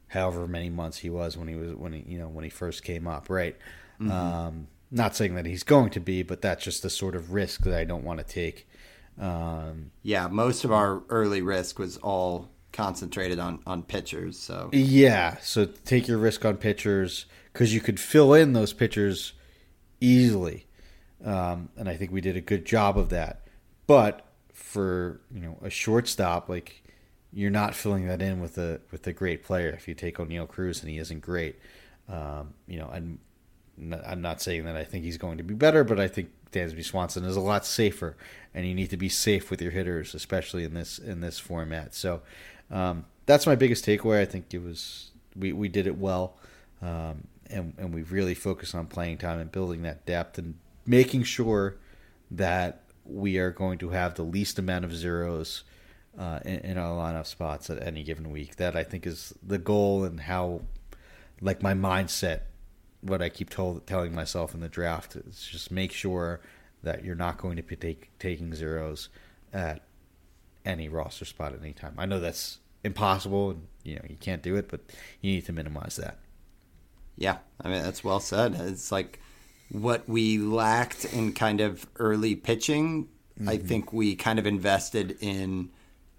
however 0.07 0.47
many 0.47 0.69
months 0.69 0.99
he 0.99 1.09
was 1.09 1.37
when 1.37 1.47
he 1.47 1.55
was 1.55 1.75
when 1.75 1.91
he 1.91 2.03
you 2.07 2.17
know 2.17 2.29
when 2.29 2.43
he 2.43 2.49
first 2.49 2.83
came 2.83 3.07
up, 3.07 3.29
right? 3.29 3.57
Mm-hmm. 3.99 4.11
Um, 4.11 4.67
not 4.91 5.15
saying 5.15 5.35
that 5.35 5.45
he's 5.45 5.63
going 5.63 5.89
to 5.91 5.99
be, 5.99 6.23
but 6.23 6.41
that's 6.41 6.63
just 6.63 6.83
the 6.83 6.89
sort 6.89 7.15
of 7.15 7.33
risk 7.33 7.61
that 7.61 7.77
I 7.77 7.83
don't 7.83 8.03
want 8.03 8.19
to 8.19 8.25
take. 8.25 8.67
Um, 9.19 9.91
yeah, 10.03 10.27
most 10.27 10.63
of 10.63 10.71
our 10.71 11.03
early 11.09 11.41
risk 11.41 11.79
was 11.79 11.97
all 11.97 12.49
concentrated 12.71 13.39
on 13.39 13.59
on 13.65 13.83
pitchers. 13.83 14.37
So 14.37 14.69
yeah, 14.71 15.37
so 15.41 15.65
take 15.65 16.07
your 16.07 16.19
risk 16.19 16.45
on 16.45 16.57
pitchers 16.57 17.25
because 17.51 17.73
you 17.73 17.81
could 17.81 17.99
fill 17.99 18.33
in 18.33 18.53
those 18.53 18.73
pitchers 18.73 19.33
easily, 19.99 20.67
um, 21.25 21.69
and 21.75 21.89
I 21.89 21.95
think 21.95 22.11
we 22.11 22.21
did 22.21 22.37
a 22.37 22.41
good 22.41 22.65
job 22.65 22.97
of 22.97 23.09
that. 23.09 23.47
But 23.87 24.25
for 24.53 25.21
you 25.33 25.41
know 25.41 25.57
a 25.63 25.69
shortstop, 25.69 26.47
like 26.47 26.83
you're 27.33 27.51
not 27.51 27.75
filling 27.75 28.07
that 28.07 28.21
in 28.21 28.39
with 28.39 28.57
a 28.57 28.81
with 28.91 29.05
a 29.07 29.13
great 29.13 29.43
player 29.43 29.69
if 29.69 29.87
you 29.87 29.95
take 29.95 30.17
Oneil 30.17 30.47
Cruz 30.47 30.81
and 30.81 30.91
he 30.91 30.97
isn't 30.99 31.21
great. 31.21 31.59
Um, 32.07 32.53
you 32.67 32.79
know, 32.79 32.89
and 32.89 33.17
I'm 34.05 34.21
not 34.21 34.41
saying 34.41 34.65
that 34.65 34.75
I 34.75 34.83
think 34.83 35.05
he's 35.05 35.17
going 35.17 35.37
to 35.37 35.43
be 35.43 35.53
better, 35.53 35.83
but 35.83 35.99
I 35.99 36.07
think 36.07 36.29
Dansby 36.51 36.83
Swanson 36.83 37.23
is 37.25 37.35
a 37.35 37.41
lot 37.41 37.65
safer, 37.65 38.17
and 38.53 38.65
you 38.65 38.73
need 38.73 38.89
to 38.89 38.97
be 38.97 39.09
safe 39.09 39.51
with 39.51 39.61
your 39.61 39.71
hitters, 39.71 40.15
especially 40.15 40.63
in 40.63 40.73
this 40.73 40.97
in 40.97 41.21
this 41.21 41.39
format. 41.39 41.93
So 41.93 42.21
um, 42.71 43.05
that's 43.25 43.45
my 43.45 43.55
biggest 43.55 43.85
takeaway. 43.85 44.21
I 44.21 44.25
think 44.25 44.53
it 44.53 44.63
was 44.63 45.11
we, 45.35 45.53
we 45.53 45.67
did 45.67 45.87
it 45.87 45.97
well, 45.97 46.37
um, 46.81 47.27
and 47.49 47.73
and 47.77 47.93
we 47.93 48.01
really 48.03 48.33
focused 48.33 48.73
on 48.73 48.87
playing 48.87 49.19
time 49.19 49.39
and 49.39 49.51
building 49.51 49.83
that 49.83 50.05
depth 50.05 50.37
and 50.37 50.55
making 50.85 51.23
sure 51.23 51.77
that 52.31 52.81
we 53.05 53.37
are 53.37 53.51
going 53.51 53.77
to 53.79 53.89
have 53.89 54.15
the 54.15 54.23
least 54.23 54.59
amount 54.59 54.85
of 54.85 54.93
zeros 54.93 55.63
uh, 56.17 56.39
in, 56.43 56.59
in 56.59 56.77
our 56.77 56.95
lineup 56.95 57.25
spots 57.25 57.69
at 57.69 57.81
any 57.81 58.03
given 58.03 58.31
week. 58.31 58.55
That 58.55 58.75
I 58.75 58.83
think 58.83 59.05
is 59.05 59.33
the 59.45 59.57
goal 59.57 60.03
and 60.03 60.21
how, 60.21 60.61
like 61.41 61.61
my 61.61 61.73
mindset, 61.73 62.41
what 63.01 63.21
I 63.21 63.29
keep 63.29 63.49
told, 63.49 63.85
telling 63.87 64.13
myself 64.13 64.53
in 64.53 64.59
the 64.59 64.69
draft 64.69 65.15
is 65.15 65.47
just 65.49 65.71
make 65.71 65.91
sure 65.91 66.39
that 66.83 67.03
you're 67.03 67.15
not 67.15 67.37
going 67.37 67.57
to 67.57 67.63
be 67.63 67.75
take, 67.75 68.09
taking 68.19 68.53
zeros 68.53 69.09
at 69.53 69.81
any 70.65 70.89
roster 70.89 71.25
spot 71.25 71.53
at 71.53 71.61
any 71.61 71.73
time. 71.73 71.95
I 71.97 72.05
know 72.05 72.19
that's 72.19 72.59
impossible, 72.83 73.51
and 73.51 73.67
you 73.83 73.95
know 73.95 74.01
you 74.09 74.17
can't 74.19 74.43
do 74.43 74.55
it, 74.55 74.69
but 74.69 74.81
you 75.21 75.31
need 75.33 75.45
to 75.45 75.53
minimize 75.53 75.95
that. 75.95 76.19
Yeah, 77.17 77.37
I 77.61 77.69
mean 77.69 77.81
that's 77.83 78.03
well 78.03 78.19
said. 78.19 78.55
It's 78.55 78.91
like 78.91 79.19
what 79.69 80.07
we 80.07 80.37
lacked 80.37 81.05
in 81.05 81.33
kind 81.33 81.61
of 81.61 81.87
early 81.97 82.35
pitching. 82.35 83.09
Mm-hmm. 83.39 83.49
I 83.49 83.57
think 83.57 83.93
we 83.93 84.15
kind 84.15 84.39
of 84.39 84.47
invested 84.47 85.17
in, 85.19 85.69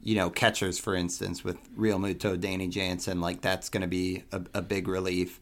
you 0.00 0.14
know, 0.14 0.30
catchers, 0.30 0.78
for 0.78 0.94
instance, 0.94 1.42
with 1.42 1.56
Realmuto, 1.76 2.38
Danny 2.38 2.68
Jansen. 2.68 3.20
Like 3.20 3.40
that's 3.40 3.68
going 3.68 3.80
to 3.80 3.88
be 3.88 4.24
a, 4.32 4.42
a, 4.54 4.62
big 4.62 4.86
relief. 4.86 5.40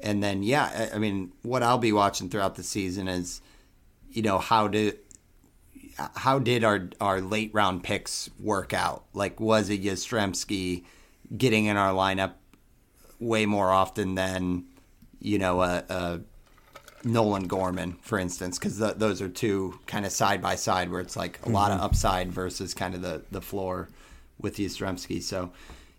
And 0.00 0.22
then, 0.22 0.42
yeah, 0.42 0.88
I, 0.92 0.96
I 0.96 0.98
mean, 0.98 1.32
what 1.42 1.62
I'll 1.62 1.78
be 1.78 1.92
watching 1.92 2.28
throughout 2.28 2.54
the 2.54 2.62
season 2.62 3.08
is, 3.08 3.40
you 4.10 4.22
know, 4.22 4.38
how 4.38 4.68
did 4.68 4.98
how 6.14 6.38
did 6.38 6.62
our 6.62 6.88
our 7.00 7.20
late 7.20 7.50
round 7.54 7.82
picks 7.82 8.28
work 8.38 8.74
out? 8.74 9.04
Like, 9.14 9.40
was 9.40 9.70
it 9.70 9.82
Yastrzemski 9.82 10.84
getting 11.36 11.66
in 11.66 11.76
our 11.76 11.92
lineup 11.92 12.32
way 13.18 13.46
more 13.46 13.70
often 13.70 14.14
than, 14.14 14.64
you 15.20 15.38
know, 15.38 15.62
a, 15.62 15.84
a 15.88 16.20
Nolan 17.04 17.46
Gorman, 17.46 17.96
for 18.02 18.18
instance, 18.18 18.58
because 18.58 18.78
those 18.78 19.22
are 19.22 19.28
two 19.28 19.78
kind 19.86 20.04
of 20.04 20.12
side 20.12 20.42
by 20.42 20.56
side 20.56 20.90
where 20.90 21.00
it's 21.00 21.16
like 21.16 21.38
a 21.38 21.42
mm-hmm. 21.42 21.52
lot 21.52 21.70
of 21.70 21.78
mm-hmm. 21.78 21.86
upside 21.86 22.32
versus 22.32 22.74
kind 22.74 22.94
of 22.94 23.02
the, 23.02 23.22
the 23.30 23.40
floor 23.40 23.88
with 24.40 24.56
Yastrzemski. 24.56 25.22
So, 25.22 25.52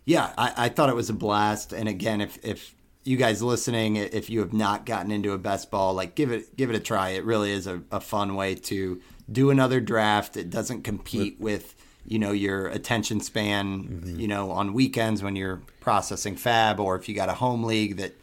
yeah, 0.04 0.32
I, 0.38 0.52
I 0.56 0.68
thought 0.68 0.88
it 0.88 0.94
was 0.94 1.10
a 1.10 1.14
blast. 1.14 1.72
And 1.72 1.88
again, 1.88 2.20
if, 2.20 2.38
if 2.44 2.74
you 3.08 3.16
guys 3.16 3.42
listening, 3.42 3.96
if 3.96 4.28
you 4.28 4.40
have 4.40 4.52
not 4.52 4.84
gotten 4.84 5.10
into 5.10 5.32
a 5.32 5.38
best 5.38 5.70
ball, 5.70 5.94
like 5.94 6.14
give 6.14 6.30
it 6.30 6.54
give 6.58 6.68
it 6.68 6.76
a 6.76 6.80
try. 6.80 7.10
It 7.10 7.24
really 7.24 7.50
is 7.50 7.66
a, 7.66 7.82
a 7.90 8.00
fun 8.00 8.34
way 8.34 8.54
to 8.54 9.00
do 9.32 9.48
another 9.48 9.80
draft. 9.80 10.36
It 10.36 10.50
doesn't 10.50 10.82
compete 10.82 11.40
with 11.40 11.74
you 12.04 12.18
know 12.18 12.32
your 12.32 12.68
attention 12.68 13.20
span. 13.20 13.84
Mm-hmm. 13.84 14.20
You 14.20 14.28
know 14.28 14.50
on 14.50 14.74
weekends 14.74 15.22
when 15.22 15.36
you're 15.36 15.62
processing 15.80 16.36
FAAB, 16.36 16.78
or 16.78 16.96
if 16.96 17.08
you 17.08 17.14
got 17.14 17.30
a 17.30 17.34
home 17.34 17.64
league 17.64 17.96
that 17.96 18.14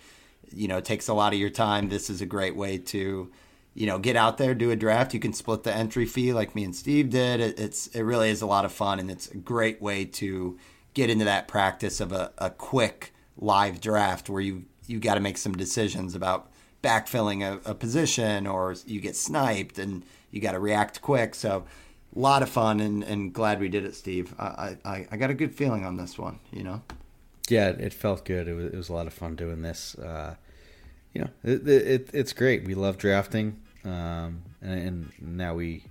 you 0.54 0.68
know 0.68 0.80
takes 0.80 1.08
a 1.08 1.16
lot 1.16 1.34
of 1.34 1.40
your 1.40 1.50
time. 1.50 1.90
This 1.90 2.12
is 2.12 2.22
a 2.22 2.28
great 2.28 2.56
way 2.56 2.78
to 2.78 3.32
you 3.74 3.88
know 3.88 3.98
get 3.98 4.16
out 4.16 4.38
there, 4.38 4.54
do 4.54 4.70
a 4.70 4.76
draft. 4.76 5.16
You 5.16 5.20
can 5.20 5.34
split 5.34 5.64
the 5.64 5.74
entry 5.74 6.06
fee 6.06 6.32
like 6.32 6.54
me 6.54 6.64
and 6.64 6.76
Steve 6.76 7.10
did. 7.10 7.40
It, 7.40 7.60
it's 7.60 7.88
it 7.88 8.04
really 8.04 8.30
is 8.30 8.44
a 8.44 8.48
lot 8.48 8.66
of 8.66 8.72
fun, 8.72 9.00
and 9.00 9.10
it's 9.10 9.32
a 9.32 9.38
great 9.38 9.82
way 9.82 10.06
to 10.06 10.60
get 10.94 11.10
into 11.10 11.26
that 11.26 11.48
practice 11.48 12.00
of 12.00 12.12
a, 12.12 12.32
a 12.38 12.52
quick 12.52 13.14
live 13.38 13.82
draft 13.82 14.30
where 14.30 14.42
you 14.42 14.66
you 14.88 15.00
got 15.00 15.16
to 15.16 15.20
make 15.20 15.38
some 15.38 15.54
decisions 15.54 16.16
about 16.16 16.52
backfilling 16.84 17.42
a, 17.42 17.72
a, 17.72 17.74
position 17.74 18.46
or 18.46 18.76
you 18.86 19.02
get 19.02 19.16
sniped 19.16 19.80
and 19.80 20.04
you 20.30 20.40
got 20.40 20.52
to 20.52 20.60
react 20.60 21.02
quick. 21.02 21.34
So 21.34 21.66
a 22.16 22.20
lot 22.20 22.44
of 22.44 22.50
fun 22.50 22.80
and, 22.80 23.04
and 23.04 23.34
glad 23.34 23.60
we 23.60 23.70
did 23.70 23.86
it, 23.86 23.96
Steve. 23.96 24.36
I, 24.38 24.78
I, 24.86 25.08
I 25.12 25.18
got 25.18 25.30
a 25.30 25.34
good 25.34 25.54
feeling 25.54 25.84
on 25.84 25.98
this 25.98 26.18
one, 26.18 26.40
you 26.52 26.64
know? 26.64 26.84
Yeah, 27.50 27.70
it 27.70 27.94
felt 27.94 28.26
good. 28.26 28.48
It 28.48 28.54
was, 28.54 28.66
it 28.66 28.76
was 28.76 28.90
a 28.90 28.94
lot 28.94 29.08
of 29.08 29.14
fun 29.14 29.36
doing 29.36 29.62
this. 29.62 29.96
Uh, 29.96 30.36
you 31.14 31.22
know, 31.22 31.30
it, 31.44 31.68
it, 31.68 32.10
it's 32.14 32.34
great. 32.34 32.66
We 32.66 32.76
love 32.76 32.98
drafting, 32.98 33.62
um, 33.84 34.44
and, 34.62 34.80
and, 34.80 35.12
now 35.22 35.56
we 35.56 35.86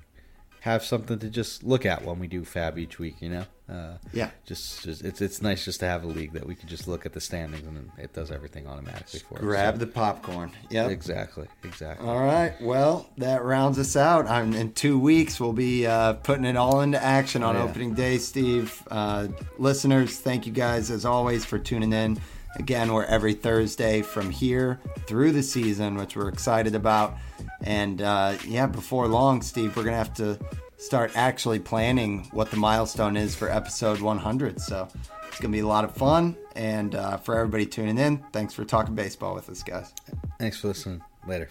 have 0.65 0.83
something 0.83 1.19
to 1.19 1.29
just 1.29 1.63
look 1.63 1.85
at 1.85 2.03
when 2.07 2.19
we 2.19 2.27
do 2.27 2.41
FAAB 2.41 2.79
each 2.79 2.99
week. 2.99 3.17
You 3.21 3.29
know, 3.29 3.45
uh, 3.69 3.99
yeah. 4.15 4.31
Just, 4.47 4.83
just 4.83 5.05
it's 5.05 5.21
it's 5.21 5.43
nice 5.43 5.63
just 5.63 5.79
to 5.81 5.87
have 5.87 6.05
a 6.05 6.07
league 6.07 6.33
that 6.33 6.47
we 6.47 6.55
can 6.55 6.71
just 6.71 6.89
look 6.89 7.05
at 7.05 7.13
the 7.13 7.21
standings 7.21 7.67
and 7.67 7.91
it 7.99 8.15
does 8.15 8.31
everything 8.31 8.67
automatically 8.67 9.21
for 9.21 9.35
us. 9.35 9.41
Grab 9.43 9.75
so, 9.75 9.81
the 9.81 9.87
popcorn. 9.87 10.53
Yeah, 10.71 10.89
exactly, 10.89 11.49
exactly. 11.65 12.09
All 12.09 12.19
right. 12.19 12.55
Well, 12.63 13.11
that 13.19 13.45
rounds 13.45 13.79
us 13.79 13.95
out. 13.95 14.27
I'm, 14.27 14.55
in 14.55 14.73
two 14.73 14.99
weeks, 14.99 15.39
we'll 15.39 15.53
be 15.53 15.87
uh, 15.87 16.15
putting 16.15 16.47
it 16.47 16.57
all 16.57 16.81
into 16.81 17.03
action 17.03 17.43
on 17.43 17.57
yeah. 17.57 17.65
opening 17.65 17.93
day. 17.93 18.17
Steve, 18.17 18.83
uh, 18.91 19.29
listeners, 19.59 20.19
thank 20.19 20.47
you 20.47 20.53
guys 20.53 20.91
as 20.91 21.05
always 21.05 21.45
for 21.45 21.59
tuning 21.59 21.93
in. 21.93 22.19
Again, 22.57 22.93
we're 22.93 23.05
every 23.05 23.35
Thursday 23.35 24.03
from 24.03 24.31
here 24.31 24.81
through 25.07 25.33
the 25.33 25.43
season, 25.43 25.97
which 25.97 26.17
we're 26.17 26.29
excited 26.29 26.75
about. 26.75 27.17
And 27.63 28.01
uh, 28.01 28.37
yeah, 28.47 28.67
before 28.67 29.09
long, 29.09 29.43
Steve, 29.43 29.77
we're 29.77 29.85
going 29.85 29.95
to 29.95 29.99
have 29.99 30.15
to 30.15 30.39
start 30.77 31.13
actually 31.15 31.59
planning 31.59 32.29
what 32.33 32.51
the 32.51 32.57
milestone 32.57 33.17
is 33.17 33.35
for 33.35 33.51
episode 33.51 34.01
100. 34.01 34.61
So 34.61 34.89
it's 35.29 35.41
going 35.41 35.51
to 35.51 35.57
be 35.57 35.61
a 35.61 35.67
lot 35.67 35.85
of 35.85 35.95
fun. 35.95 36.37
And 36.55 36.95
uh, 36.95 37.17
for 37.17 37.37
everybody 37.37 37.67
tuning 37.67 37.99
in, 37.99 38.19
thanks 38.33 38.55
for 38.55 38.65
talking 38.65 38.95
baseball 38.95 39.35
with 39.35 39.51
us, 39.51 39.63
guys. 39.63 39.93
Thanks 40.39 40.61
for 40.61 40.69
listening. 40.69 41.03
Later. 41.27 41.49